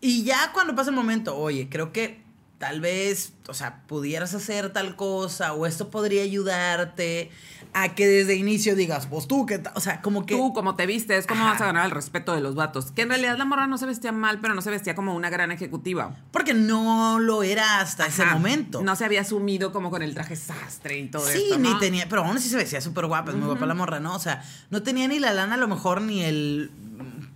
Y 0.00 0.24
ya 0.24 0.52
cuando 0.54 0.74
pasa 0.74 0.88
el 0.88 0.96
momento, 0.96 1.36
oye, 1.36 1.68
creo 1.68 1.92
que 1.92 2.22
tal 2.60 2.82
vez, 2.82 3.32
o 3.48 3.54
sea, 3.54 3.80
pudieras 3.86 4.34
hacer 4.34 4.70
tal 4.70 4.94
cosa 4.94 5.54
o 5.54 5.64
esto 5.64 5.88
podría 5.88 6.22
ayudarte 6.22 7.30
a 7.72 7.94
que 7.94 8.06
desde 8.06 8.34
inicio 8.34 8.76
digas, 8.76 9.06
pues 9.06 9.26
tú, 9.26 9.46
¿qué 9.46 9.58
tal? 9.58 9.72
O 9.76 9.80
sea, 9.80 10.02
como 10.02 10.26
que... 10.26 10.36
tú 10.36 10.52
como 10.52 10.76
te 10.76 10.84
vistes, 10.84 11.26
¿cómo 11.26 11.40
Ajá. 11.40 11.52
vas 11.52 11.62
a 11.62 11.66
ganar 11.66 11.86
el 11.86 11.90
respeto 11.90 12.34
de 12.34 12.42
los 12.42 12.54
vatos? 12.54 12.92
Que 12.92 13.00
en 13.00 13.08
realidad 13.08 13.38
la 13.38 13.46
morra 13.46 13.66
no 13.66 13.78
se 13.78 13.86
vestía 13.86 14.12
mal, 14.12 14.42
pero 14.42 14.52
no 14.54 14.60
se 14.60 14.68
vestía 14.68 14.94
como 14.94 15.14
una 15.14 15.30
gran 15.30 15.52
ejecutiva. 15.52 16.14
Porque 16.32 16.52
no 16.52 17.18
lo 17.18 17.42
era 17.42 17.80
hasta 17.80 18.04
ese 18.04 18.26
momento. 18.26 18.82
No 18.82 18.94
se 18.94 19.06
había 19.06 19.22
asumido 19.22 19.72
como 19.72 19.90
con 19.90 20.02
el 20.02 20.12
traje 20.12 20.36
sastre 20.36 20.98
y 20.98 21.06
todo 21.08 21.26
Sí, 21.26 21.44
esto, 21.44 21.58
ni 21.58 21.78
tenía, 21.78 22.10
pero 22.10 22.26
aún 22.26 22.36
así 22.36 22.50
se 22.50 22.58
veía 22.58 22.82
súper 22.82 23.06
guapa, 23.06 23.30
es 23.30 23.38
muy 23.38 23.46
guapa 23.46 23.64
la 23.64 23.74
morra, 23.74 24.00
¿no? 24.00 24.14
O 24.14 24.20
sea, 24.20 24.44
no 24.68 24.82
tenía 24.82 25.08
ni 25.08 25.18
la 25.18 25.32
lana 25.32 25.54
a 25.54 25.58
lo 25.58 25.66
mejor 25.66 26.02
ni 26.02 26.22
el 26.24 26.70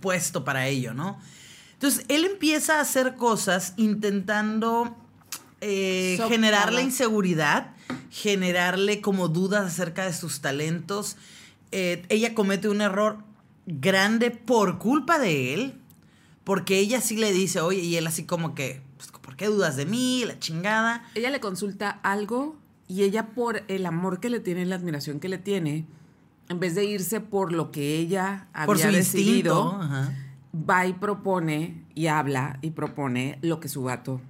puesto 0.01 0.45
para 0.45 0.67
ello, 0.67 0.93
¿no? 0.93 1.17
Entonces, 1.73 2.05
él 2.09 2.25
empieza 2.25 2.77
a 2.77 2.81
hacer 2.81 3.15
cosas 3.15 3.73
intentando 3.77 4.95
eh, 5.61 6.19
generarle 6.27 6.81
inseguridad, 6.81 7.73
generarle 8.09 9.01
como 9.01 9.27
dudas 9.27 9.65
acerca 9.65 10.05
de 10.05 10.13
sus 10.13 10.41
talentos. 10.41 11.17
Eh, 11.71 12.05
ella 12.09 12.33
comete 12.35 12.69
un 12.69 12.81
error 12.81 13.17
grande 13.65 14.31
por 14.31 14.77
culpa 14.77 15.17
de 15.19 15.53
él, 15.53 15.73
porque 16.43 16.79
ella 16.79 17.01
sí 17.01 17.17
le 17.17 17.31
dice, 17.33 17.61
oye, 17.61 17.81
y 17.81 17.95
él 17.95 18.05
así 18.07 18.25
como 18.25 18.53
que, 18.53 18.81
pues, 18.97 19.11
¿por 19.11 19.35
qué 19.35 19.47
dudas 19.47 19.75
de 19.75 19.85
mí? 19.85 20.23
La 20.25 20.39
chingada. 20.39 21.03
Ella 21.15 21.29
le 21.29 21.39
consulta 21.39 21.89
algo 22.03 22.55
y 22.87 23.03
ella 23.03 23.27
por 23.29 23.63
el 23.67 23.85
amor 23.85 24.19
que 24.19 24.29
le 24.29 24.39
tiene 24.39 24.65
la 24.65 24.75
admiración 24.75 25.19
que 25.19 25.29
le 25.29 25.37
tiene, 25.37 25.85
en 26.49 26.59
vez 26.59 26.75
de 26.75 26.85
irse 26.85 27.21
por 27.21 27.51
lo 27.51 27.71
que 27.71 27.97
ella 27.97 28.47
había 28.53 28.65
por 28.67 28.77
su 28.77 28.87
decidido, 28.89 29.63
instinto. 29.63 29.81
ajá. 29.81 30.13
va 30.69 30.85
y 30.85 30.93
propone 30.93 31.83
y 31.95 32.07
habla 32.07 32.59
y 32.61 32.69
propone 32.69 33.39
lo 33.41 33.59
que 33.59 33.67
su 33.67 33.83
gato 33.83 34.21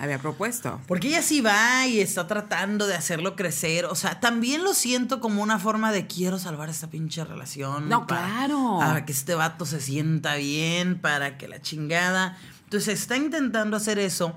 había 0.00 0.18
propuesto. 0.18 0.80
Porque 0.86 1.08
ella 1.08 1.22
sí 1.22 1.40
va 1.40 1.86
y 1.86 2.00
está 2.00 2.26
tratando 2.26 2.86
de 2.86 2.94
hacerlo 2.94 3.36
crecer. 3.36 3.84
O 3.84 3.94
sea, 3.94 4.18
también 4.18 4.64
lo 4.64 4.72
siento 4.74 5.20
como 5.20 5.42
una 5.42 5.58
forma 5.58 5.92
de 5.92 6.06
quiero 6.06 6.38
salvar 6.38 6.68
esta 6.70 6.88
pinche 6.88 7.22
relación. 7.24 7.88
No, 7.88 8.06
claro. 8.06 8.78
Para 8.80 9.04
que 9.04 9.12
este 9.12 9.34
vato 9.34 9.66
se 9.66 9.80
sienta 9.80 10.36
bien, 10.36 10.98
para 11.00 11.36
que 11.36 11.48
la 11.48 11.60
chingada. 11.60 12.36
Entonces 12.64 13.00
está 13.00 13.16
intentando 13.16 13.76
hacer 13.76 13.98
eso, 13.98 14.36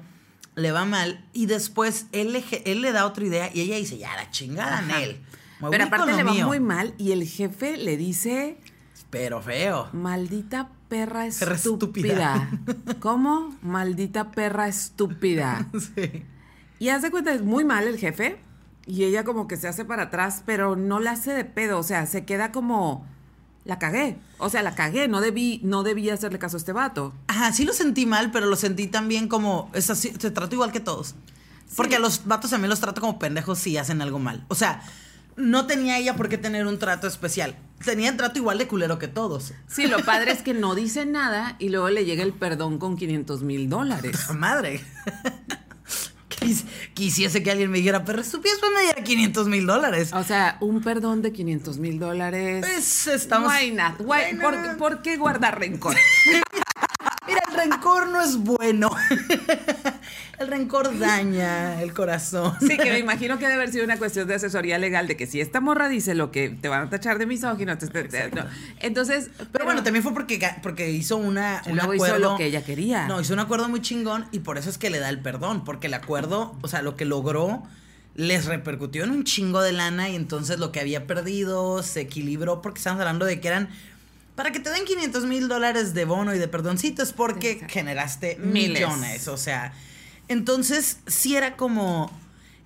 le 0.56 0.71
va 0.71 0.86
mal. 0.86 1.26
Y 1.34 1.45
después 1.45 2.08
él 2.12 2.34
le, 2.34 2.43
él 2.65 2.82
le 2.82 2.91
da 2.91 3.06
otra 3.06 3.26
idea 3.26 3.49
y 3.54 3.62
ella 3.62 3.78
dice, 3.78 3.97
ya 3.97 4.15
la 4.15 4.30
chingada 4.32 4.80
en 4.80 4.91
Ajá. 4.91 5.02
él. 5.02 5.21
Me 5.62 5.69
Pero 5.69 5.86
aparte 5.86 6.12
le 6.13 6.23
va 6.23 6.34
mío". 6.34 6.47
muy 6.47 6.60
mal 6.60 6.93
y 6.97 7.13
el 7.13 7.26
jefe 7.26 7.78
le 7.78 7.95
dice, 7.95 8.58
Pero 9.13 9.43
feo. 9.43 9.89
maldita 9.93 10.69
perra 10.89 11.26
Perra 11.38 11.54
estúpida. 11.56 12.49
¿Cómo? 12.99 13.56
Maldita 13.62 14.32
perra 14.32 14.67
estúpida. 14.67 15.67
Sí. 15.95 16.26
Y 16.80 16.89
hace 16.89 17.12
cuenta, 17.12 17.32
es 17.32 17.43
muy 17.43 17.63
mal 17.63 17.88
el 17.88 17.99
jefe. 17.99 18.39
Y 18.88 19.04
ella 19.04 19.23
como 19.23 19.47
que 19.47 19.56
se 19.56 19.67
hace 19.67 19.86
para 19.86 20.04
atrás, 20.04 20.41
pero 20.47 20.76
no 20.76 20.99
la 20.99 21.12
hace 21.12 21.32
de 21.32 21.45
pedo. 21.45 21.78
O 21.78 21.84
sea, 21.84 22.08
se 22.08 22.26
queda 22.26 22.52
como. 22.52 23.06
La 23.65 23.78
cagué. 23.78 24.17
O 24.39 24.49
sea, 24.49 24.63
la 24.63 24.73
cagué. 24.73 25.08
No 25.08 25.21
debí, 25.21 25.62
no 25.63 25.84
debí 25.84 26.10
hacerle 26.10 26.39
caso 26.39 26.58
a 26.58 26.60
este 26.60 26.73
vato. 26.73 27.13
Ajá, 27.28 27.54
sí 27.54 27.65
lo 27.65 27.73
sentí 27.73 28.08
mal, 28.08 28.32
pero 28.32 28.47
lo 28.47 28.56
sentí 28.56 28.88
también 28.88 29.28
como. 29.28 29.69
Es 29.73 29.91
así, 29.91 30.10
te 30.12 30.32
trato 30.32 30.56
igual 30.56 30.71
que 30.71 30.80
todos. 30.80 31.13
Porque 31.76 31.97
a 31.97 31.99
los 31.99 32.26
vatos 32.26 32.49
también 32.49 32.71
los 32.71 32.80
trato 32.80 32.99
como 32.99 33.19
pendejos 33.19 33.60
si 33.60 33.78
hacen 33.78 34.02
algo 34.02 34.17
mal. 34.17 34.43
O 34.47 34.56
sea, 34.56 34.82
no 35.35 35.65
tenía 35.67 35.97
ella 35.97 36.15
por 36.15 36.29
qué 36.29 36.37
tener 36.37 36.65
un 36.67 36.79
trato 36.79 37.07
especial. 37.07 37.55
Tenía 37.83 38.09
el 38.09 38.17
trato 38.17 38.39
igual 38.39 38.57
de 38.57 38.67
culero 38.67 38.97
que 38.99 39.07
todos. 39.07 39.53
Sí, 39.67 39.87
lo 39.87 39.99
padre 40.05 40.31
es 40.31 40.41
que 40.41 40.53
no 40.53 40.73
dice 40.75 41.05
nada 41.05 41.55
y 41.59 41.69
luego 41.69 41.89
le 41.89 42.05
llega 42.05 42.23
el 42.23 42.33
perdón 42.33 42.77
con 42.77 42.95
500 42.95 43.43
mil 43.43 43.69
dólares. 43.69 44.29
Madre. 44.33 44.81
Quis- 46.29 46.65
Quisiese 46.93 47.43
que 47.43 47.51
alguien 47.51 47.69
me 47.71 47.77
dijera, 47.77 48.03
pero 48.05 48.21
estupidez, 48.21 48.57
pues 48.59 48.71
me 48.75 48.81
diera 48.83 49.03
500 49.03 49.47
mil 49.47 49.65
dólares. 49.65 50.11
O 50.13 50.23
sea, 50.23 50.57
un 50.61 50.81
perdón 50.81 51.21
de 51.21 51.31
500 51.31 51.77
mil 51.77 51.99
dólares. 51.99 52.65
Pues 52.65 53.07
estamos. 53.07 53.51
Why 53.53 53.71
not? 53.71 53.99
Why- 53.99 54.33
Why 54.33 54.39
¿por, 54.41 54.55
not? 54.57 54.77
por 54.77 55.01
qué 55.01 55.17
guardar 55.17 55.59
rencor? 55.59 55.95
El 57.63 57.71
rencor 57.71 58.08
no 58.10 58.21
es 58.21 58.38
bueno. 58.38 58.89
el 60.39 60.47
rencor 60.47 60.97
daña 60.97 61.82
el 61.82 61.93
corazón. 61.93 62.56
Sí, 62.60 62.78
que 62.78 62.91
me 62.91 62.99
imagino 62.99 63.38
que 63.38 63.45
debe 63.45 63.56
haber 63.56 63.71
sido 63.71 63.86
una 63.86 63.97
cuestión 63.97 64.28
de 64.28 64.36
asesoría 64.36 64.78
legal 64.78 65.08
de 65.08 65.15
que 65.15 65.28
si 65.28 65.39
esta 65.41 65.62
morra 65.62 65.89
dice 65.89 66.15
lo 66.15 66.32
que 66.32 66.49
te 66.49 66.67
van 66.69 66.88
a 66.88 66.89
tachar 66.89 67.17
de 67.19 67.26
misógino, 67.26 67.78
te- 67.78 67.88
te- 67.88 68.04
te- 68.06 68.32
no. 68.32 68.45
entonces... 68.80 69.30
Pero, 69.52 69.65
bueno, 69.65 69.84
también 69.84 70.04
fue 70.04 70.13
porque, 70.13 70.39
porque 70.62 70.91
hizo 70.91 71.17
una, 71.17 71.62
un 71.67 71.76
luego 71.76 71.93
hizo 71.95 72.06
acuerdo. 72.06 72.32
lo 72.32 72.38
que 72.38 72.45
ella 72.45 72.63
quería. 72.63 73.08
No, 73.08 73.21
hizo 73.21 73.34
un 73.34 73.39
acuerdo 73.39 73.69
muy 73.69 73.82
chingón 73.82 74.26
y 74.32 74.39
por 74.39 74.58
eso 74.58 74.69
es 74.69 74.78
que 74.78 74.89
le 74.89 74.99
da 74.99 75.10
el 75.10 75.19
perdón. 75.19 75.63
Porque 75.63 75.88
el 75.88 75.93
acuerdo, 75.93 76.56
o 76.62 76.67
sea, 76.67 76.82
lo 76.82 76.95
que 76.95 77.06
logró 77.06 77.63
les 78.15 78.45
repercutió 78.45 79.04
en 79.04 79.10
un 79.12 79.23
chingo 79.23 79.62
de 79.62 79.71
lana 79.71 80.10
y 80.10 80.15
entonces 80.15 80.60
lo 80.60 80.71
que 80.71 80.80
había 80.80 81.08
perdido 81.08 81.82
se 81.82 82.02
equilibró 82.02 82.62
porque 82.62 82.78
estamos 82.80 82.99
hablando 82.99 83.26
de 83.26 83.39
que 83.39 83.47
eran. 83.47 83.69
Para 84.35 84.51
que 84.51 84.59
te 84.59 84.69
den 84.71 84.85
500 84.85 85.25
mil 85.25 85.47
dólares 85.47 85.93
de 85.93 86.05
bono 86.05 86.33
y 86.33 86.39
de 86.39 86.47
perdoncito 86.47 87.03
es 87.03 87.13
porque 87.13 87.51
Exacto. 87.51 87.73
generaste 87.73 88.37
Miles. 88.39 88.69
millones. 88.81 89.27
O 89.27 89.37
sea, 89.37 89.73
entonces 90.27 90.97
sí 91.07 91.35
era 91.35 91.55
como. 91.55 92.11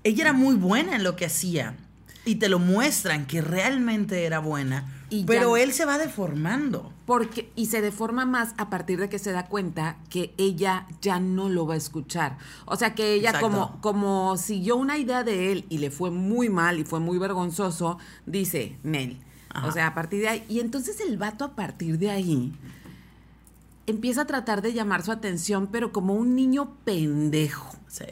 Ella 0.04 0.24
era 0.24 0.34
muy 0.34 0.56
buena 0.56 0.96
en 0.96 1.04
lo 1.04 1.16
que 1.16 1.26
hacía. 1.26 1.76
Y 2.24 2.36
te 2.36 2.50
lo 2.50 2.60
muestran 2.60 3.26
que 3.26 3.42
realmente 3.42 4.26
era 4.26 4.40
buena. 4.40 4.94
Y 5.10 5.22
ya- 5.22 5.26
pero 5.28 5.56
él 5.58 5.72
se 5.74 5.86
va 5.86 5.98
deformando. 5.98 6.92
Porque, 7.06 7.50
y 7.56 7.68
se 7.68 7.82
deforma 7.82 8.26
más 8.26 8.54
a 8.58 8.70
partir 8.70 9.00
de 9.00 9.08
que 9.08 9.18
se 9.18 9.32
da 9.32 9.46
cuenta 9.46 9.96
que 10.10 10.34
ella 10.38 10.86
ya 11.02 11.22
no 11.22 11.48
lo 11.48 11.66
va 11.66 11.76
a 11.76 11.78
escuchar. 11.78 12.38
O 12.66 12.76
sea, 12.76 12.96
que 12.96 13.14
ella 13.14 13.30
Exacto. 13.30 13.50
como, 13.50 13.82
como 13.82 14.36
siguió 14.38 14.76
una 14.76 14.98
idea 14.98 15.24
de 15.24 15.54
él 15.54 15.66
y 15.70 15.78
le 15.78 15.90
fue 15.90 16.12
muy 16.12 16.50
mal 16.50 16.80
y 16.80 16.84
fue 16.84 17.00
muy 17.00 17.18
vergonzoso, 17.18 17.98
dice, 18.26 18.78
Nel. 18.84 19.20
Ajá. 19.58 19.68
O 19.68 19.72
sea, 19.72 19.88
a 19.88 19.94
partir 19.94 20.22
de 20.22 20.30
ahí. 20.30 20.46
Y 20.48 20.60
entonces 20.60 21.00
el 21.02 21.18
vato 21.18 21.44
a 21.44 21.56
partir 21.56 21.98
de 21.98 22.12
ahí 22.12 22.54
empieza 23.88 24.22
a 24.22 24.26
tratar 24.26 24.62
de 24.62 24.74
llamar 24.74 25.02
su 25.02 25.12
atención, 25.12 25.68
pero 25.68 25.92
como 25.92 26.14
un 26.14 26.36
niño 26.36 26.76
pendejo. 26.84 27.76
Sí. 27.88 28.06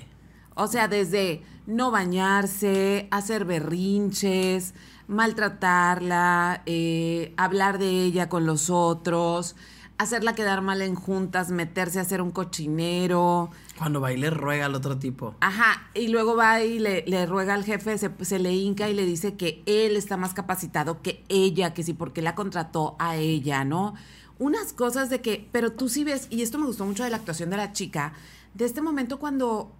O 0.55 0.67
sea, 0.67 0.87
desde 0.87 1.43
no 1.67 1.91
bañarse, 1.91 3.07
hacer 3.11 3.45
berrinches, 3.45 4.73
maltratarla, 5.07 6.63
eh, 6.65 7.33
hablar 7.37 7.77
de 7.77 7.89
ella 7.89 8.29
con 8.29 8.45
los 8.45 8.69
otros, 8.69 9.55
hacerla 9.97 10.33
quedar 10.33 10.61
mal 10.61 10.81
en 10.81 10.95
juntas, 10.95 11.51
meterse 11.51 11.99
a 11.99 12.03
hacer 12.03 12.21
un 12.21 12.31
cochinero. 12.31 13.51
Cuando 13.77 13.99
va 13.99 14.13
y 14.13 14.17
le 14.17 14.29
ruega 14.29 14.67
al 14.67 14.75
otro 14.75 14.97
tipo. 14.97 15.35
Ajá, 15.41 15.89
y 15.93 16.07
luego 16.07 16.35
va 16.35 16.63
y 16.63 16.79
le, 16.79 17.03
le 17.07 17.25
ruega 17.25 17.53
al 17.53 17.65
jefe, 17.65 17.97
se, 17.97 18.11
se 18.21 18.39
le 18.39 18.53
hinca 18.53 18.89
y 18.89 18.93
le 18.93 19.05
dice 19.05 19.35
que 19.35 19.63
él 19.65 19.97
está 19.97 20.15
más 20.15 20.33
capacitado 20.33 21.01
que 21.01 21.23
ella, 21.27 21.73
que 21.73 21.83
sí, 21.83 21.93
porque 21.93 22.21
la 22.21 22.35
contrató 22.35 22.95
a 22.99 23.17
ella, 23.17 23.65
¿no? 23.65 23.95
Unas 24.39 24.73
cosas 24.73 25.09
de 25.09 25.21
que, 25.21 25.47
pero 25.51 25.73
tú 25.73 25.89
sí 25.89 26.03
ves, 26.03 26.27
y 26.29 26.41
esto 26.41 26.57
me 26.57 26.65
gustó 26.65 26.85
mucho 26.85 27.03
de 27.03 27.09
la 27.09 27.17
actuación 27.17 27.49
de 27.49 27.57
la 27.57 27.73
chica, 27.73 28.13
de 28.53 28.65
este 28.65 28.81
momento 28.81 29.19
cuando 29.19 29.71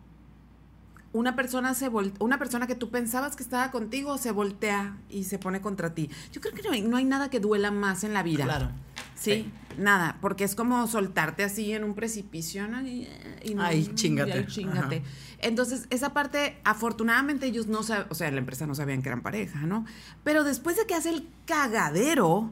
una 1.16 1.38
persona 1.38 1.74
se 1.74 1.88
voltea, 1.88 2.18
una 2.20 2.38
persona 2.38 2.68
que 2.68 2.76
tú 2.76 2.90
pensabas 2.90 3.38
que 3.38 3.44
estaba 3.44 3.72
contigo 3.72 4.18
se 4.18 4.32
voltea 4.32 4.98
y 5.10 5.24
se 5.24 5.40
pone 5.40 5.62
contra 5.62 5.94
ti. 5.94 6.10
Yo 6.34 6.42
creo 6.42 6.54
que 6.54 6.62
no 6.62 6.72
hay, 6.72 6.82
no 6.82 6.98
hay 6.98 7.06
nada 7.06 7.30
que 7.30 7.40
duela 7.40 7.72
más 7.72 8.04
en 8.04 8.14
la 8.14 8.22
vida. 8.22 8.44
Claro. 8.44 8.72
Sí, 9.16 9.50
nada, 9.78 10.18
porque 10.22 10.44
es 10.44 10.56
como 10.56 10.86
soltarte 10.88 11.44
así 11.44 11.72
en 11.72 11.84
un 11.86 11.94
precipicio, 11.96 12.68
¿no? 12.68 12.82
Y, 12.86 13.08
y 13.44 13.56
no- 13.56 13.64
Ay, 13.64 13.90
chíngate. 13.96 14.30
y 14.32 14.34
ay, 14.34 14.46
chíngate. 14.48 15.04
Entonces, 15.40 15.88
esa 15.90 16.14
parte, 16.14 16.58
afortunadamente 16.66 17.46
ellos 17.46 17.68
no 17.68 17.82
sabían, 17.84 18.08
o 18.10 18.16
sea, 18.16 18.30
la 18.32 18.40
empresa 18.40 18.68
no 18.68 18.76
sabían 18.76 19.02
que 19.02 19.10
eran 19.10 19.22
pareja, 19.22 19.62
¿no? 19.62 19.86
Pero 20.24 20.44
después 20.44 20.76
de 20.76 20.86
que 20.86 20.96
hace 20.96 21.10
el 21.10 21.28
cagadero, 21.46 22.52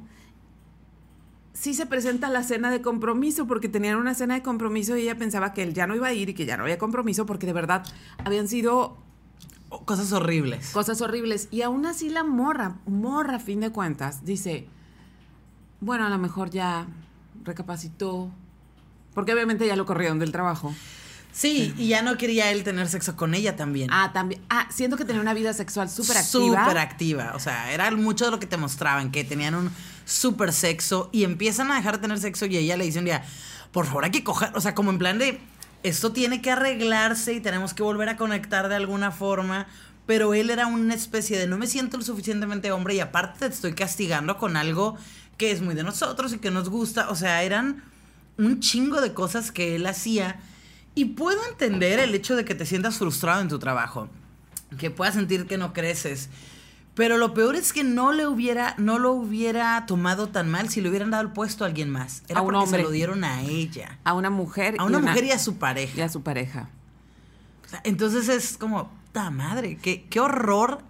sí 1.53 1.74
se 1.74 1.86
presenta 1.86 2.30
la 2.30 2.43
cena 2.43 2.72
de 2.72 2.82
compromiso, 2.82 3.45
porque 3.45 3.70
tenían 3.70 3.97
una 3.97 4.14
cena 4.16 4.36
de 4.36 4.41
compromiso 4.41 4.95
y 4.97 5.01
ella 5.01 5.18
pensaba 5.18 5.53
que 5.53 5.64
él 5.64 5.74
ya 5.74 5.86
no 5.88 5.95
iba 5.95 6.07
a 6.07 6.14
ir 6.14 6.30
y 6.30 6.34
que 6.34 6.45
ya 6.45 6.57
no 6.57 6.64
había 6.64 6.78
compromiso, 6.78 7.26
porque 7.26 7.45
de 7.45 7.53
verdad 7.53 7.84
habían 8.24 8.47
sido 8.47 8.97
Cosas 9.86 10.11
horribles. 10.14 10.70
cosas 10.70 11.01
horribles. 11.01 11.47
Y 11.51 11.64
aún 11.64 11.86
así 11.88 12.09
la 12.09 12.24
morra, 12.24 12.78
morra 12.86 13.38
a 13.38 13.39
fin 13.39 13.59
de 13.59 13.72
cuentas, 13.72 14.24
dice, 14.24 14.68
bueno, 15.84 16.05
a 16.05 16.09
lo 16.09 16.17
mejor 16.17 16.49
ya 16.49 16.88
recapacitó, 17.43 18.29
porque 19.13 19.34
obviamente 19.34 19.67
ya 19.67 19.75
lo 19.75 19.86
corrieron 19.86 20.19
del 20.19 20.31
trabajo. 20.31 20.73
Sí, 21.34 21.73
y 21.77 21.88
ya 21.88 22.03
no 22.03 22.15
quería 22.15 22.51
él 22.51 22.63
tener 22.63 22.88
sexo 22.88 23.15
con 23.15 23.34
ella 23.34 23.55
también. 23.55 23.89
Ah, 23.91 24.11
también, 24.13 24.41
ah, 24.51 24.67
siento 24.69 24.97
que 24.97 25.03
tenía 25.03 25.19
una 25.19 25.34
vida 25.34 25.51
sexual 25.53 25.89
súper 25.89 26.17
activa. 26.17 26.63
Súper 26.63 26.77
activa. 26.77 27.31
O 27.36 27.39
sea, 27.39 27.71
era 27.73 27.89
mucho 27.91 28.25
de 28.25 28.31
lo 28.31 28.39
que 28.39 28.45
te 28.45 28.55
mostraban, 28.55 29.11
que 29.11 29.23
tenían 29.23 29.55
un 29.55 29.71
súper 30.05 30.53
sexo 30.53 31.09
y 31.11 31.23
empiezan 31.23 31.71
a 31.71 31.75
dejar 31.75 31.95
de 31.95 32.03
tener 32.03 32.19
sexo 32.19 32.45
y 32.45 32.57
ella 32.57 32.77
le 32.77 32.86
dice 32.86 32.99
un 32.99 33.05
día, 33.05 33.23
por 33.71 33.88
favor 33.88 34.05
hay 34.05 34.11
que 34.11 34.23
coger, 34.23 34.51
o 34.55 34.61
sea, 34.61 34.75
como 34.75 34.91
en 34.91 34.99
plan 34.99 35.17
de, 35.17 35.41
esto 35.81 36.11
tiene 36.11 36.39
que 36.39 36.51
arreglarse 36.51 37.34
y 37.34 37.39
tenemos 37.39 37.73
que 37.73 37.81
volver 37.81 38.09
a 38.09 38.15
conectar 38.15 38.69
de 38.69 38.75
alguna 38.75 39.11
forma. 39.11 39.67
Pero 40.05 40.34
él 40.34 40.49
era 40.49 40.67
una 40.67 40.93
especie 40.93 41.39
de 41.39 41.47
no 41.47 41.57
me 41.57 41.65
siento 41.65 41.97
lo 41.97 42.03
suficientemente 42.03 42.73
hombre 42.73 42.95
y 42.95 42.99
aparte 42.99 43.47
te 43.47 43.53
estoy 43.53 43.73
castigando 43.73 44.38
con 44.38 44.57
algo 44.57 44.97
que 45.38 45.51
es 45.51 45.61
muy 45.61 45.75
de 45.75 45.84
nosotros 45.84 46.34
y 46.34 46.38
que 46.39 46.51
nos 46.51 46.69
gusta. 46.69 47.09
O 47.09 47.15
sea, 47.15 47.43
eran 47.43 47.84
un 48.38 48.59
chingo 48.59 49.01
de 49.01 49.13
cosas 49.13 49.51
que 49.51 49.75
él 49.75 49.86
hacía. 49.86 50.39
Y 50.95 51.05
puedo 51.05 51.39
entender 51.49 51.99
el 51.99 52.13
hecho 52.13 52.36
de 52.36 52.45
que 52.45 52.53
te 52.55 52.65
sientas 52.65 52.97
frustrado 52.97 53.41
en 53.41 53.47
tu 53.49 53.57
trabajo, 53.59 54.09
que 54.77 54.91
puedas 54.91 55.15
sentir 55.15 55.47
que 55.47 55.57
no 55.57 55.73
creces. 55.73 56.29
Pero 56.93 57.17
lo 57.17 57.34
peor 57.34 57.55
es 57.55 57.73
que 57.73 57.84
no 57.84 58.11
le 58.11 58.27
hubiera, 58.27 58.75
no 58.77 58.99
lo 58.99 59.13
hubiera 59.13 59.84
tomado 59.88 60.29
tan 60.29 60.51
mal 60.51 60.69
si 60.69 60.79
le 60.81 60.89
hubieran 60.89 61.09
dado 61.09 61.23
el 61.23 61.31
puesto 61.31 61.63
a 61.63 61.67
alguien 61.67 61.89
más. 61.89 62.21
Era 62.27 62.39
A 62.39 62.43
un 62.43 62.49
porque 62.51 62.65
hombre. 62.65 62.79
se 62.81 62.84
lo 62.84 62.91
dieron 62.91 63.23
a 63.23 63.41
ella. 63.41 63.97
A 64.03 64.13
una 64.13 64.29
mujer. 64.29 64.75
A 64.77 64.84
una 64.84 64.99
mujer 64.99 65.23
y 65.23 65.31
a 65.31 65.39
su 65.39 65.55
pareja. 65.57 65.97
y 65.97 66.01
a 66.01 66.09
su 66.09 66.21
pareja. 66.21 66.69
O 67.65 67.69
sea, 67.69 67.81
entonces 67.84 68.29
es 68.29 68.57
como, 68.57 68.91
ta 69.11 69.31
madre, 69.31 69.79
qué, 69.81 70.05
qué 70.07 70.19
horror 70.19 70.84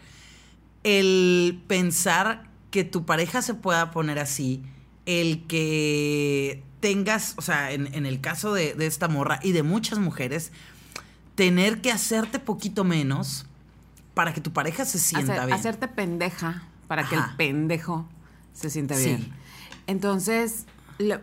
el 0.84 1.62
pensar 1.68 2.44
que 2.74 2.84
tu 2.84 3.06
pareja 3.06 3.44
se 3.44 3.54
pueda 3.54 3.92
poner 3.92 4.18
así, 4.18 4.64
el 5.06 5.46
que 5.46 6.64
tengas, 6.80 7.36
o 7.38 7.44
sea, 7.44 7.72
en, 7.72 7.94
en 7.94 8.08
el 8.08 8.20
caso 8.20 8.52
de, 8.52 8.74
de 8.74 8.88
esta 8.88 9.08
morra 9.08 9.40
y 9.44 9.52
de 9.52 9.62
muchas 9.62 10.00
mujeres, 10.00 10.52
tener 11.36 11.82
que 11.82 11.92
hacerte 11.92 12.40
poquito 12.40 12.84
menos 12.84 13.46
para 14.16 14.34
que 14.34 14.42
tu 14.42 14.52
pareja 14.54 14.86
se 14.86 14.98
sienta 14.98 15.34
Hacer- 15.36 15.46
bien. 15.46 15.60
Hacerte 15.60 15.88
pendeja 15.88 16.64
para 16.88 17.08
que 17.08 17.14
el 17.14 17.22
pendejo 17.38 18.10
se 18.54 18.72
sienta 18.72 18.96
Sí. 18.96 19.06
bien. 19.06 19.32
Entonces, 19.86 20.66
lo- 20.98 21.22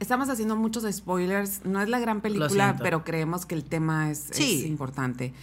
estamos 0.00 0.28
haciendo 0.28 0.56
muchos 0.56 0.84
spoilers. 0.92 1.64
No 1.64 1.80
es 1.80 1.88
la 1.88 2.00
gran 2.00 2.20
película, 2.20 2.76
pero 2.82 3.04
creemos 3.04 3.46
que 3.46 3.54
el 3.54 3.62
tema 3.62 4.10
es, 4.10 4.28
es 4.32 4.36
Sí. 4.36 4.66
importante. 4.66 5.34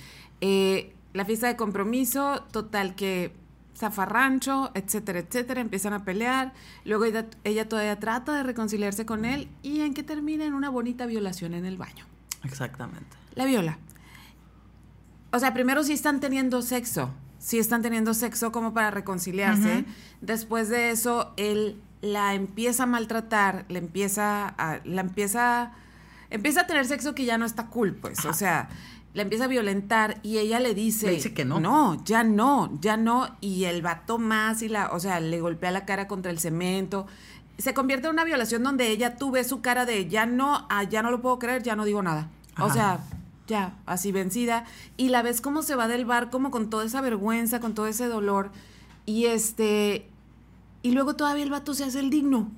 Eh, 0.42 0.94
la 1.14 1.24
fiesta 1.24 1.48
de 1.48 1.56
compromiso, 1.56 2.44
total 2.52 2.96
que 2.96 3.32
zafarrancho, 3.78 4.72
etcétera, 4.74 5.20
etcétera, 5.20 5.62
empiezan 5.62 5.94
a 5.94 6.04
pelear. 6.04 6.54
Luego 6.84 7.06
ella, 7.06 7.28
ella 7.44 7.70
todavía 7.70 8.00
trata 8.00 8.34
de 8.34 8.44
reconciliarse 8.44 9.06
con 9.06 9.24
él 9.24 9.50
y 9.62 9.82
en 9.82 9.94
que 9.94 10.04
termina 10.04 10.46
en 10.46 10.54
una 10.54 10.70
bonita 10.70 11.06
violación 11.06 11.54
en 11.54 11.66
el 11.66 11.78
baño. 11.78 12.06
Exactamente. 12.44 13.16
La 13.36 13.46
viola. 13.46 13.78
O 15.32 15.40
sea, 15.40 15.54
primero 15.54 15.84
sí 15.84 15.94
están 15.94 16.20
teniendo 16.20 16.62
sexo. 16.62 17.12
Sí 17.38 17.60
están 17.60 17.82
teniendo 17.82 18.14
sexo 18.14 18.52
como 18.52 18.74
para 18.74 18.90
reconciliarse. 18.90 19.86
Después 20.22 20.70
de 20.70 20.90
eso, 20.90 21.34
él 21.38 21.80
la 22.02 22.34
empieza 22.34 22.84
a 22.84 22.86
maltratar, 22.88 23.66
le 23.70 23.80
empieza 23.80 24.48
a, 24.48 24.80
la 24.86 25.02
empieza, 25.02 25.72
empieza 26.32 26.62
a 26.62 26.68
tener 26.68 26.86
sexo 26.86 27.14
que 27.14 27.26
ya 27.26 27.38
no 27.38 27.46
está 27.46 27.68
cool, 27.68 27.94
pues. 27.94 28.26
O 28.26 28.34
sea, 28.34 28.70
la 29.18 29.24
empieza 29.24 29.46
a 29.46 29.48
violentar 29.48 30.20
y 30.22 30.38
ella 30.38 30.60
le 30.60 30.76
dice. 30.76 31.08
Le 31.08 31.14
dice 31.14 31.34
que 31.34 31.44
no. 31.44 31.60
No, 31.60 32.04
ya 32.06 32.24
no, 32.24 32.78
ya 32.80 32.98
no. 32.98 33.36
Y 33.42 33.64
el 33.64 33.82
vato 33.82 34.20
más 34.20 34.62
y 34.62 34.70
la, 34.70 34.92
o 34.92 35.00
sea, 35.00 35.20
le 35.20 35.42
golpea 35.42 35.72
la 35.72 35.86
cara 35.86 36.08
contra 36.08 36.30
el 36.30 36.38
cemento. 36.38 37.08
Se 37.58 37.74
convierte 37.74 38.06
en 38.06 38.14
una 38.14 38.26
violación 38.26 38.62
donde 38.62 38.90
ella 38.90 39.16
tú 39.16 39.32
ves 39.32 39.48
su 39.48 39.60
cara 39.62 39.88
de 39.88 40.08
ya 40.08 40.28
no, 40.28 40.68
ah, 40.70 40.84
ya 40.84 41.02
no 41.02 41.10
lo 41.10 41.20
puedo 41.20 41.40
creer, 41.40 41.64
ya 41.64 41.76
no 41.76 41.84
digo 41.84 42.04
nada. 42.04 42.30
O 42.60 42.72
sea, 42.72 43.00
ya, 43.48 43.74
así 43.88 44.12
vencida. 44.12 44.66
Y 44.98 45.10
la 45.10 45.24
ves 45.24 45.42
cómo 45.42 45.64
se 45.64 45.74
va 45.74 45.88
del 45.88 46.06
bar, 46.06 46.30
como 46.30 46.52
con 46.52 46.70
toda 46.70 46.86
esa 46.86 47.02
vergüenza, 47.02 47.60
con 47.60 47.74
todo 47.74 47.88
ese 47.88 48.06
dolor. 48.06 48.52
Y 49.08 49.26
este. 49.26 50.08
Y 50.84 50.92
luego 50.92 51.16
todavía 51.16 51.44
el 51.44 51.50
vato 51.50 51.74
se 51.74 51.86
hace 51.86 52.02
el 52.02 52.12
digno. 52.12 52.52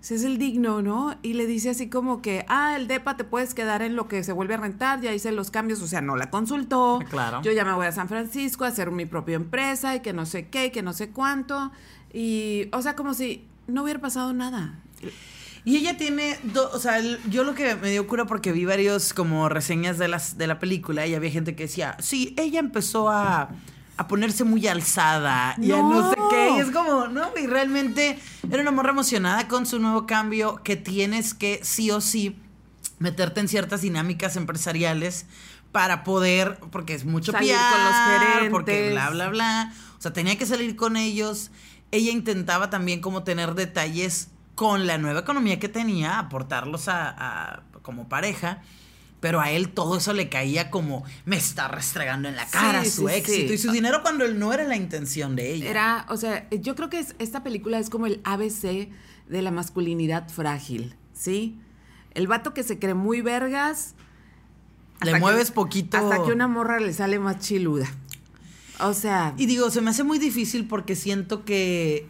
Se 0.00 0.14
hace 0.14 0.26
el 0.26 0.38
digno, 0.38 0.80
¿no? 0.80 1.14
Y 1.22 1.34
le 1.34 1.46
dice 1.46 1.70
así 1.70 1.90
como 1.90 2.22
que, 2.22 2.46
ah, 2.48 2.74
el 2.76 2.86
DEPA 2.88 3.16
te 3.18 3.24
puedes 3.24 3.52
quedar 3.52 3.82
en 3.82 3.96
lo 3.96 4.08
que 4.08 4.24
se 4.24 4.32
vuelve 4.32 4.54
a 4.54 4.56
rentar, 4.56 5.00
ya 5.02 5.12
hice 5.12 5.30
los 5.30 5.50
cambios, 5.50 5.82
o 5.82 5.86
sea, 5.86 6.00
no 6.00 6.16
la 6.16 6.30
consultó. 6.30 7.00
Claro. 7.10 7.42
Yo 7.42 7.52
ya 7.52 7.64
me 7.66 7.72
voy 7.74 7.86
a 7.86 7.92
San 7.92 8.08
Francisco 8.08 8.64
a 8.64 8.68
hacer 8.68 8.90
mi 8.90 9.04
propia 9.04 9.36
empresa 9.36 9.94
y 9.94 10.00
que 10.00 10.12
no 10.14 10.24
sé 10.24 10.48
qué, 10.48 10.66
y 10.66 10.70
que 10.70 10.82
no 10.82 10.94
sé 10.94 11.10
cuánto. 11.10 11.70
Y, 12.14 12.68
o 12.72 12.80
sea, 12.80 12.96
como 12.96 13.12
si 13.12 13.44
no 13.66 13.82
hubiera 13.82 14.00
pasado 14.00 14.32
nada. 14.32 14.78
Y 15.66 15.76
ella 15.76 15.98
tiene, 15.98 16.38
do- 16.44 16.70
o 16.72 16.78
sea, 16.78 16.98
el- 16.98 17.18
yo 17.28 17.44
lo 17.44 17.54
que 17.54 17.76
me 17.76 17.90
dio 17.90 18.06
cura 18.08 18.24
porque 18.24 18.52
vi 18.52 18.64
varios 18.64 19.12
como 19.12 19.50
reseñas 19.50 19.98
de, 19.98 20.08
las, 20.08 20.38
de 20.38 20.46
la 20.46 20.58
película 20.58 21.06
y 21.06 21.14
había 21.14 21.30
gente 21.30 21.54
que 21.54 21.64
decía, 21.64 21.96
sí, 22.00 22.34
ella 22.38 22.58
empezó 22.58 23.10
a, 23.10 23.50
a 24.00 24.06
ponerse 24.08 24.44
muy 24.44 24.66
alzada 24.66 25.54
y 25.60 25.72
a 25.72 25.82
no 25.82 26.08
sé 26.08 26.16
qué. 26.30 26.50
Y 26.56 26.60
es 26.60 26.70
como, 26.70 27.06
no, 27.08 27.28
y 27.38 27.46
realmente 27.46 28.18
era 28.50 28.62
una 28.62 28.70
morra 28.70 28.90
emocionada 28.92 29.46
con 29.46 29.66
su 29.66 29.78
nuevo 29.78 30.06
cambio 30.06 30.62
que 30.64 30.76
tienes 30.76 31.34
que 31.34 31.60
sí 31.62 31.90
o 31.90 32.00
sí 32.00 32.34
meterte 32.98 33.40
en 33.40 33.48
ciertas 33.48 33.82
dinámicas 33.82 34.36
empresariales 34.36 35.26
para 35.70 36.02
poder, 36.02 36.58
porque 36.72 36.94
es 36.94 37.04
mucho 37.04 37.30
Salir 37.32 37.52
PR, 37.52 37.72
con 37.72 37.84
los 37.84 37.94
gerentes. 37.94 38.50
porque 38.50 38.90
bla, 38.92 39.10
bla, 39.10 39.28
bla. 39.28 39.72
O 39.98 40.00
sea, 40.00 40.14
tenía 40.14 40.38
que 40.38 40.46
salir 40.46 40.76
con 40.76 40.96
ellos. 40.96 41.50
Ella 41.90 42.10
intentaba 42.10 42.70
también 42.70 43.02
como 43.02 43.22
tener 43.22 43.54
detalles 43.54 44.28
con 44.54 44.86
la 44.86 44.96
nueva 44.96 45.20
economía 45.20 45.58
que 45.60 45.68
tenía, 45.68 46.18
aportarlos 46.18 46.88
a, 46.88 47.10
a- 47.16 47.62
como 47.82 48.08
pareja. 48.08 48.62
Pero 49.20 49.40
a 49.40 49.50
él 49.50 49.68
todo 49.70 49.98
eso 49.98 50.12
le 50.14 50.28
caía 50.30 50.70
como 50.70 51.04
me 51.26 51.36
está 51.36 51.68
restregando 51.68 52.28
en 52.28 52.36
la 52.36 52.46
cara 52.46 52.82
Sí, 52.84 52.90
su 52.90 53.08
sí, 53.08 53.14
éxito 53.14 53.48
sí. 53.48 53.54
y 53.54 53.58
su 53.58 53.70
dinero 53.70 54.00
cuando 54.02 54.24
él 54.24 54.38
no 54.38 54.52
era 54.52 54.64
la 54.64 54.76
intención 54.76 55.36
de 55.36 55.52
ella. 55.52 55.68
Era, 55.70 56.06
o 56.08 56.16
sea, 56.16 56.48
yo 56.50 56.74
creo 56.74 56.88
que 56.88 56.98
es- 57.00 57.14
esta 57.18 57.42
película 57.42 57.78
es 57.78 57.90
como 57.90 58.06
el 58.06 58.20
ABC 58.24 58.88
de 59.28 59.42
la 59.42 59.50
masculinidad 59.50 60.28
frágil, 60.30 60.94
¿sí? 61.12 61.58
El 62.14 62.26
vato 62.28 62.54
que 62.54 62.62
se 62.62 62.78
cree 62.78 62.94
muy 62.94 63.20
vergas. 63.20 63.94
Le 65.02 65.12
que- 65.12 65.18
mueves 65.20 65.50
poquito. 65.50 65.98
Hasta 65.98 66.24
que 66.24 66.32
una 66.32 66.48
morra 66.48 66.80
le 66.80 66.92
sale 66.94 67.18
más 67.18 67.38
chiluda. 67.40 67.88
O 68.80 68.94
sea, 68.94 69.34
Y 69.36 69.44
digo, 69.44 69.70
se 69.70 69.82
me 69.82 69.90
hace 69.90 70.02
muy 70.02 70.18
difícil 70.18 70.66
porque 70.66 70.96
siento 70.96 71.44
que 71.44 72.06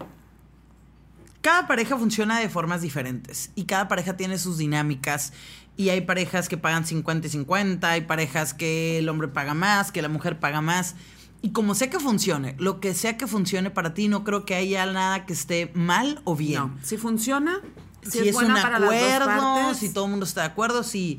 cada 1.40 1.66
pareja 1.66 1.96
funciona 1.96 2.38
de 2.38 2.48
formas 2.48 2.82
diferentes 2.82 3.50
y 3.54 3.64
cada 3.64 3.88
pareja 3.88 4.16
tiene 4.16 4.38
sus 4.38 4.58
dinámicas 4.58 5.32
y 5.80 5.88
hay 5.88 6.02
parejas 6.02 6.50
que 6.50 6.58
pagan 6.58 6.84
50 6.84 7.26
y 7.26 7.30
50, 7.30 7.90
hay 7.90 8.02
parejas 8.02 8.52
que 8.52 8.98
el 8.98 9.08
hombre 9.08 9.28
paga 9.28 9.54
más, 9.54 9.90
que 9.90 10.02
la 10.02 10.10
mujer 10.10 10.38
paga 10.38 10.60
más. 10.60 10.94
Y 11.40 11.52
como 11.52 11.74
sea 11.74 11.88
que 11.88 11.98
funcione, 11.98 12.54
lo 12.58 12.80
que 12.80 12.92
sea 12.92 13.16
que 13.16 13.26
funcione 13.26 13.70
para 13.70 13.94
ti, 13.94 14.08
no 14.08 14.22
creo 14.22 14.44
que 14.44 14.54
haya 14.54 14.84
nada 14.84 15.24
que 15.24 15.32
esté 15.32 15.70
mal 15.72 16.20
o 16.24 16.36
bien. 16.36 16.60
no. 16.60 16.78
Si 16.82 16.98
funciona, 16.98 17.62
si, 18.02 18.10
si, 18.10 18.18
es, 18.18 18.26
es, 18.26 18.34
buena 18.34 18.56
un 18.56 18.60
para 18.60 18.78
las 18.78 18.90
dos 18.90 18.94
acuerdo, 18.94 19.26
partes, 19.26 19.78
si 19.78 19.88
todo 19.88 20.04
el 20.04 20.10
mundo 20.10 20.26
está 20.26 20.42
de 20.42 20.48
acuerdo, 20.48 20.82
si, 20.82 21.18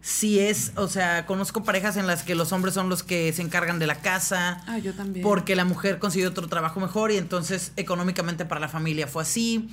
si 0.00 0.38
es, 0.38 0.72
o 0.76 0.88
sea, 0.88 1.26
conozco 1.26 1.62
parejas 1.62 1.98
en 1.98 2.06
las 2.06 2.22
que 2.22 2.34
los 2.34 2.50
hombres 2.52 2.72
son 2.72 2.88
los 2.88 3.02
que 3.02 3.30
se 3.34 3.42
encargan 3.42 3.78
de 3.78 3.88
la 3.88 3.96
casa. 3.96 4.62
Ah, 4.66 4.78
yo 4.78 4.94
también. 4.94 5.22
Porque 5.22 5.54
la 5.54 5.66
mujer 5.66 5.98
consiguió 5.98 6.30
otro 6.30 6.48
trabajo 6.48 6.80
mejor 6.80 7.12
y 7.12 7.18
entonces 7.18 7.72
económicamente 7.76 8.46
para 8.46 8.58
la 8.58 8.68
familia 8.68 9.06
fue 9.06 9.20
así. 9.20 9.68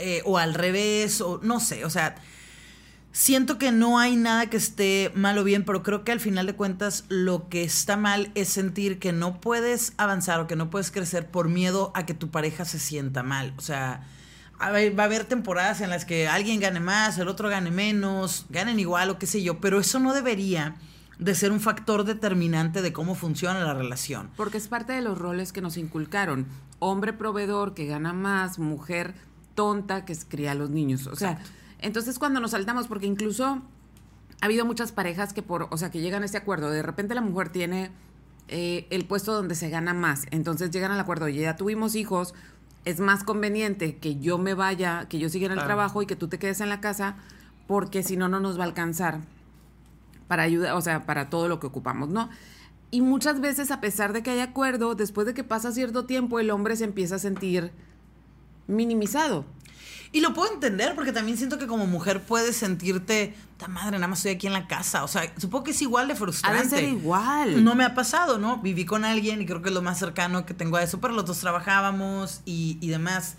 eh, 0.00 0.22
o 0.24 0.38
al 0.38 0.54
revés, 0.54 1.20
o 1.20 1.38
no 1.44 1.60
sé, 1.60 1.84
o 1.84 1.90
sea, 1.90 2.16
siento 3.16 3.56
que 3.56 3.72
no 3.72 3.98
hay 3.98 4.14
nada 4.14 4.50
que 4.50 4.58
esté 4.58 5.10
mal 5.14 5.38
o 5.38 5.44
bien, 5.44 5.64
pero 5.64 5.82
creo 5.82 6.04
que 6.04 6.12
al 6.12 6.20
final 6.20 6.44
de 6.44 6.54
cuentas 6.54 7.06
lo 7.08 7.48
que 7.48 7.64
está 7.64 7.96
mal 7.96 8.30
es 8.34 8.50
sentir 8.50 8.98
que 8.98 9.14
no 9.14 9.40
puedes 9.40 9.94
avanzar 9.96 10.38
o 10.38 10.46
que 10.46 10.54
no 10.54 10.68
puedes 10.68 10.90
crecer 10.90 11.26
por 11.26 11.48
miedo 11.48 11.92
a 11.94 12.04
que 12.04 12.12
tu 12.12 12.30
pareja 12.30 12.66
se 12.66 12.78
sienta 12.78 13.22
mal. 13.22 13.54
O 13.56 13.62
sea, 13.62 14.06
va 14.60 14.66
a 15.02 15.06
haber 15.06 15.24
temporadas 15.24 15.80
en 15.80 15.88
las 15.88 16.04
que 16.04 16.28
alguien 16.28 16.60
gane 16.60 16.78
más, 16.78 17.16
el 17.16 17.28
otro 17.28 17.48
gane 17.48 17.70
menos, 17.70 18.44
ganen 18.50 18.78
igual 18.78 19.08
o 19.08 19.18
qué 19.18 19.26
sé 19.26 19.42
yo, 19.42 19.60
pero 19.60 19.80
eso 19.80 19.98
no 19.98 20.12
debería 20.12 20.76
de 21.18 21.34
ser 21.34 21.52
un 21.52 21.60
factor 21.60 22.04
determinante 22.04 22.82
de 22.82 22.92
cómo 22.92 23.14
funciona 23.14 23.60
la 23.60 23.72
relación. 23.72 24.28
Porque 24.36 24.58
es 24.58 24.68
parte 24.68 24.92
de 24.92 25.00
los 25.00 25.16
roles 25.16 25.54
que 25.54 25.62
nos 25.62 25.78
inculcaron. 25.78 26.46
Hombre 26.80 27.14
proveedor 27.14 27.72
que 27.72 27.86
gana 27.86 28.12
más, 28.12 28.58
mujer 28.58 29.14
tonta 29.54 30.04
que 30.04 30.14
cría 30.28 30.52
a 30.52 30.54
los 30.54 30.68
niños. 30.68 31.06
O 31.06 31.16
sea, 31.16 31.40
entonces 31.80 32.18
cuando 32.18 32.40
nos 32.40 32.52
saltamos, 32.52 32.88
porque 32.88 33.06
incluso 33.06 33.62
ha 34.40 34.44
habido 34.44 34.64
muchas 34.64 34.92
parejas 34.92 35.32
que 35.32 35.42
por, 35.42 35.68
o 35.70 35.76
sea, 35.76 35.90
que 35.90 36.00
llegan 36.00 36.22
a 36.22 36.26
este 36.26 36.38
acuerdo, 36.38 36.70
de 36.70 36.82
repente 36.82 37.14
la 37.14 37.20
mujer 37.20 37.50
tiene 37.50 37.90
eh, 38.48 38.86
el 38.90 39.06
puesto 39.06 39.32
donde 39.32 39.54
se 39.54 39.70
gana 39.70 39.94
más, 39.94 40.26
entonces 40.30 40.70
llegan 40.70 40.92
al 40.92 41.00
acuerdo, 41.00 41.28
ya 41.28 41.56
tuvimos 41.56 41.94
hijos, 41.94 42.34
es 42.84 43.00
más 43.00 43.24
conveniente 43.24 43.96
que 43.96 44.16
yo 44.16 44.38
me 44.38 44.54
vaya, 44.54 45.06
que 45.08 45.18
yo 45.18 45.28
siga 45.28 45.46
en 45.46 45.52
el 45.52 45.64
trabajo 45.64 46.02
y 46.02 46.06
que 46.06 46.14
tú 46.14 46.28
te 46.28 46.38
quedes 46.38 46.60
en 46.60 46.68
la 46.68 46.80
casa, 46.80 47.16
porque 47.66 48.02
si 48.02 48.16
no, 48.16 48.28
no 48.28 48.38
nos 48.38 48.58
va 48.58 48.62
a 48.62 48.66
alcanzar 48.66 49.20
para 50.28 50.44
ayudar, 50.44 50.74
o 50.74 50.80
sea, 50.80 51.04
para 51.04 51.28
todo 51.28 51.48
lo 51.48 51.58
que 51.58 51.66
ocupamos, 51.66 52.08
¿no? 52.08 52.30
Y 52.90 53.00
muchas 53.00 53.40
veces, 53.40 53.72
a 53.72 53.80
pesar 53.80 54.12
de 54.12 54.22
que 54.22 54.30
hay 54.30 54.40
acuerdo, 54.40 54.94
después 54.94 55.26
de 55.26 55.34
que 55.34 55.42
pasa 55.42 55.72
cierto 55.72 56.06
tiempo, 56.06 56.38
el 56.38 56.50
hombre 56.50 56.76
se 56.76 56.84
empieza 56.84 57.16
a 57.16 57.18
sentir 57.18 57.72
minimizado. 58.68 59.44
Y 60.16 60.20
lo 60.20 60.32
puedo 60.32 60.50
entender 60.50 60.94
porque 60.94 61.12
también 61.12 61.36
siento 61.36 61.58
que 61.58 61.66
como 61.66 61.86
mujer 61.86 62.22
puedes 62.22 62.56
sentirte, 62.56 63.34
ta 63.58 63.68
madre, 63.68 63.98
nada 63.98 64.08
más 64.08 64.20
estoy 64.20 64.32
aquí 64.32 64.46
en 64.46 64.54
la 64.54 64.66
casa. 64.66 65.04
O 65.04 65.08
sea, 65.08 65.30
supongo 65.36 65.64
que 65.64 65.72
es 65.72 65.82
igual 65.82 66.08
de 66.08 66.14
frustrante. 66.14 66.58
Ha 66.58 66.62
de 66.62 66.70
ser 66.70 66.84
igual. 66.84 67.62
No 67.62 67.74
me 67.74 67.84
ha 67.84 67.94
pasado, 67.94 68.38
¿no? 68.38 68.56
Viví 68.56 68.86
con 68.86 69.04
alguien 69.04 69.42
y 69.42 69.44
creo 69.44 69.60
que 69.60 69.68
es 69.68 69.74
lo 69.74 69.82
más 69.82 69.98
cercano 69.98 70.46
que 70.46 70.54
tengo 70.54 70.78
a 70.78 70.82
eso, 70.82 71.02
pero 71.02 71.12
los 71.12 71.26
dos 71.26 71.38
trabajábamos 71.40 72.40
y, 72.46 72.78
y 72.80 72.88
demás. 72.88 73.36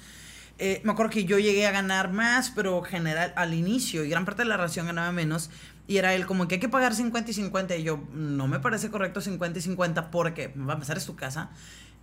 Eh, 0.60 0.82
me 0.84 0.92
acuerdo 0.92 1.10
que 1.10 1.26
yo 1.26 1.40
llegué 1.40 1.66
a 1.66 1.72
ganar 1.72 2.14
más, 2.14 2.52
pero 2.52 2.84
general 2.84 3.34
al 3.38 3.56
inicio 3.56 4.06
y 4.06 4.10
gran 4.10 4.26
parte 4.26 4.44
de 4.44 4.50
la 4.50 4.58
relación 4.58 4.86
ganaba 4.86 5.12
menos. 5.12 5.50
Y 5.88 5.98
era 5.98 6.14
él 6.14 6.28
como 6.28 6.48
que 6.48 6.56
hay 6.56 6.62
que 6.62 6.70
pagar 6.70 6.94
50 6.94 7.32
y 7.32 7.34
50. 7.34 7.76
Y 7.78 7.82
yo, 7.82 8.04
no 8.14 8.48
me 8.48 8.60
parece 8.60 8.92
correcto 8.92 9.20
50 9.20 9.58
y 9.58 9.62
50 9.64 10.12
porque, 10.12 10.50
va 10.50 10.74
a 10.74 10.76
empezar, 10.76 10.96
es 10.96 11.08
tu 11.08 11.16
casa. 11.16 11.50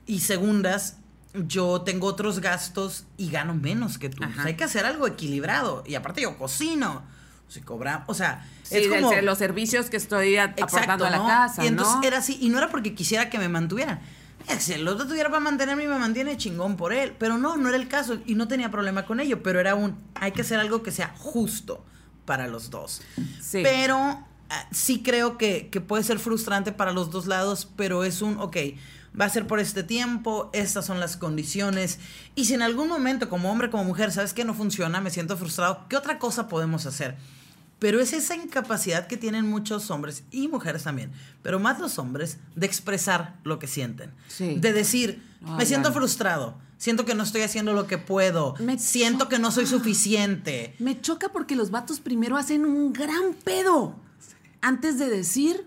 Y 0.05 0.19
segundas, 0.19 0.99
yo 1.35 1.83
tengo 1.83 2.07
otros 2.07 2.39
gastos 2.41 3.07
y 3.17 3.31
gano 3.31 3.55
menos 3.55 3.99
que 3.99 4.09
tú. 4.09 4.23
O 4.25 4.33
sea, 4.33 4.45
hay 4.45 4.55
que 4.55 4.65
hacer 4.65 4.87
algo 4.87 5.07
equilibrado. 5.07 5.83
Y 5.87 5.97
aparte 5.97 6.23
yo 6.23 6.39
cocino. 6.39 7.03
Si 7.47 7.61
cobra, 7.61 8.05
o 8.09 8.15
sea, 8.15 8.49
es 8.71 8.89
como 8.89 9.13
los 9.13 9.39
servicios 9.39 9.91
que 9.91 9.99
estoy 9.99 10.39
aportando 10.39 11.05
a 11.05 11.11
la 11.11 11.19
casa. 11.19 11.63
Y 11.63 11.69
entonces 11.69 11.97
era 12.03 12.19
así, 12.19 12.39
y 12.41 12.49
no 12.49 12.59
era 12.59 12.71
porque 12.71 12.95
quisiera 12.95 13.29
que 13.29 13.39
me 13.39 13.49
mantuvieran. 13.49 14.01
Si 14.59 14.73
el 14.73 14.89
otro 14.89 15.07
tuviera 15.07 15.29
para 15.29 15.41
mantenerme 15.41 15.85
y 15.85 15.87
me 15.87 15.99
mantiene 15.99 16.37
chingón 16.37 16.77
por 16.77 16.93
él. 16.93 17.15
Pero 17.19 17.39
no, 17.39 17.57
no 17.57 17.69
era 17.69 17.77
el 17.77 17.89
caso 17.89 18.19
y 18.25 18.35
no 18.35 18.49
tenía 18.49 18.71
problema 18.71 19.05
con 19.05 19.21
ello. 19.21 19.43
Pero 19.43 19.61
era 19.61 19.75
un, 19.75 19.99
hay 20.15 20.33
que 20.33 20.41
hacer 20.41 20.59
algo 20.59 20.83
que 20.83 20.91
sea 20.91 21.15
justo 21.19 21.85
para 22.25 22.49
los 22.49 22.71
dos. 22.71 23.03
Sí. 23.41 23.61
Pero 23.63 23.97
ah, 23.99 24.69
sí 24.71 25.03
creo 25.03 25.37
que, 25.37 25.69
que 25.69 25.81
puede 25.81 26.03
ser 26.03 26.19
frustrante 26.19 26.73
para 26.73 26.93
los 26.93 27.11
dos 27.11 27.27
lados, 27.27 27.69
pero 27.77 28.05
es 28.05 28.23
un, 28.23 28.39
ok, 28.39 28.57
va 29.19 29.27
a 29.27 29.31
ser 29.31 29.47
por 29.47 29.61
este 29.61 29.83
tiempo, 29.83 30.51
estas 30.53 30.87
son 30.87 31.01
las 31.01 31.17
condiciones. 31.17 31.99
Y 32.35 32.47
si 32.47 32.55
en 32.55 32.63
algún 32.63 32.89
momento, 32.89 33.29
como 33.29 33.51
hombre, 33.51 33.71
como 33.71 33.85
mujer, 33.85 34.13
sabes 34.13 34.35
que 34.35 34.45
no 34.45 34.55
funciona, 34.55 35.01
me 35.01 35.11
siento 35.11 35.37
frustrado, 35.37 35.87
¿qué 35.89 35.97
otra 35.97 36.19
cosa 36.19 36.49
podemos 36.49 36.87
hacer? 36.87 37.17
Pero 37.79 38.01
es 38.01 38.13
esa 38.13 38.35
incapacidad 38.35 39.07
que 39.07 39.17
tienen 39.17 39.49
muchos 39.49 39.91
hombres 39.91 40.25
y 40.31 40.49
mujeres 40.49 40.85
también, 40.85 41.13
pero 41.43 41.59
más 41.59 41.81
los 41.81 41.99
hombres, 41.99 42.39
de 42.55 42.67
expresar 42.67 43.37
lo 43.45 43.59
que 43.59 43.67
sienten. 43.67 44.13
De 44.39 44.73
decir, 44.73 45.23
me 45.41 45.67
siento 45.67 45.93
frustrado, 45.93 46.57
siento 46.79 47.05
que 47.05 47.15
no 47.15 47.25
estoy 47.25 47.43
haciendo 47.43 47.73
lo 47.75 47.87
que 47.87 47.99
puedo, 47.99 48.55
me 48.59 48.79
siento 48.79 49.29
que 49.29 49.39
no 49.39 49.51
soy 49.51 49.67
suficiente. 49.67 50.75
Me 50.79 51.01
choca 51.01 51.31
porque 51.31 51.57
los 51.57 51.71
vatos 51.71 52.01
primero 52.01 52.37
hacen 52.37 52.65
un 52.65 52.93
gran 52.93 53.35
pedo 53.45 53.97
antes 54.63 54.99
de 54.99 55.11
decir 55.11 55.67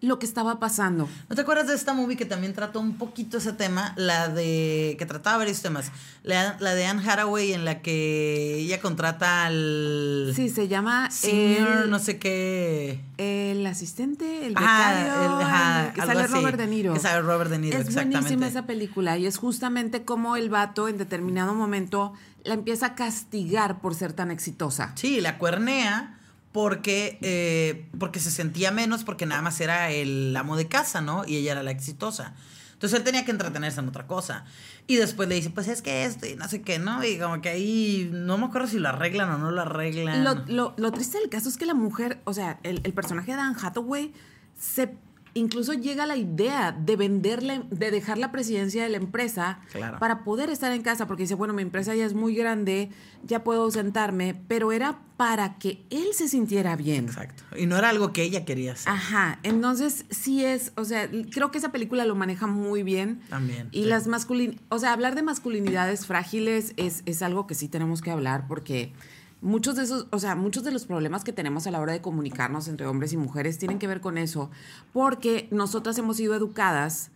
lo 0.00 0.18
que 0.18 0.26
estaba 0.26 0.58
pasando. 0.58 1.08
¿No 1.28 1.36
te 1.36 1.42
acuerdas 1.42 1.68
de 1.68 1.74
esta 1.74 1.94
movie 1.94 2.16
que 2.16 2.26
también 2.26 2.52
trató 2.52 2.80
un 2.80 2.98
poquito 2.98 3.38
ese 3.38 3.52
tema? 3.52 3.94
La 3.96 4.28
de. 4.28 4.96
que 4.98 5.06
trataba 5.06 5.38
varios 5.38 5.62
temas. 5.62 5.90
La, 6.22 6.54
de 6.54 6.86
Anne 6.86 7.08
Haraway, 7.08 7.52
en 7.52 7.64
la 7.64 7.80
que 7.80 8.58
ella 8.58 8.80
contrata 8.80 9.46
al. 9.46 10.32
Sí, 10.34 10.50
se 10.50 10.68
llama. 10.68 11.10
Senior, 11.10 11.88
no 11.88 11.98
sé 11.98 12.18
qué. 12.18 13.00
El 13.16 13.66
asistente, 13.66 14.46
el 14.46 14.54
becario. 14.54 15.86
el, 15.86 15.92
que 15.92 16.00
sale 16.02 16.26
Robert 16.26 16.58
De 16.58 16.66
Niro. 16.66 16.92
Que 16.92 17.00
sale 17.00 17.22
Robert 17.22 17.50
De 17.50 17.58
Niro, 17.58 17.78
es 17.78 17.94
buenísima 17.94 18.46
esa 18.46 18.66
película 18.66 19.16
y 19.16 19.26
es 19.26 19.38
justamente 19.38 20.04
como 20.04 20.36
el 20.36 20.50
vato 20.50 20.88
en 20.88 20.98
determinado 20.98 21.54
momento 21.54 22.12
la 22.44 22.54
empieza 22.54 22.86
a 22.86 22.94
castigar 22.94 23.80
por 23.80 23.94
ser 23.94 24.12
tan 24.12 24.30
exitosa. 24.30 24.92
Sí, 24.94 25.20
la 25.20 25.38
cuernea 25.38 26.15
porque, 26.56 27.18
eh, 27.20 27.86
porque 27.98 28.18
se 28.18 28.30
sentía 28.30 28.70
menos, 28.70 29.04
porque 29.04 29.26
nada 29.26 29.42
más 29.42 29.60
era 29.60 29.90
el 29.90 30.34
amo 30.34 30.56
de 30.56 30.68
casa, 30.68 31.02
¿no? 31.02 31.22
Y 31.26 31.36
ella 31.36 31.52
era 31.52 31.62
la 31.62 31.70
exitosa. 31.70 32.34
Entonces 32.72 32.98
él 32.98 33.04
tenía 33.04 33.26
que 33.26 33.30
entretenerse 33.30 33.80
en 33.80 33.88
otra 33.88 34.06
cosa. 34.06 34.46
Y 34.86 34.96
después 34.96 35.28
le 35.28 35.34
dice, 35.34 35.50
pues 35.50 35.68
es 35.68 35.82
que 35.82 36.06
esto 36.06 36.24
y 36.26 36.34
no 36.34 36.48
sé 36.48 36.62
qué, 36.62 36.78
¿no? 36.78 37.04
Y 37.04 37.18
como 37.18 37.42
que 37.42 37.50
ahí 37.50 38.08
no 38.10 38.38
me 38.38 38.46
acuerdo 38.46 38.68
si 38.68 38.78
lo 38.78 38.88
arreglan 38.88 39.30
o 39.32 39.36
no 39.36 39.50
lo 39.50 39.60
arreglan. 39.60 40.24
Lo, 40.24 40.72
lo, 40.78 40.92
triste 40.92 41.18
del 41.18 41.28
caso 41.28 41.50
es 41.50 41.58
que 41.58 41.66
la 41.66 41.74
mujer, 41.74 42.22
o 42.24 42.32
sea, 42.32 42.58
el, 42.62 42.80
el 42.84 42.94
personaje 42.94 43.34
de 43.34 43.38
Anne 43.42 43.58
Hathaway 43.60 44.14
se 44.58 44.94
incluso 45.36 45.74
llega 45.74 46.06
la 46.06 46.16
idea 46.16 46.72
de 46.72 46.96
venderle, 46.96 47.62
de 47.70 47.90
dejar 47.90 48.16
la 48.18 48.32
presidencia 48.32 48.82
de 48.82 48.88
la 48.88 48.96
empresa 48.96 49.60
para 50.00 50.24
poder 50.24 50.50
estar 50.50 50.72
en 50.72 50.82
casa, 50.82 51.06
porque 51.06 51.24
dice, 51.24 51.34
bueno, 51.34 51.52
mi 51.52 51.62
empresa 51.62 51.94
ya 51.94 52.06
es 52.06 52.14
muy 52.14 52.34
grande, 52.34 52.90
ya 53.22 53.44
puedo 53.44 53.62
ausentarme, 53.64 54.40
pero 54.48 54.72
era 54.72 54.98
para 55.16 55.58
que 55.58 55.84
él 55.90 56.08
se 56.12 56.28
sintiera 56.28 56.74
bien. 56.74 57.06
Exacto. 57.06 57.42
Y 57.56 57.66
no 57.66 57.76
era 57.76 57.90
algo 57.90 58.12
que 58.12 58.22
ella 58.22 58.44
quería 58.44 58.72
hacer. 58.72 58.92
Ajá. 58.92 59.38
Entonces, 59.42 60.06
sí 60.10 60.44
es, 60.44 60.72
o 60.76 60.84
sea, 60.84 61.08
creo 61.30 61.50
que 61.50 61.58
esa 61.58 61.70
película 61.70 62.04
lo 62.06 62.14
maneja 62.14 62.46
muy 62.46 62.82
bien. 62.82 63.20
También. 63.28 63.68
Y 63.72 63.84
las 63.84 64.06
masculin, 64.06 64.60
o 64.70 64.78
sea, 64.78 64.92
hablar 64.92 65.14
de 65.14 65.22
masculinidades 65.22 66.06
frágiles 66.06 66.72
es, 66.76 67.02
es 67.04 67.22
algo 67.22 67.46
que 67.46 67.54
sí 67.54 67.68
tenemos 67.68 68.00
que 68.00 68.10
hablar 68.10 68.46
porque 68.48 68.92
muchos 69.40 69.76
de 69.76 69.84
esos, 69.84 70.06
o 70.10 70.18
sea, 70.18 70.34
muchos 70.34 70.64
de 70.64 70.72
los 70.72 70.86
problemas 70.86 71.24
que 71.24 71.32
tenemos 71.32 71.66
a 71.66 71.70
la 71.70 71.80
hora 71.80 71.92
de 71.92 72.00
comunicarnos 72.00 72.68
entre 72.68 72.86
hombres 72.86 73.12
y 73.12 73.16
mujeres 73.16 73.58
tienen 73.58 73.78
que 73.78 73.86
ver 73.86 74.00
con 74.00 74.18
eso, 74.18 74.50
porque 74.92 75.48
nosotras 75.50 75.98
hemos 75.98 76.16
sido 76.16 76.34
educadas 76.34 77.10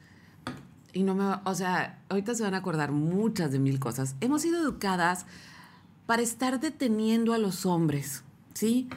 y 0.93 1.03
no 1.03 1.14
me, 1.14 1.37
o 1.45 1.55
sea, 1.55 2.03
ahorita 2.09 2.35
se 2.35 2.43
van 2.43 2.55
a 2.55 2.59
acordar 2.59 2.93
muchas 2.93 3.53
de 3.53 3.59
mil 3.59 3.79
cosas. 3.79 4.16
Hemos 4.21 4.43
sido 4.43 4.61
educadas 4.61 5.27
para 6.07 6.23
estar 6.23 6.61
deteniendo 6.61 7.33
a 7.33 7.39
los 7.39 7.66
hombres, 7.66 8.25
¿sí? 8.55 8.89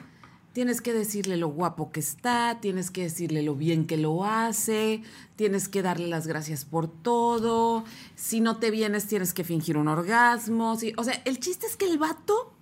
Tienes 0.52 0.80
que 0.80 0.92
decirle 0.92 1.36
lo 1.36 1.48
guapo 1.48 1.90
que 1.90 1.98
está, 1.98 2.58
tienes 2.60 2.92
que 2.92 3.02
decirle 3.02 3.42
lo 3.42 3.56
bien 3.56 3.86
que 3.86 3.96
lo 3.96 4.24
hace, 4.24 5.02
tienes 5.34 5.68
que 5.68 5.82
darle 5.82 6.06
las 6.06 6.28
gracias 6.28 6.64
por 6.64 6.86
todo. 6.86 7.84
Si 8.14 8.40
no 8.40 8.58
te 8.58 8.70
vienes, 8.70 9.08
tienes 9.08 9.34
que 9.34 9.42
fingir 9.42 9.76
un 9.76 9.88
orgasmo. 9.88 10.76
¿sí? 10.76 10.92
O 10.96 11.02
sea, 11.02 11.20
el 11.24 11.40
chiste 11.40 11.66
es 11.66 11.76
que 11.76 11.86
el 11.86 11.98
vato 11.98 12.53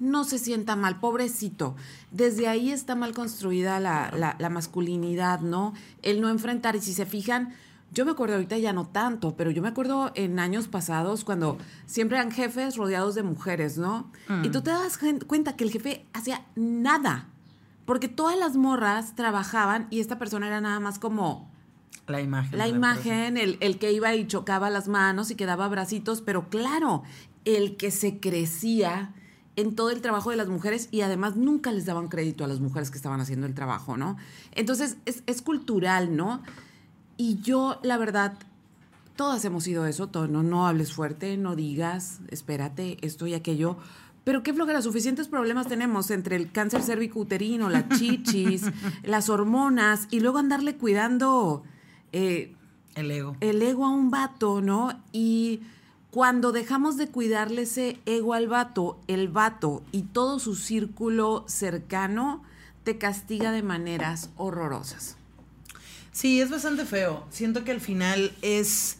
no 0.00 0.24
se 0.24 0.38
sienta 0.38 0.76
mal, 0.76 1.00
pobrecito. 1.00 1.76
Desde 2.10 2.48
ahí 2.48 2.70
está 2.70 2.94
mal 2.94 3.14
construida 3.14 3.80
la, 3.80 4.36
la, 4.38 4.50
masculinidad, 4.50 5.40
¿no? 5.40 5.74
El 6.02 6.20
no 6.20 6.28
enfrentar. 6.28 6.76
Y 6.76 6.80
si 6.80 6.94
se 6.94 7.06
fijan, 7.06 7.54
yo 7.92 8.04
me 8.04 8.12
acuerdo 8.12 8.34
ahorita 8.34 8.58
ya 8.58 8.72
no 8.72 8.86
tanto, 8.86 9.36
pero 9.36 9.50
yo 9.50 9.62
me 9.62 9.68
acuerdo 9.68 10.12
en 10.14 10.38
años 10.38 10.68
pasados 10.68 11.24
cuando 11.24 11.58
siempre 11.86 12.18
eran 12.18 12.30
jefes 12.30 12.76
rodeados 12.76 13.14
de 13.14 13.22
mujeres, 13.22 13.78
¿no? 13.78 14.10
Mm. 14.28 14.44
Y 14.44 14.50
tú 14.50 14.62
te 14.62 14.70
das 14.70 14.98
cuenta 15.26 15.56
que 15.56 15.64
el 15.64 15.70
jefe 15.70 16.06
hacía 16.12 16.44
nada, 16.54 17.28
porque 17.84 18.08
todas 18.08 18.38
las 18.38 18.56
morras 18.56 19.14
trabajaban 19.14 19.86
y 19.90 20.00
esta 20.00 20.18
persona 20.18 20.46
era 20.46 20.60
nada 20.60 20.80
más 20.80 20.98
como... 20.98 21.50
La 22.06 22.22
imagen. 22.22 22.58
La 22.58 22.66
imagen, 22.66 23.36
el, 23.36 23.58
el, 23.60 23.78
que 23.78 23.92
iba 23.92 24.14
y 24.14 24.26
chocaba 24.26 24.70
las 24.70 24.88
manos 24.88 25.30
y 25.30 25.34
quedaba 25.34 25.68
bracitos, 25.68 26.22
pero 26.22 26.48
claro, 26.48 27.02
el 27.44 27.76
que 27.76 27.90
se 27.90 28.18
crecía 28.18 29.12
en 29.58 29.74
todo 29.74 29.90
el 29.90 30.00
trabajo 30.00 30.30
de 30.30 30.36
las 30.36 30.46
mujeres 30.46 30.88
y 30.92 31.00
además 31.00 31.34
nunca 31.34 31.72
les 31.72 31.84
daban 31.84 32.06
crédito 32.06 32.44
a 32.44 32.46
las 32.46 32.60
mujeres 32.60 32.92
que 32.92 32.96
estaban 32.96 33.20
haciendo 33.20 33.44
el 33.44 33.54
trabajo, 33.54 33.96
¿no? 33.96 34.16
Entonces 34.52 34.98
es, 35.04 35.42
cultural, 35.42 36.14
¿no? 36.14 36.44
Y 37.16 37.40
yo, 37.40 37.80
la 37.82 37.98
verdad, 37.98 38.38
todas 39.16 39.44
hemos 39.44 39.64
sido 39.64 39.84
eso, 39.86 40.06
todo, 40.06 40.28
no, 40.28 40.44
no 40.44 40.68
hables 40.68 40.92
fuerte, 40.92 41.36
no 41.36 41.56
digas, 41.56 42.20
espérate, 42.28 42.98
esto 43.00 43.26
y 43.26 43.34
aquello. 43.34 43.78
Pero 44.22 44.44
qué 44.44 44.54
flojera, 44.54 44.80
suficientes 44.80 45.26
problemas 45.26 45.66
tenemos 45.66 46.12
entre 46.12 46.36
el 46.36 46.52
cáncer 46.52 46.82
cervicouterino, 46.84 47.68
la 47.68 47.88
chichis, 47.98 48.62
las 49.02 49.28
hormonas 49.28 50.06
y 50.12 50.20
luego 50.20 50.38
andarle 50.38 50.76
cuidando 50.76 51.64
eh, 52.12 52.54
el 52.94 53.10
ego. 53.10 53.36
El 53.40 53.60
ego 53.60 53.86
a 53.86 53.90
un 53.90 54.12
vato, 54.12 54.60
¿no? 54.60 55.02
Y 55.12 55.62
cuando 56.10 56.52
dejamos 56.52 56.96
de 56.96 57.08
cuidarle 57.08 57.62
ese 57.62 57.98
ego 58.06 58.34
al 58.34 58.48
vato, 58.48 58.98
el 59.08 59.28
vato 59.28 59.82
y 59.92 60.02
todo 60.02 60.38
su 60.38 60.54
círculo 60.56 61.44
cercano 61.46 62.42
te 62.84 62.96
castiga 62.96 63.52
de 63.52 63.62
maneras 63.62 64.30
horrorosas. 64.36 65.16
Sí, 66.12 66.40
es 66.40 66.50
bastante 66.50 66.84
feo. 66.84 67.26
Siento 67.30 67.64
que 67.64 67.72
al 67.72 67.80
final 67.80 68.32
es... 68.42 68.96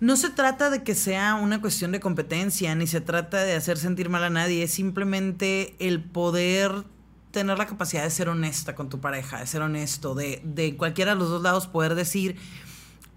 No 0.00 0.16
se 0.16 0.28
trata 0.28 0.70
de 0.70 0.82
que 0.82 0.94
sea 0.94 1.36
una 1.36 1.60
cuestión 1.60 1.92
de 1.92 2.00
competencia, 2.00 2.74
ni 2.74 2.86
se 2.86 3.00
trata 3.00 3.42
de 3.44 3.54
hacer 3.54 3.78
sentir 3.78 4.10
mal 4.10 4.24
a 4.24 4.30
nadie, 4.30 4.62
es 4.62 4.70
simplemente 4.70 5.74
el 5.78 6.02
poder 6.02 6.84
tener 7.30 7.56
la 7.56 7.66
capacidad 7.66 8.02
de 8.02 8.10
ser 8.10 8.28
honesta 8.28 8.74
con 8.74 8.88
tu 8.88 9.00
pareja, 9.00 9.40
de 9.40 9.46
ser 9.46 9.62
honesto, 9.62 10.14
de, 10.14 10.42
de 10.44 10.76
cualquiera 10.76 11.12
de 11.12 11.18
los 11.18 11.30
dos 11.30 11.42
lados 11.42 11.66
poder 11.66 11.94
decir, 11.94 12.36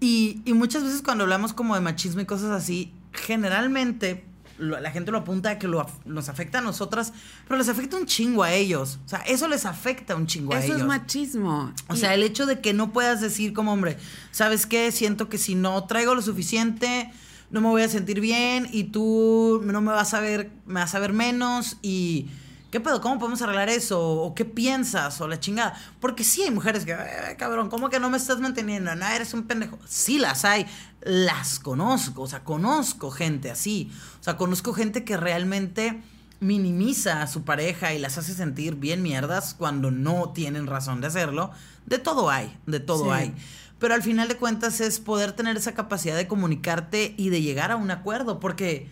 y, 0.00 0.42
muchas 0.54 0.82
veces 0.82 1.02
cuando 1.02 1.24
hablamos 1.24 1.52
como 1.52 1.74
de 1.74 1.80
machismo 1.80 2.20
y 2.20 2.26
cosas 2.26 2.50
así, 2.50 2.92
generalmente 3.12 4.24
la 4.58 4.90
gente 4.90 5.10
lo 5.10 5.18
apunta 5.18 5.50
a 5.50 5.58
que 5.58 5.66
lo, 5.66 5.86
nos 6.04 6.28
afecta 6.28 6.58
a 6.58 6.60
nosotras, 6.60 7.14
pero 7.46 7.56
les 7.56 7.68
afecta 7.68 7.96
un 7.96 8.04
chingo 8.04 8.42
a 8.42 8.52
ellos. 8.52 8.98
O 9.06 9.08
sea, 9.08 9.20
eso 9.20 9.48
les 9.48 9.64
afecta 9.64 10.14
un 10.16 10.26
chingo 10.26 10.52
a 10.52 10.58
ellos. 10.58 10.76
Eso 10.76 10.78
es 10.78 10.84
machismo. 10.86 11.72
O 11.88 11.96
sea, 11.96 12.12
el 12.12 12.22
hecho 12.22 12.44
de 12.44 12.60
que 12.60 12.74
no 12.74 12.92
puedas 12.92 13.22
decir 13.22 13.54
como 13.54 13.72
hombre, 13.72 13.96
¿sabes 14.32 14.66
qué? 14.66 14.92
Siento 14.92 15.30
que 15.30 15.38
si 15.38 15.54
no 15.54 15.84
traigo 15.84 16.14
lo 16.14 16.20
suficiente, 16.20 17.10
no 17.50 17.60
me 17.60 17.68
voy 17.68 17.82
a 17.82 17.88
sentir 17.88 18.20
bien 18.20 18.68
y 18.70 18.84
tú 18.84 19.62
no 19.64 19.80
me 19.80 19.92
vas 19.92 20.12
a 20.14 20.20
ver, 20.20 20.50
me 20.66 20.80
vas 20.80 20.94
a 20.94 20.98
ver 20.98 21.12
menos 21.12 21.78
y 21.82 22.28
¿Qué 22.70 22.78
pedo? 22.78 23.00
¿Cómo 23.00 23.18
podemos 23.18 23.42
arreglar 23.42 23.68
eso? 23.68 24.00
¿O 24.00 24.34
qué 24.34 24.44
piensas? 24.44 25.20
O 25.20 25.26
la 25.26 25.40
chingada. 25.40 25.74
Porque 26.00 26.22
sí 26.22 26.42
hay 26.42 26.52
mujeres 26.52 26.84
que, 26.84 26.92
eh, 26.92 27.36
cabrón, 27.36 27.68
¿cómo 27.68 27.90
que 27.90 27.98
no 27.98 28.10
me 28.10 28.16
estás 28.16 28.38
manteniendo? 28.38 28.94
No, 28.94 29.06
eres 29.08 29.34
un 29.34 29.42
pendejo. 29.42 29.78
Sí 29.88 30.18
las 30.18 30.44
hay. 30.44 30.66
Las 31.00 31.58
conozco. 31.58 32.22
O 32.22 32.26
sea, 32.28 32.44
conozco 32.44 33.10
gente 33.10 33.50
así. 33.50 33.90
O 34.20 34.22
sea, 34.22 34.36
conozco 34.36 34.72
gente 34.72 35.04
que 35.04 35.16
realmente 35.16 36.00
minimiza 36.38 37.22
a 37.22 37.26
su 37.26 37.42
pareja 37.42 37.92
y 37.92 37.98
las 37.98 38.18
hace 38.18 38.34
sentir 38.34 38.76
bien 38.76 39.02
mierdas 39.02 39.54
cuando 39.54 39.90
no 39.90 40.30
tienen 40.30 40.68
razón 40.68 41.00
de 41.00 41.08
hacerlo. 41.08 41.50
De 41.86 41.98
todo 41.98 42.30
hay, 42.30 42.56
de 42.66 42.78
todo 42.78 43.12
hay. 43.12 43.34
Pero 43.80 43.94
al 43.94 44.02
final 44.02 44.28
de 44.28 44.36
cuentas 44.36 44.80
es 44.80 45.00
poder 45.00 45.32
tener 45.32 45.56
esa 45.56 45.72
capacidad 45.72 46.16
de 46.16 46.28
comunicarte 46.28 47.14
y 47.16 47.30
de 47.30 47.42
llegar 47.42 47.72
a 47.72 47.76
un 47.76 47.90
acuerdo. 47.90 48.38
Porque 48.38 48.88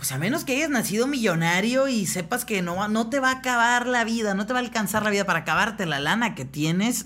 pues 0.00 0.12
a 0.12 0.18
menos 0.18 0.44
que 0.44 0.56
hayas 0.56 0.70
nacido 0.70 1.06
millonario 1.06 1.86
y 1.86 2.06
sepas 2.06 2.46
que 2.46 2.62
no, 2.62 2.88
no 2.88 3.10
te 3.10 3.20
va 3.20 3.28
a 3.28 3.32
acabar 3.32 3.86
la 3.86 4.02
vida, 4.02 4.32
no 4.32 4.46
te 4.46 4.54
va 4.54 4.60
a 4.60 4.62
alcanzar 4.62 5.02
la 5.02 5.10
vida 5.10 5.26
para 5.26 5.40
acabarte 5.40 5.84
la 5.84 6.00
lana 6.00 6.34
que 6.34 6.46
tienes, 6.46 7.04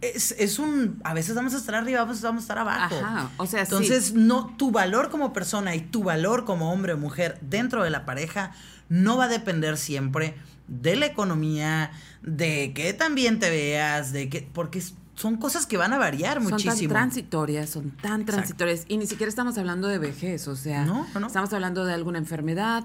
es, 0.00 0.58
un. 0.58 1.02
A 1.04 1.12
veces 1.12 1.34
vamos 1.34 1.52
a 1.52 1.58
estar 1.58 1.74
arriba, 1.74 2.00
a 2.00 2.06
veces 2.06 2.22
vamos 2.22 2.40
a 2.40 2.44
estar 2.44 2.58
abajo. 2.58 2.94
Ajá, 2.94 3.30
o 3.36 3.44
sea, 3.44 3.60
Entonces, 3.60 4.14
no, 4.14 4.54
tu 4.56 4.70
valor 4.70 5.10
como 5.10 5.34
persona 5.34 5.74
y 5.74 5.82
tu 5.82 6.02
valor 6.02 6.46
como 6.46 6.72
hombre 6.72 6.94
o 6.94 6.96
mujer 6.96 7.36
dentro 7.42 7.84
de 7.84 7.90
la 7.90 8.06
pareja 8.06 8.52
no 8.88 9.18
va 9.18 9.24
a 9.24 9.28
depender 9.28 9.76
siempre 9.76 10.34
de 10.66 10.96
la 10.96 11.04
economía, 11.04 11.90
de 12.22 12.72
que 12.72 12.94
también 12.94 13.38
te 13.38 13.50
veas, 13.50 14.12
de 14.14 14.30
que. 14.30 14.48
Porque 14.50 14.78
es 14.78 14.94
son 15.20 15.36
cosas 15.36 15.66
que 15.66 15.76
van 15.76 15.92
a 15.92 15.98
variar 15.98 16.40
muchísimo. 16.40 16.72
Son 16.72 16.80
tan 16.80 16.88
transitorias, 16.88 17.68
son 17.68 17.90
tan 17.90 18.24
transitorias. 18.24 18.84
Y 18.88 18.96
ni 18.96 19.06
siquiera 19.06 19.28
estamos 19.28 19.58
hablando 19.58 19.86
de 19.86 19.98
vejez, 19.98 20.48
o 20.48 20.56
sea, 20.56 20.86
no, 20.86 21.06
no, 21.18 21.26
estamos 21.26 21.52
hablando 21.52 21.84
de 21.84 21.92
alguna 21.92 22.18
enfermedad. 22.18 22.84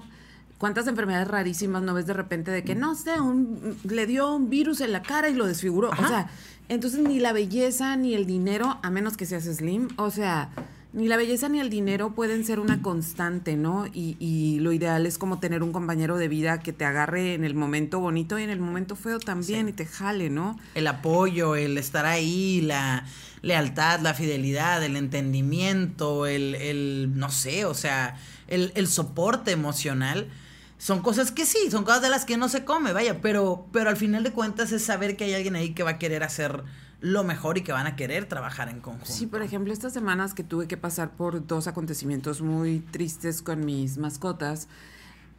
¿Cuántas 0.58 0.86
enfermedades 0.86 1.28
rarísimas 1.28 1.82
no 1.82 1.94
ves 1.94 2.06
de 2.06 2.12
repente 2.12 2.50
de 2.50 2.62
que, 2.62 2.74
no 2.74 2.94
sé, 2.94 3.20
un, 3.20 3.78
le 3.84 4.06
dio 4.06 4.34
un 4.34 4.50
virus 4.50 4.82
en 4.82 4.92
la 4.92 5.02
cara 5.02 5.30
y 5.30 5.34
lo 5.34 5.46
desfiguró? 5.46 5.90
O 5.90 6.06
sea, 6.08 6.28
entonces 6.68 7.00
ni 7.00 7.20
la 7.20 7.32
belleza 7.32 7.96
ni 7.96 8.14
el 8.14 8.26
dinero, 8.26 8.78
a 8.82 8.90
menos 8.90 9.16
que 9.16 9.24
seas 9.24 9.44
slim, 9.44 9.88
o 9.96 10.10
sea, 10.10 10.50
ni 10.96 11.08
la 11.08 11.18
belleza 11.18 11.50
ni 11.50 11.60
el 11.60 11.68
dinero 11.68 12.14
pueden 12.14 12.42
ser 12.46 12.58
una 12.58 12.80
constante, 12.80 13.54
¿no? 13.54 13.86
Y, 13.86 14.16
y, 14.18 14.60
lo 14.60 14.72
ideal 14.72 15.04
es 15.04 15.18
como 15.18 15.38
tener 15.38 15.62
un 15.62 15.70
compañero 15.70 16.16
de 16.16 16.26
vida 16.26 16.60
que 16.60 16.72
te 16.72 16.86
agarre 16.86 17.34
en 17.34 17.44
el 17.44 17.54
momento 17.54 18.00
bonito 18.00 18.38
y 18.38 18.44
en 18.44 18.48
el 18.48 18.60
momento 18.60 18.96
feo 18.96 19.20
también 19.20 19.68
y 19.68 19.72
te 19.72 19.84
jale, 19.84 20.30
¿no? 20.30 20.58
El 20.74 20.86
apoyo, 20.86 21.54
el 21.54 21.76
estar 21.76 22.06
ahí, 22.06 22.62
la 22.62 23.04
lealtad, 23.42 24.00
la 24.00 24.14
fidelidad, 24.14 24.82
el 24.82 24.96
entendimiento, 24.96 26.26
el, 26.26 26.54
el 26.54 27.12
no 27.14 27.28
sé, 27.30 27.66
o 27.66 27.74
sea, 27.74 28.18
el, 28.48 28.72
el 28.74 28.88
soporte 28.88 29.50
emocional 29.50 30.30
son 30.78 31.02
cosas 31.02 31.30
que 31.30 31.44
sí, 31.44 31.70
son 31.70 31.84
cosas 31.84 32.00
de 32.00 32.08
las 32.08 32.24
que 32.24 32.38
no 32.38 32.48
se 32.48 32.64
come, 32.64 32.94
vaya, 32.94 33.20
pero, 33.20 33.66
pero 33.70 33.90
al 33.90 33.98
final 33.98 34.22
de 34.22 34.32
cuentas 34.32 34.72
es 34.72 34.82
saber 34.82 35.18
que 35.18 35.24
hay 35.24 35.34
alguien 35.34 35.56
ahí 35.56 35.74
que 35.74 35.82
va 35.82 35.90
a 35.90 35.98
querer 35.98 36.22
hacer 36.22 36.64
lo 37.00 37.24
mejor 37.24 37.58
y 37.58 37.62
que 37.62 37.72
van 37.72 37.86
a 37.86 37.96
querer 37.96 38.26
trabajar 38.26 38.68
en 38.68 38.80
conjunto. 38.80 39.06
Sí, 39.06 39.26
por 39.26 39.42
ejemplo, 39.42 39.72
estas 39.72 39.92
semanas 39.92 40.34
que 40.34 40.44
tuve 40.44 40.66
que 40.66 40.76
pasar 40.76 41.10
por 41.10 41.46
dos 41.46 41.66
acontecimientos 41.66 42.40
muy 42.40 42.80
tristes 42.80 43.42
con 43.42 43.64
mis 43.64 43.98
mascotas, 43.98 44.68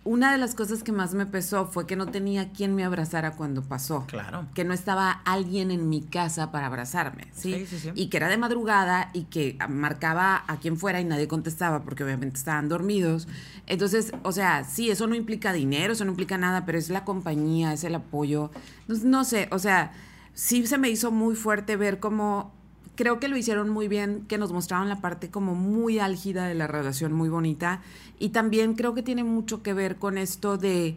una 0.08 0.32
de 0.32 0.38
las 0.38 0.56
cosas 0.56 0.84
que 0.84 0.94
más 0.94 1.14
me 1.14 1.26
pesó 1.26 1.68
fue 1.68 1.86
que 1.86 1.98
no 1.98 2.06
tenía 2.06 2.54
quien 2.54 2.76
me 2.76 2.86
abrazara 2.86 3.32
cuando 3.32 3.62
pasó. 3.62 4.06
Claro. 4.08 4.48
Que 4.54 4.64
no 4.64 4.74
estaba 4.74 5.12
alguien 5.12 5.70
en 5.70 5.90
mi 5.90 6.02
casa 6.02 6.50
para 6.50 6.68
abrazarme, 6.68 7.28
¿sí? 7.34 7.66
Sí, 7.66 7.78
sí, 7.78 7.92
Y 7.94 8.08
que 8.08 8.16
era 8.16 8.30
de 8.30 8.38
madrugada 8.38 9.10
y 9.12 9.24
que 9.24 9.58
marcaba 9.68 10.46
a 10.48 10.58
quien 10.62 10.78
fuera 10.78 11.02
y 11.02 11.04
nadie 11.04 11.28
contestaba 11.28 11.84
porque 11.84 12.06
obviamente 12.06 12.38
estaban 12.38 12.70
dormidos. 12.70 13.28
Entonces, 13.66 14.14
o 14.24 14.32
sea, 14.32 14.64
sí, 14.64 14.90
eso 14.90 15.08
no 15.08 15.16
implica 15.16 15.52
dinero, 15.52 15.92
eso 15.92 16.06
no 16.06 16.12
implica 16.12 16.38
nada, 16.38 16.66
pero 16.66 16.78
es 16.78 16.90
la 16.90 17.04
compañía, 17.04 17.74
es 17.74 17.84
el 17.84 17.96
apoyo. 17.96 18.50
No, 18.88 18.96
no 19.04 19.24
sé, 19.26 19.50
o 19.52 19.60
sea, 19.60 19.92
sí 20.38 20.68
se 20.68 20.78
me 20.78 20.88
hizo 20.90 21.10
muy 21.10 21.36
fuerte 21.36 21.76
ver 21.76 22.00
cómo 22.00 22.54
creo 22.96 23.20
que 23.20 23.28
lo 23.28 23.38
hicieron 23.38 23.70
muy 23.72 23.88
bien, 23.88 24.26
que 24.28 24.38
nos 24.38 24.54
mostraron 24.54 24.88
la 24.88 25.02
parte 25.02 25.32
como 25.32 25.56
muy 25.56 25.98
álgida 25.98 26.46
de 26.46 26.54
la 26.54 26.68
relación, 26.68 27.12
muy 27.12 27.28
bonita. 27.28 27.82
Y 28.20 28.30
también 28.30 28.76
creo 28.76 28.94
que 28.94 29.02
tiene 29.02 29.24
mucho 29.24 29.64
que 29.64 29.74
ver 29.74 29.98
con 29.98 30.18
esto 30.18 30.58
de 30.58 30.96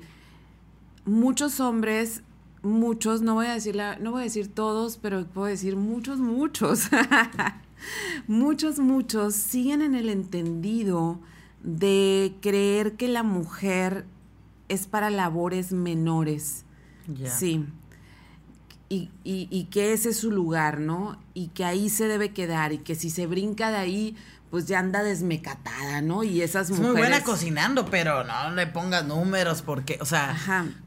muchos 1.07 1.59
hombres, 1.59 2.23
muchos, 2.63 3.23
no 3.23 3.35
voy 3.35 3.47
a 3.47 3.55
decir 3.55 3.81
no 4.01 4.11
voy 4.11 4.21
a 4.21 4.25
decir 4.25 4.49
todos, 4.49 4.99
pero 4.99 5.27
puedo 5.27 5.47
decir 5.47 5.75
muchos, 5.75 6.19
muchos. 6.19 6.91
muchos, 8.27 8.79
muchos 8.79 9.35
siguen 9.35 9.81
en 9.81 9.95
el 9.95 10.11
entendido 10.11 11.19
de 11.63 12.35
creer 12.43 12.97
que 12.97 13.09
la 13.09 13.23
mujer 13.23 14.05
es 14.69 14.87
para 14.87 15.09
labores 15.09 15.73
menores. 15.73 16.67
Sí 17.25 17.65
y, 18.93 19.09
y, 19.23 19.47
y, 19.53 19.65
que 19.67 19.93
ese 19.93 20.11
es 20.11 20.19
su 20.19 20.33
lugar, 20.33 20.81
¿no? 20.81 21.17
Y 21.33 21.49
que 21.49 21.65
ahí 21.65 21.89
se 21.89 22.09
debe 22.09 22.33
quedar 22.33 22.73
y 22.73 22.79
que 22.79 22.97
si 22.97 23.09
se 23.09 23.29
brinca 23.29 23.71
de 23.71 23.77
ahí, 23.77 24.17
pues 24.51 24.67
ya 24.67 24.81
anda 24.81 25.05
desmecatada, 25.05 26.03
¿no? 26.03 26.25
Y 26.25 26.43
esas 26.43 26.71
mujeres... 26.71 26.89
Es 26.89 26.93
muy 26.93 27.01
buena 27.01 27.23
cocinando, 27.23 27.87
pero 27.87 28.25
no 28.25 28.51
le 28.51 28.67
pongas 28.67 29.05
números 29.05 29.63
porque, 29.63 29.97
o 30.01 30.05
sea, 30.05 30.37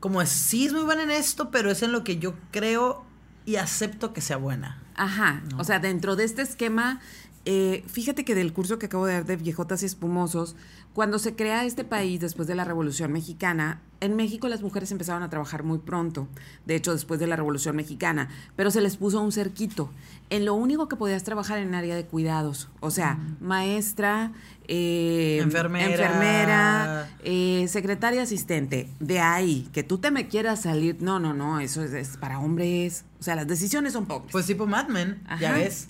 como 0.01 0.21
es, 0.21 0.27
sí 0.29 0.65
es 0.65 0.73
muy 0.73 0.83
buena 0.83 1.03
en 1.03 1.11
esto, 1.11 1.49
pero 1.49 1.71
es 1.71 1.81
en 1.81 1.93
lo 1.93 2.03
que 2.03 2.17
yo 2.17 2.35
creo 2.51 3.05
y 3.45 3.55
acepto 3.55 4.11
que 4.11 4.19
sea 4.19 4.35
buena. 4.35 4.81
Ajá, 4.95 5.41
o 5.57 5.63
sea, 5.63 5.79
dentro 5.79 6.17
de 6.17 6.25
este 6.25 6.41
esquema, 6.41 6.99
eh, 7.45 7.83
fíjate 7.87 8.23
que 8.23 8.35
del 8.35 8.53
curso 8.53 8.79
que 8.79 8.85
acabo 8.85 9.05
de 9.05 9.13
dar 9.13 9.25
de 9.25 9.35
viejotas 9.35 9.83
y 9.83 9.85
espumosos, 9.85 10.55
cuando 10.93 11.19
se 11.19 11.35
crea 11.35 11.65
este 11.65 11.83
país 11.83 12.21
después 12.21 12.47
de 12.47 12.55
la 12.55 12.63
Revolución 12.63 13.11
Mexicana, 13.11 13.81
en 13.99 14.15
México 14.15 14.47
las 14.47 14.61
mujeres 14.61 14.91
empezaron 14.91 15.23
a 15.23 15.29
trabajar 15.29 15.63
muy 15.63 15.79
pronto, 15.79 16.27
de 16.65 16.75
hecho 16.75 16.93
después 16.93 17.19
de 17.19 17.27
la 17.27 17.35
Revolución 17.35 17.75
Mexicana, 17.75 18.29
pero 18.55 18.71
se 18.71 18.79
les 18.79 18.95
puso 18.95 19.19
un 19.21 19.31
cerquito. 19.31 19.89
En 20.29 20.45
lo 20.45 20.53
único 20.53 20.87
que 20.87 20.95
podías 20.95 21.23
trabajar 21.23 21.57
en 21.59 21.73
área 21.73 21.95
de 21.95 22.05
cuidados, 22.05 22.69
o 22.79 22.91
sea, 22.91 23.17
maestra, 23.41 24.31
eh, 24.67 25.39
enfermera, 25.41 25.91
enfermera 25.91 27.09
eh, 27.23 27.65
secretaria 27.67 28.21
asistente. 28.21 28.89
De 28.99 29.19
ahí, 29.19 29.67
que 29.73 29.83
tú 29.83 29.97
te 29.97 30.11
me 30.11 30.27
quieras 30.27 30.61
salir, 30.61 30.97
no, 31.01 31.19
no, 31.19 31.33
no, 31.33 31.59
eso 31.59 31.83
es, 31.83 32.17
para 32.17 32.39
hombres. 32.39 33.03
O 33.19 33.23
sea, 33.23 33.35
las 33.35 33.47
decisiones 33.47 33.93
son 33.93 34.05
pocas. 34.05 34.31
Pues 34.31 34.45
tipo 34.45 34.65
Mad 34.65 34.87
Men, 34.87 35.21
ya 35.39 35.53
ves. 35.53 35.89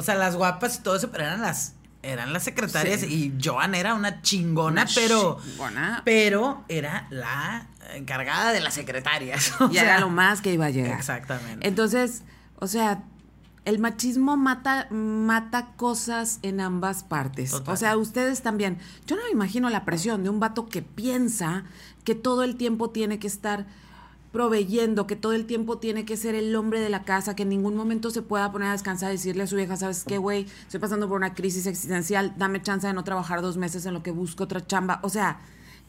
O 0.00 0.02
sea, 0.02 0.14
las 0.14 0.34
guapas 0.34 0.78
y 0.78 0.82
todo 0.82 0.96
eso, 0.96 1.10
pero 1.10 1.24
eran 1.24 1.42
las 1.42 1.74
eran 2.02 2.32
las 2.32 2.44
secretarias 2.44 3.02
y 3.02 3.34
Joan 3.44 3.74
era 3.74 3.92
una 3.92 4.22
chingona, 4.22 4.86
pero 4.94 5.38
pero 6.04 6.64
era 6.68 7.06
la 7.10 7.66
encargada 7.94 8.52
de 8.52 8.60
las 8.60 8.72
secretarias. 8.72 9.52
y 9.70 9.76
era 9.76 10.00
lo 10.00 10.08
más 10.08 10.40
que 10.40 10.54
iba 10.54 10.64
a 10.64 10.70
llegar. 10.70 10.96
Exactamente. 10.96 11.68
Entonces, 11.68 12.22
o 12.56 12.66
sea, 12.66 13.02
el 13.66 13.78
machismo 13.78 14.38
mata 14.38 14.88
mata 14.90 15.72
cosas 15.76 16.38
en 16.40 16.62
ambas 16.62 17.04
partes. 17.04 17.52
O 17.52 17.76
sea, 17.76 17.98
ustedes 17.98 18.40
también. 18.40 18.78
Yo 19.06 19.16
no 19.16 19.22
me 19.24 19.30
imagino 19.30 19.68
la 19.68 19.84
presión 19.84 20.22
de 20.22 20.30
un 20.30 20.40
vato 20.40 20.70
que 20.70 20.80
piensa 20.80 21.64
que 22.04 22.14
todo 22.14 22.44
el 22.44 22.56
tiempo 22.56 22.88
tiene 22.88 23.18
que 23.18 23.26
estar 23.26 23.66
proveyendo, 24.32 25.06
que 25.06 25.16
todo 25.16 25.32
el 25.32 25.46
tiempo 25.46 25.78
tiene 25.78 26.04
que 26.04 26.16
ser 26.16 26.34
el 26.34 26.54
hombre 26.54 26.80
de 26.80 26.88
la 26.88 27.02
casa, 27.02 27.34
que 27.34 27.42
en 27.42 27.48
ningún 27.48 27.76
momento 27.76 28.10
se 28.10 28.22
pueda 28.22 28.50
poner 28.52 28.68
a 28.68 28.72
descansar 28.72 29.10
y 29.10 29.16
decirle 29.16 29.42
a 29.42 29.46
su 29.46 29.56
vieja, 29.56 29.76
¿sabes 29.76 30.04
qué, 30.06 30.18
güey? 30.18 30.46
Estoy 30.62 30.80
pasando 30.80 31.08
por 31.08 31.16
una 31.16 31.34
crisis 31.34 31.66
existencial, 31.66 32.34
dame 32.36 32.62
chance 32.62 32.86
de 32.86 32.92
no 32.92 33.04
trabajar 33.04 33.42
dos 33.42 33.56
meses 33.56 33.86
en 33.86 33.94
lo 33.94 34.02
que 34.02 34.12
busco 34.12 34.44
otra 34.44 34.64
chamba. 34.64 35.00
O 35.02 35.08
sea, 35.08 35.40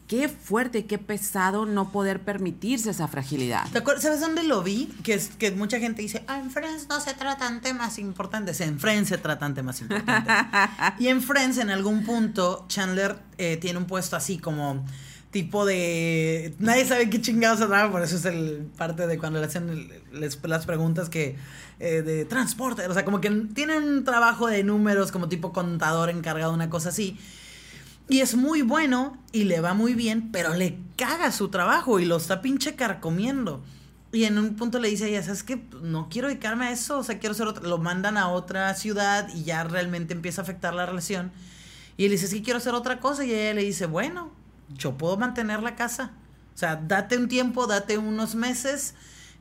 qué 0.08 0.28
fuerte, 0.28 0.86
qué 0.86 0.98
pesado 0.98 1.66
no 1.66 1.90
poder 1.90 2.22
permitirse 2.22 2.90
esa 2.90 3.08
fragilidad. 3.08 3.66
¿Sabes 3.98 4.20
dónde 4.20 4.42
lo 4.42 4.62
vi? 4.62 4.86
Que 5.02 5.14
es 5.14 5.28
que 5.28 5.50
mucha 5.52 5.78
gente 5.78 6.02
dice, 6.02 6.24
ah, 6.26 6.38
en 6.38 6.50
Friends 6.50 6.88
no 6.88 7.00
se 7.00 7.14
tratan 7.14 7.60
temas 7.60 7.98
importantes. 7.98 8.60
En 8.60 8.78
Friends 8.78 9.08
se 9.08 9.18
tratan 9.18 9.54
temas 9.54 9.80
importantes. 9.80 10.34
y 10.98 11.08
en 11.08 11.22
Friends, 11.22 11.58
en 11.58 11.70
algún 11.70 12.04
punto, 12.04 12.64
Chandler 12.68 13.16
eh, 13.38 13.56
tiene 13.56 13.78
un 13.78 13.86
puesto 13.86 14.16
así 14.16 14.38
como 14.38 14.84
tipo 15.32 15.64
de... 15.64 16.54
Nadie 16.60 16.84
sabe 16.84 17.10
qué 17.10 17.20
chingados 17.20 17.58
se 17.58 17.66
por 17.66 18.02
eso 18.02 18.16
es 18.16 18.24
el 18.24 18.68
parte 18.76 19.06
de 19.08 19.18
cuando 19.18 19.40
le 19.40 19.46
hacen 19.46 19.90
les- 20.12 20.38
las 20.44 20.66
preguntas 20.66 21.08
que... 21.08 21.36
eh, 21.80 22.02
de 22.02 22.24
transporte, 22.24 22.86
o 22.86 22.94
sea, 22.94 23.04
como 23.04 23.20
que 23.20 23.30
tienen 23.54 23.82
un 23.82 24.04
trabajo 24.04 24.46
de 24.46 24.62
números 24.62 25.10
como 25.10 25.28
tipo 25.28 25.52
contador 25.52 26.10
encargado 26.10 26.52
una 26.54 26.70
cosa 26.70 26.90
así. 26.90 27.18
Y 28.08 28.20
es 28.20 28.36
muy 28.36 28.62
bueno 28.62 29.16
y 29.32 29.44
le 29.44 29.60
va 29.60 29.74
muy 29.74 29.94
bien, 29.94 30.30
pero 30.32 30.54
le 30.54 30.78
caga 30.96 31.32
su 31.32 31.48
trabajo 31.48 31.98
y 31.98 32.04
lo 32.04 32.16
está 32.18 32.42
pinche 32.42 32.74
carcomiendo. 32.76 33.64
Y 34.12 34.24
en 34.24 34.38
un 34.38 34.56
punto 34.56 34.78
le 34.78 34.88
dice 34.88 35.04
a 35.04 35.08
ella, 35.08 35.22
¿sabes 35.22 35.42
qué? 35.42 35.62
No 35.80 36.08
quiero 36.10 36.28
dedicarme 36.28 36.66
a 36.66 36.72
eso, 36.72 36.98
o 36.98 37.04
sea, 37.04 37.18
quiero 37.18 37.34
ser 37.34 37.46
otra. 37.46 37.66
Lo 37.66 37.78
mandan 37.78 38.18
a 38.18 38.28
otra 38.28 38.74
ciudad 38.74 39.28
y 39.34 39.44
ya 39.44 39.64
realmente 39.64 40.12
empieza 40.12 40.42
a 40.42 40.44
afectar 40.44 40.74
la 40.74 40.84
relación. 40.84 41.32
Y 41.96 42.04
él 42.04 42.10
dice, 42.10 42.26
es 42.26 42.34
que 42.34 42.42
quiero 42.42 42.58
hacer 42.58 42.74
otra 42.74 43.00
cosa. 43.00 43.24
Y 43.24 43.32
ella 43.32 43.54
le 43.54 43.62
dice, 43.62 43.86
bueno, 43.86 44.30
yo 44.76 44.96
puedo 44.98 45.16
mantener 45.16 45.62
la 45.62 45.74
casa. 45.76 46.12
O 46.54 46.58
sea, 46.58 46.76
date 46.76 47.16
un 47.16 47.28
tiempo, 47.28 47.66
date 47.66 47.98
unos 47.98 48.34
meses. 48.34 48.94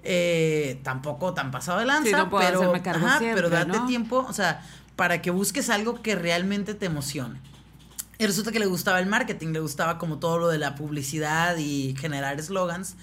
eh, 0.04 0.80
tampoco 0.84 1.34
tan 1.36 1.52
pasado 1.52 1.78
de 1.80 1.86
lanza, 1.86 2.10
Sí, 2.10 2.16
no 2.16 2.30
puedo 2.30 2.44
pero, 2.72 2.84
cargo 2.84 3.06
ajá, 3.06 3.20
siempre, 3.20 3.36
pero 3.36 3.50
date 3.56 3.78
¿no? 3.78 3.86
tiempo, 3.86 4.26
o 4.28 4.34
sea, 4.34 4.66
para 4.96 5.22
que 5.22 5.30
busques 5.30 5.70
algo 5.70 6.02
que 6.02 6.16
realmente 6.16 6.74
te 6.74 6.88
emocione. 6.88 7.40
Y 8.18 8.26
resulta 8.26 8.52
que 8.52 8.60
le 8.60 8.66
gustaba 8.66 9.00
el 9.00 9.06
marketing, 9.08 9.50
le 9.54 9.60
gustaba 9.60 9.98
como 10.00 10.18
todo 10.18 10.40
lo 10.40 10.48
de 10.48 10.58
la 10.58 10.74
publicidad 10.76 11.58
y 11.58 11.96
generar 12.00 12.40
eslogans. 12.40 12.96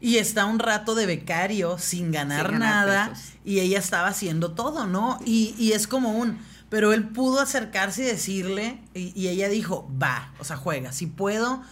Y 0.00 0.16
está 0.18 0.44
un 0.44 0.58
rato 0.58 0.94
de 0.94 1.06
becario 1.06 1.78
sin 1.78 2.12
ganar, 2.12 2.48
Sin 2.50 2.58
ganar 2.58 2.86
nada 2.86 3.08
pesos. 3.10 3.24
y 3.44 3.60
ella 3.60 3.78
estaba 3.78 4.08
haciendo 4.08 4.52
todo, 4.52 4.86
¿no? 4.86 5.18
Y, 5.24 5.54
y 5.58 5.72
es 5.72 5.86
como 5.86 6.10
un... 6.18 6.38
Pero 6.76 6.92
él 6.92 7.08
pudo 7.08 7.40
acercarse 7.40 8.02
y 8.02 8.04
decirle, 8.04 8.78
y, 8.92 9.18
y 9.18 9.28
ella 9.28 9.48
dijo, 9.48 9.90
va, 9.90 10.34
o 10.38 10.44
sea, 10.44 10.58
juega, 10.58 10.92
si 10.92 11.06
puedo. 11.06 11.62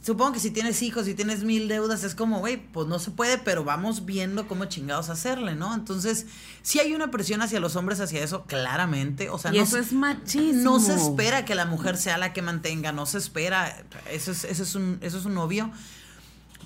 Supongo 0.00 0.32
que 0.32 0.40
si 0.40 0.50
tienes 0.50 0.80
hijos, 0.80 1.04
si 1.04 1.12
tienes 1.12 1.44
mil 1.44 1.68
deudas, 1.68 2.02
es 2.02 2.14
como, 2.14 2.38
güey, 2.38 2.56
pues 2.72 2.88
no 2.88 2.98
se 2.98 3.10
puede, 3.10 3.36
pero 3.36 3.62
vamos 3.62 4.06
viendo 4.06 4.48
cómo 4.48 4.64
chingados 4.64 5.10
hacerle, 5.10 5.54
¿no? 5.54 5.74
Entonces, 5.74 6.24
sí 6.62 6.80
hay 6.80 6.94
una 6.94 7.10
presión 7.10 7.42
hacia 7.42 7.60
los 7.60 7.76
hombres 7.76 8.00
hacia 8.00 8.24
eso, 8.24 8.44
claramente. 8.46 9.28
O 9.28 9.36
sea, 9.38 9.52
y 9.52 9.58
no 9.58 9.64
eso 9.64 9.76
es 9.76 9.92
machismo. 9.92 10.62
no 10.62 10.80
se 10.80 10.94
espera 10.94 11.44
que 11.44 11.54
la 11.54 11.66
mujer 11.66 11.98
sea 11.98 12.16
la 12.16 12.32
que 12.32 12.40
mantenga, 12.40 12.90
no 12.90 13.04
se 13.04 13.18
espera, 13.18 13.84
eso 14.10 14.32
es, 14.32 14.44
eso 14.44 14.62
es, 14.62 14.74
un, 14.74 14.96
eso 15.02 15.18
es 15.18 15.26
un 15.26 15.36
obvio. 15.36 15.70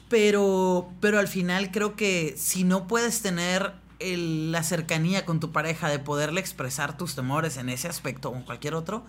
Pero, 0.08 0.88
pero 1.00 1.18
al 1.18 1.26
final 1.26 1.72
creo 1.72 1.96
que 1.96 2.36
si 2.38 2.62
no 2.62 2.86
puedes 2.86 3.22
tener 3.22 3.72
el- 3.98 4.52
la 4.52 4.62
cercanía 4.62 5.24
con 5.24 5.40
tu 5.40 5.50
pareja 5.52 5.88
de 5.88 5.98
poderle 5.98 6.40
expresar 6.40 6.96
tus 6.96 7.14
temores 7.14 7.56
en 7.56 7.68
ese 7.68 7.88
aspecto 7.88 8.30
o 8.30 8.36
en 8.36 8.42
cualquier 8.42 8.74
otro, 8.74 9.04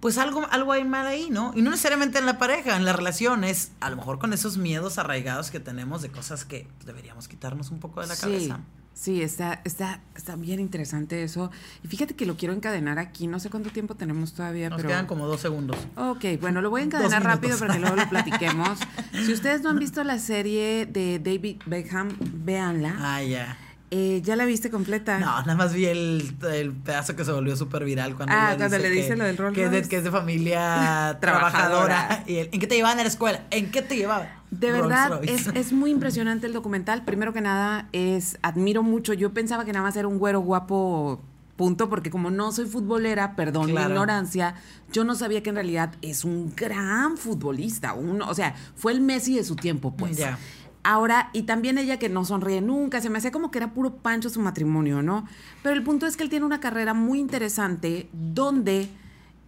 pues 0.00 0.16
algo, 0.18 0.46
algo 0.50 0.72
hay 0.72 0.84
mal 0.84 1.06
ahí, 1.06 1.28
¿no? 1.30 1.52
Y 1.54 1.60
no 1.62 1.70
necesariamente 1.70 2.18
en 2.18 2.26
la 2.26 2.38
pareja, 2.38 2.76
en 2.76 2.84
la 2.86 2.92
relación, 2.94 3.44
es 3.44 3.72
a 3.80 3.90
lo 3.90 3.96
mejor 3.96 4.18
con 4.18 4.32
esos 4.32 4.56
miedos 4.56 4.96
arraigados 4.98 5.50
que 5.50 5.60
tenemos 5.60 6.00
de 6.02 6.08
cosas 6.10 6.44
que 6.44 6.66
deberíamos 6.86 7.28
quitarnos 7.28 7.70
un 7.70 7.80
poco 7.80 8.00
de 8.00 8.06
la 8.06 8.14
sí, 8.16 8.22
cabeza. 8.22 8.60
Sí, 8.94 9.22
está, 9.22 9.60
está, 9.64 10.00
está 10.16 10.36
bien 10.36 10.58
interesante 10.60 11.22
eso. 11.22 11.50
Y 11.84 11.88
fíjate 11.88 12.14
que 12.16 12.26
lo 12.26 12.36
quiero 12.36 12.52
encadenar 12.54 12.98
aquí. 12.98 13.26
No 13.28 13.38
sé 13.40 13.48
cuánto 13.48 13.70
tiempo 13.70 13.94
tenemos 13.94 14.32
todavía, 14.34 14.68
Nos 14.68 14.78
pero. 14.78 14.88
quedan 14.90 15.06
como 15.06 15.26
dos 15.26 15.40
segundos. 15.40 15.76
Ok, 15.96 16.24
bueno, 16.40 16.60
lo 16.60 16.68
voy 16.70 16.80
a 16.82 16.84
encadenar 16.84 17.22
rápido 17.22 17.58
para 17.58 17.74
que 17.74 17.80
luego 17.80 17.96
lo 17.96 18.08
platiquemos. 18.10 18.78
si 19.24 19.32
ustedes 19.32 19.62
no 19.62 19.70
han 19.70 19.78
visto 19.78 20.02
la 20.04 20.18
serie 20.18 20.84
de 20.86 21.18
David 21.18 21.62
Beckham, 21.66 22.08
véanla. 22.20 22.94
Ah, 22.98 23.22
ya. 23.22 23.56
Eh, 23.92 24.20
¿Ya 24.24 24.36
la 24.36 24.44
viste 24.44 24.70
completa? 24.70 25.18
No, 25.18 25.26
nada 25.40 25.56
más 25.56 25.72
vi 25.72 25.86
el, 25.86 26.32
el 26.52 26.72
pedazo 26.72 27.16
que 27.16 27.24
se 27.24 27.32
volvió 27.32 27.56
súper 27.56 27.84
viral 27.84 28.14
cuando, 28.14 28.32
Ah, 28.36 28.54
cuando 28.56 28.78
le 28.78 28.88
dice 28.88 29.08
que- 29.08 29.16
lo 29.16 29.24
del 29.24 29.36
Rolls 29.36 29.54
que 29.56 29.64
es, 29.64 29.70
de, 29.72 29.82
que 29.88 29.96
es 29.96 30.04
de 30.04 30.10
familia 30.12 31.18
Trabajadora. 31.20 32.22
Y 32.26 32.36
él, 32.36 32.48
¿En 32.52 32.60
qué 32.60 32.66
te 32.68 32.76
llevaban 32.76 33.00
a 33.00 33.02
la 33.02 33.08
escuela? 33.08 33.40
¿En 33.50 33.70
qué 33.72 33.82
te 33.82 33.96
llevaban? 33.96 34.28
De 34.52 34.70
Rolls 34.70 34.82
verdad, 34.88 35.20
es, 35.24 35.48
es 35.54 35.72
muy 35.72 35.90
impresionante 35.90 36.46
el 36.46 36.52
documental. 36.52 37.04
Primero 37.04 37.32
que 37.32 37.40
nada, 37.40 37.88
es 37.92 38.38
admiro 38.42 38.82
mucho. 38.84 39.12
Yo 39.12 39.32
pensaba 39.32 39.64
que 39.64 39.72
nada 39.72 39.84
más 39.84 39.96
era 39.96 40.06
un 40.06 40.18
güero 40.18 40.40
guapo, 40.40 41.20
punto, 41.56 41.88
porque 41.88 42.10
como 42.10 42.30
no 42.30 42.52
soy 42.52 42.66
futbolera, 42.66 43.34
perdón 43.36 43.66
mi 43.66 43.72
Claro. 43.72 43.90
ignorancia, 43.90 44.54
yo 44.92 45.04
no 45.04 45.14
sabía 45.14 45.42
que 45.42 45.50
en 45.50 45.56
realidad 45.56 45.92
es 46.00 46.24
un 46.24 46.52
gran 46.56 47.16
futbolista. 47.16 47.92
Un, 47.94 48.22
o 48.22 48.34
sea, 48.34 48.54
fue 48.76 48.92
el 48.92 49.00
Messi 49.00 49.34
de 49.36 49.44
su 49.44 49.56
tiempo, 49.56 49.94
pues. 49.96 50.16
Ya. 50.16 50.38
Ahora, 50.82 51.28
y 51.34 51.42
también 51.42 51.76
ella 51.76 51.98
que 51.98 52.08
no 52.08 52.24
sonríe 52.24 52.60
nunca, 52.62 53.00
se 53.02 53.10
me 53.10 53.18
hacía 53.18 53.30
como 53.30 53.50
que 53.50 53.58
era 53.58 53.74
puro 53.74 53.96
pancho 53.96 54.30
su 54.30 54.40
matrimonio, 54.40 55.02
¿no? 55.02 55.26
Pero 55.62 55.74
el 55.74 55.82
punto 55.82 56.06
es 56.06 56.16
que 56.16 56.22
él 56.22 56.30
tiene 56.30 56.46
una 56.46 56.60
carrera 56.60 56.94
muy 56.94 57.18
interesante 57.20 58.08
donde 58.12 58.88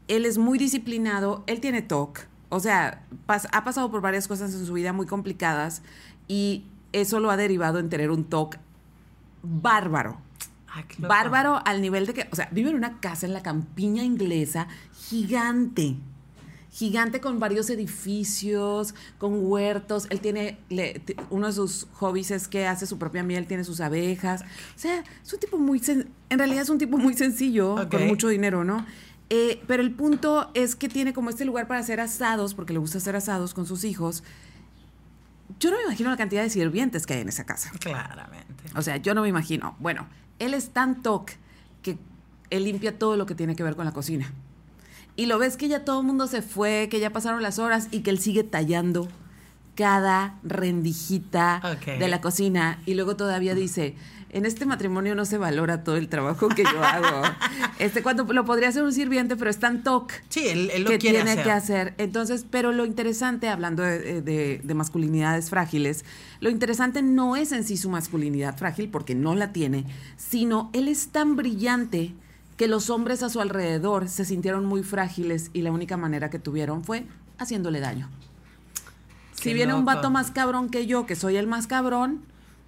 él 0.08 0.26
es 0.26 0.36
muy 0.36 0.58
disciplinado, 0.58 1.42
él 1.46 1.60
tiene 1.60 1.80
TOC, 1.80 2.26
o 2.50 2.60
sea, 2.60 3.04
pas- 3.26 3.48
ha 3.52 3.64
pasado 3.64 3.90
por 3.90 4.02
varias 4.02 4.28
cosas 4.28 4.52
en 4.54 4.66
su 4.66 4.74
vida 4.74 4.92
muy 4.92 5.06
complicadas 5.06 5.82
y 6.28 6.64
eso 6.92 7.18
lo 7.18 7.30
ha 7.30 7.38
derivado 7.38 7.78
en 7.78 7.88
tener 7.88 8.10
un 8.10 8.24
TOC 8.24 8.58
bárbaro. 9.42 10.18
Ay. 10.74 10.84
Bárbaro 10.98 11.60
al 11.64 11.80
nivel 11.80 12.06
de 12.06 12.14
que, 12.14 12.28
o 12.30 12.36
sea, 12.36 12.48
vive 12.50 12.70
en 12.70 12.76
una 12.76 13.00
casa 13.00 13.26
en 13.26 13.32
la 13.32 13.42
campiña 13.42 14.02
inglesa 14.04 14.68
gigante. 14.94 15.96
Gigante 16.72 17.20
con 17.20 17.38
varios 17.38 17.68
edificios, 17.68 18.94
con 19.18 19.44
huertos. 19.46 20.06
Él 20.10 20.20
tiene, 20.20 20.58
le- 20.70 21.02
uno 21.30 21.48
de 21.48 21.52
sus 21.52 21.86
hobbies 21.92 22.30
es 22.30 22.48
que 22.48 22.66
hace 22.66 22.86
su 22.86 22.98
propia 22.98 23.22
miel, 23.22 23.46
tiene 23.46 23.62
sus 23.62 23.80
abejas. 23.80 24.42
O 24.42 24.78
sea, 24.78 25.04
es 25.22 25.32
un 25.32 25.38
tipo 25.38 25.58
muy, 25.58 25.80
sen- 25.80 26.08
en 26.30 26.38
realidad 26.38 26.62
es 26.62 26.70
un 26.70 26.78
tipo 26.78 26.96
muy 26.96 27.14
sencillo, 27.14 27.76
con 27.90 28.06
mucho 28.08 28.28
dinero, 28.28 28.64
¿no? 28.64 28.86
Eh, 29.28 29.62
pero 29.66 29.82
el 29.82 29.92
punto 29.94 30.50
es 30.54 30.74
que 30.74 30.88
tiene 30.88 31.12
como 31.12 31.30
este 31.30 31.44
lugar 31.44 31.66
para 31.68 31.80
hacer 31.80 32.00
asados, 32.00 32.54
porque 32.54 32.72
le 32.72 32.78
gusta 32.78 32.98
hacer 32.98 33.16
asados 33.16 33.52
con 33.54 33.66
sus 33.66 33.84
hijos. 33.84 34.22
Yo 35.60 35.70
no 35.70 35.76
me 35.76 35.82
imagino 35.84 36.10
la 36.10 36.16
cantidad 36.16 36.42
de 36.42 36.50
sirvientes 36.50 37.06
que 37.06 37.14
hay 37.14 37.20
en 37.20 37.28
esa 37.28 37.44
casa. 37.44 37.70
Claramente. 37.80 38.64
O 38.74 38.82
sea, 38.82 38.96
yo 38.96 39.14
no 39.14 39.22
me 39.22 39.28
imagino. 39.28 39.76
Bueno, 39.78 40.06
él 40.38 40.54
es 40.54 40.70
tan 40.70 41.02
toc 41.02 41.32
que 41.82 41.98
él 42.50 42.64
limpia 42.64 42.98
todo 42.98 43.16
lo 43.16 43.26
que 43.26 43.34
tiene 43.34 43.54
que 43.56 43.62
ver 43.62 43.76
con 43.76 43.84
la 43.84 43.92
cocina. 43.92 44.32
Y 45.16 45.26
lo 45.26 45.38
ves 45.38 45.56
que 45.56 45.68
ya 45.68 45.84
todo 45.84 46.00
el 46.00 46.06
mundo 46.06 46.26
se 46.26 46.42
fue, 46.42 46.88
que 46.90 47.00
ya 47.00 47.10
pasaron 47.10 47.42
las 47.42 47.58
horas 47.58 47.88
y 47.90 48.00
que 48.00 48.10
él 48.10 48.18
sigue 48.18 48.44
tallando 48.44 49.08
cada 49.74 50.38
rendijita 50.42 51.60
de 51.98 52.08
la 52.08 52.20
cocina. 52.20 52.80
Y 52.86 52.94
luego 52.94 53.16
todavía 53.16 53.54
dice, 53.54 53.94
en 54.30 54.46
este 54.46 54.64
matrimonio 54.66 55.14
no 55.14 55.24
se 55.24 55.38
valora 55.38 55.84
todo 55.84 55.96
el 55.96 56.08
trabajo 56.08 56.48
que 56.48 56.64
yo 56.64 56.82
hago. 56.82 57.22
Este, 57.78 58.00
cuando 58.00 58.22
lo 58.32 58.44
podría 58.44 58.68
hacer 58.68 58.84
un 58.84 58.92
sirviente, 58.92 59.34
pero 59.34 59.50
es 59.50 59.58
tan 59.58 59.82
toc 59.82 60.12
Sí, 60.28 60.46
él, 60.46 60.70
él 60.72 60.84
lo 60.84 60.90
que 60.90 60.98
tiene 60.98 61.18
hacer. 61.32 61.42
que 61.42 61.50
hacer. 61.50 61.94
Entonces, 61.98 62.46
pero 62.48 62.70
lo 62.70 62.84
interesante, 62.86 63.48
hablando 63.48 63.82
de, 63.82 64.22
de- 64.22 64.60
de 64.62 64.74
masculinidades 64.74 65.50
frágiles, 65.50 66.04
lo 66.38 66.48
interesante 66.48 67.02
no 67.02 67.34
es 67.34 67.50
en 67.50 67.64
sí 67.64 67.76
su 67.76 67.90
masculinidad 67.90 68.56
frágil, 68.56 68.88
porque 68.88 69.16
no 69.16 69.34
la 69.34 69.52
tiene, 69.52 69.84
sino 70.16 70.70
él 70.74 70.86
es 70.86 71.08
tan 71.08 71.34
brillante 71.34 72.14
que 72.62 72.68
los 72.68 72.90
hombres 72.90 73.24
a 73.24 73.28
su 73.28 73.40
alrededor 73.40 74.08
se 74.08 74.24
sintieron 74.24 74.66
muy 74.66 74.84
frágiles 74.84 75.50
y 75.52 75.62
la 75.62 75.72
única 75.72 75.96
manera 75.96 76.30
que 76.30 76.38
tuvieron 76.38 76.84
fue 76.84 77.06
haciéndole 77.36 77.80
daño. 77.80 78.08
Si 79.32 79.52
viene 79.52 79.74
un 79.74 79.84
vato 79.84 80.12
más 80.12 80.30
cabrón 80.30 80.68
que 80.68 80.86
yo, 80.86 81.04
que 81.04 81.16
soy 81.16 81.34
el 81.34 81.48
más 81.48 81.66
cabrón, 81.66 82.22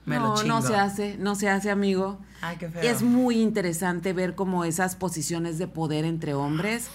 Me 0.05 0.17
no, 0.17 0.63
se 0.63 0.75
hace, 0.75 1.17
no 1.19 1.37
se 1.37 1.49
hace 1.49 1.71
amigo. 1.71 2.19
Ay, 2.41 2.57
qué 2.57 2.69
feo. 2.69 2.83
Es 2.83 3.03
muy 3.03 3.41
interesante 3.41 4.13
ver 4.13 4.35
como 4.35 4.65
esas 4.65 4.97
posiciones 4.97 5.59
de 5.59 5.69
poder 5.69 6.05
entre 6.05 6.35
hombres. 6.35 6.89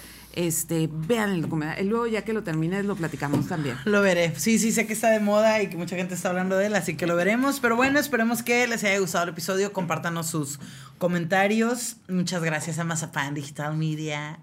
Este, 0.47 0.87
vean 0.91 1.31
el 1.31 1.41
documental. 1.41 1.83
Y 1.83 1.87
luego 1.89 2.07
ya 2.07 2.21
que 2.23 2.31
lo 2.33 2.43
termines 2.43 2.85
lo 2.85 2.95
platicamos 2.95 3.47
también. 3.47 3.75
Lo 3.85 4.01
veré. 4.01 4.33
Sí, 4.37 4.57
sí, 4.59 4.71
sé 4.71 4.87
que 4.87 4.93
está 4.93 5.09
de 5.09 5.19
moda 5.19 5.61
y 5.61 5.67
que 5.67 5.75
mucha 5.77 5.95
gente 5.97 6.13
está 6.15 6.29
hablando 6.29 6.55
de 6.57 6.67
él, 6.67 6.75
así 6.75 6.95
que 6.95 7.07
lo 7.07 7.15
veremos. 7.15 7.59
Pero 7.59 7.75
bueno, 7.75 7.99
esperemos 7.99 8.41
que 8.43 8.65
les 8.67 8.83
haya 8.83 8.99
gustado 8.99 9.23
el 9.25 9.31
episodio. 9.31 9.73
Compártanos 9.73 10.27
sus 10.27 10.59
comentarios. 10.97 11.97
Muchas 12.07 12.41
gracias 12.43 12.79
a 12.79 12.83
Mazapán 12.83 13.33
Digital 13.33 13.75
Media. 13.75 14.39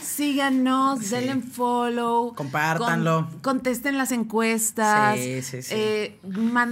Síganos, 0.00 1.00
Sí. 1.00 1.14
denle 1.16 1.42
follow. 1.42 2.34
Compártanlo. 2.34 3.26
con- 3.30 3.40
contesten 3.40 3.98
las 3.98 4.12
encuestas. 4.12 5.16
Sí, 5.18 5.42
sí, 5.42 5.62
sí. 5.62 5.74
eh, 5.74 6.20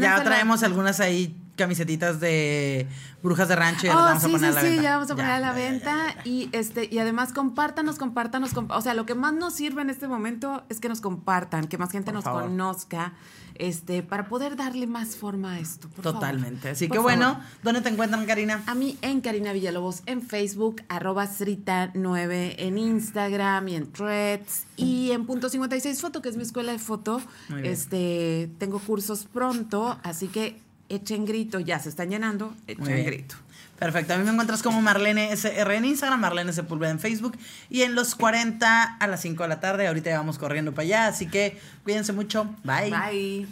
Ya 0.01 0.23
traemos 0.23 0.63
algunas 0.63 1.01
ahí 1.01 1.37
camisetitas 1.57 2.21
de 2.21 2.87
brujas 3.23 3.49
de 3.49 3.57
rancho 3.57 3.87
y 3.87 3.89
las 3.89 3.97
Oh, 3.97 4.01
vamos 4.01 4.23
sí, 4.23 4.29
a 4.29 4.33
poner 4.33 4.53
sí, 4.53 4.59
a 4.59 4.61
la 4.61 4.61
sí, 4.61 4.67
venta. 4.69 4.83
ya 4.83 4.95
vamos 4.95 5.11
a 5.11 5.15
poner 5.17 5.31
a 5.33 5.41
la 5.41 5.47
ya, 5.49 5.53
venta 5.55 6.15
ya, 6.15 6.21
y 6.25 6.49
este 6.53 6.89
y 6.93 6.99
además 6.99 7.33
compártanos, 7.33 7.97
compártanos, 7.99 8.55
comp- 8.55 8.77
o 8.77 8.81
sea, 8.81 8.95
lo 8.95 9.07
que 9.07 9.15
más 9.15 9.33
nos 9.35 9.55
sirve 9.55 9.83
en 9.83 9.91
este 9.91 10.07
momento 10.07 10.63
es 10.69 10.79
que 10.81 10.89
nos 10.89 11.01
compartan, 11.01 11.67
que 11.67 11.79
más 11.79 11.91
gente 11.91 12.07
Por 12.07 12.15
nos 12.15 12.25
favor. 12.25 12.43
conozca, 12.45 13.15
este, 13.55 14.03
para 14.03 14.29
poder 14.29 14.55
darle 14.55 14.87
más 14.87 15.17
forma 15.17 15.53
a 15.55 15.59
esto. 15.59 15.89
por 15.89 16.05
favor. 16.05 16.21
Totalmente. 16.21 16.69
Así 16.69 16.89
Por 16.89 16.99
que 16.99 17.03
bueno. 17.03 17.41
¿dónde 17.63 17.81
te 17.81 17.89
encuentran, 17.89 18.27
Karina? 18.27 18.63
A 18.67 18.75
mí 18.75 18.99
en 19.01 19.23
Karina 19.23 19.53
Villalobos 19.55 20.03
en 20.07 20.21
Facebook, 20.23 20.83
arroba 20.91 21.27
Srita9 21.27 22.55
en 22.59 22.79
Instagram 22.79 23.69
y 23.69 23.77
en 23.77 23.91
Threads 23.93 24.65
y 24.77 25.11
en 25.13 25.25
punto 25.27 25.49
56 25.49 26.01
foto, 26.01 26.21
que 26.23 26.29
es 26.29 26.37
mi 26.37 26.43
escuela 26.43 26.73
de 26.73 26.79
foto. 26.79 27.21
Este, 27.63 28.51
tengo 28.59 28.79
cursos 28.79 29.25
pronto, 29.33 29.99
así 30.03 30.29
que 30.29 30.61
echen 30.89 31.25
grito, 31.25 31.61
ya 31.61 31.79
se 31.79 31.89
están 31.89 32.11
llenando, 32.11 32.55
echen 32.67 33.05
grito. 33.05 33.37
Perfecto. 33.79 34.15
A 34.15 34.17
mí 34.17 34.25
me 34.25 34.31
encuentras 34.31 34.63
como 34.63 34.81
Marlene 34.81 35.33
SR 35.33 35.77
en 35.77 35.85
Instagram, 35.85 36.21
Marlene 36.21 36.53
Sepúlveda 36.53 36.91
en 36.91 36.99
Facebook. 36.99 37.37
Y 37.69 37.83
en 37.83 37.95
los 37.95 38.15
40 38.15 38.97
a 38.97 39.07
las 39.07 39.21
5 39.21 39.43
de 39.43 39.49
la 39.49 39.61
tarde. 39.61 39.87
Ahorita 39.87 40.11
ya 40.11 40.19
vamos 40.19 40.39
corriendo 40.39 40.73
para 40.73 40.85
allá. 40.85 41.07
Así 41.09 41.27
que 41.27 41.61
cuídense 41.85 42.13
mucho. 42.13 42.45
Bye. 42.65 42.91
Bye. 42.91 43.45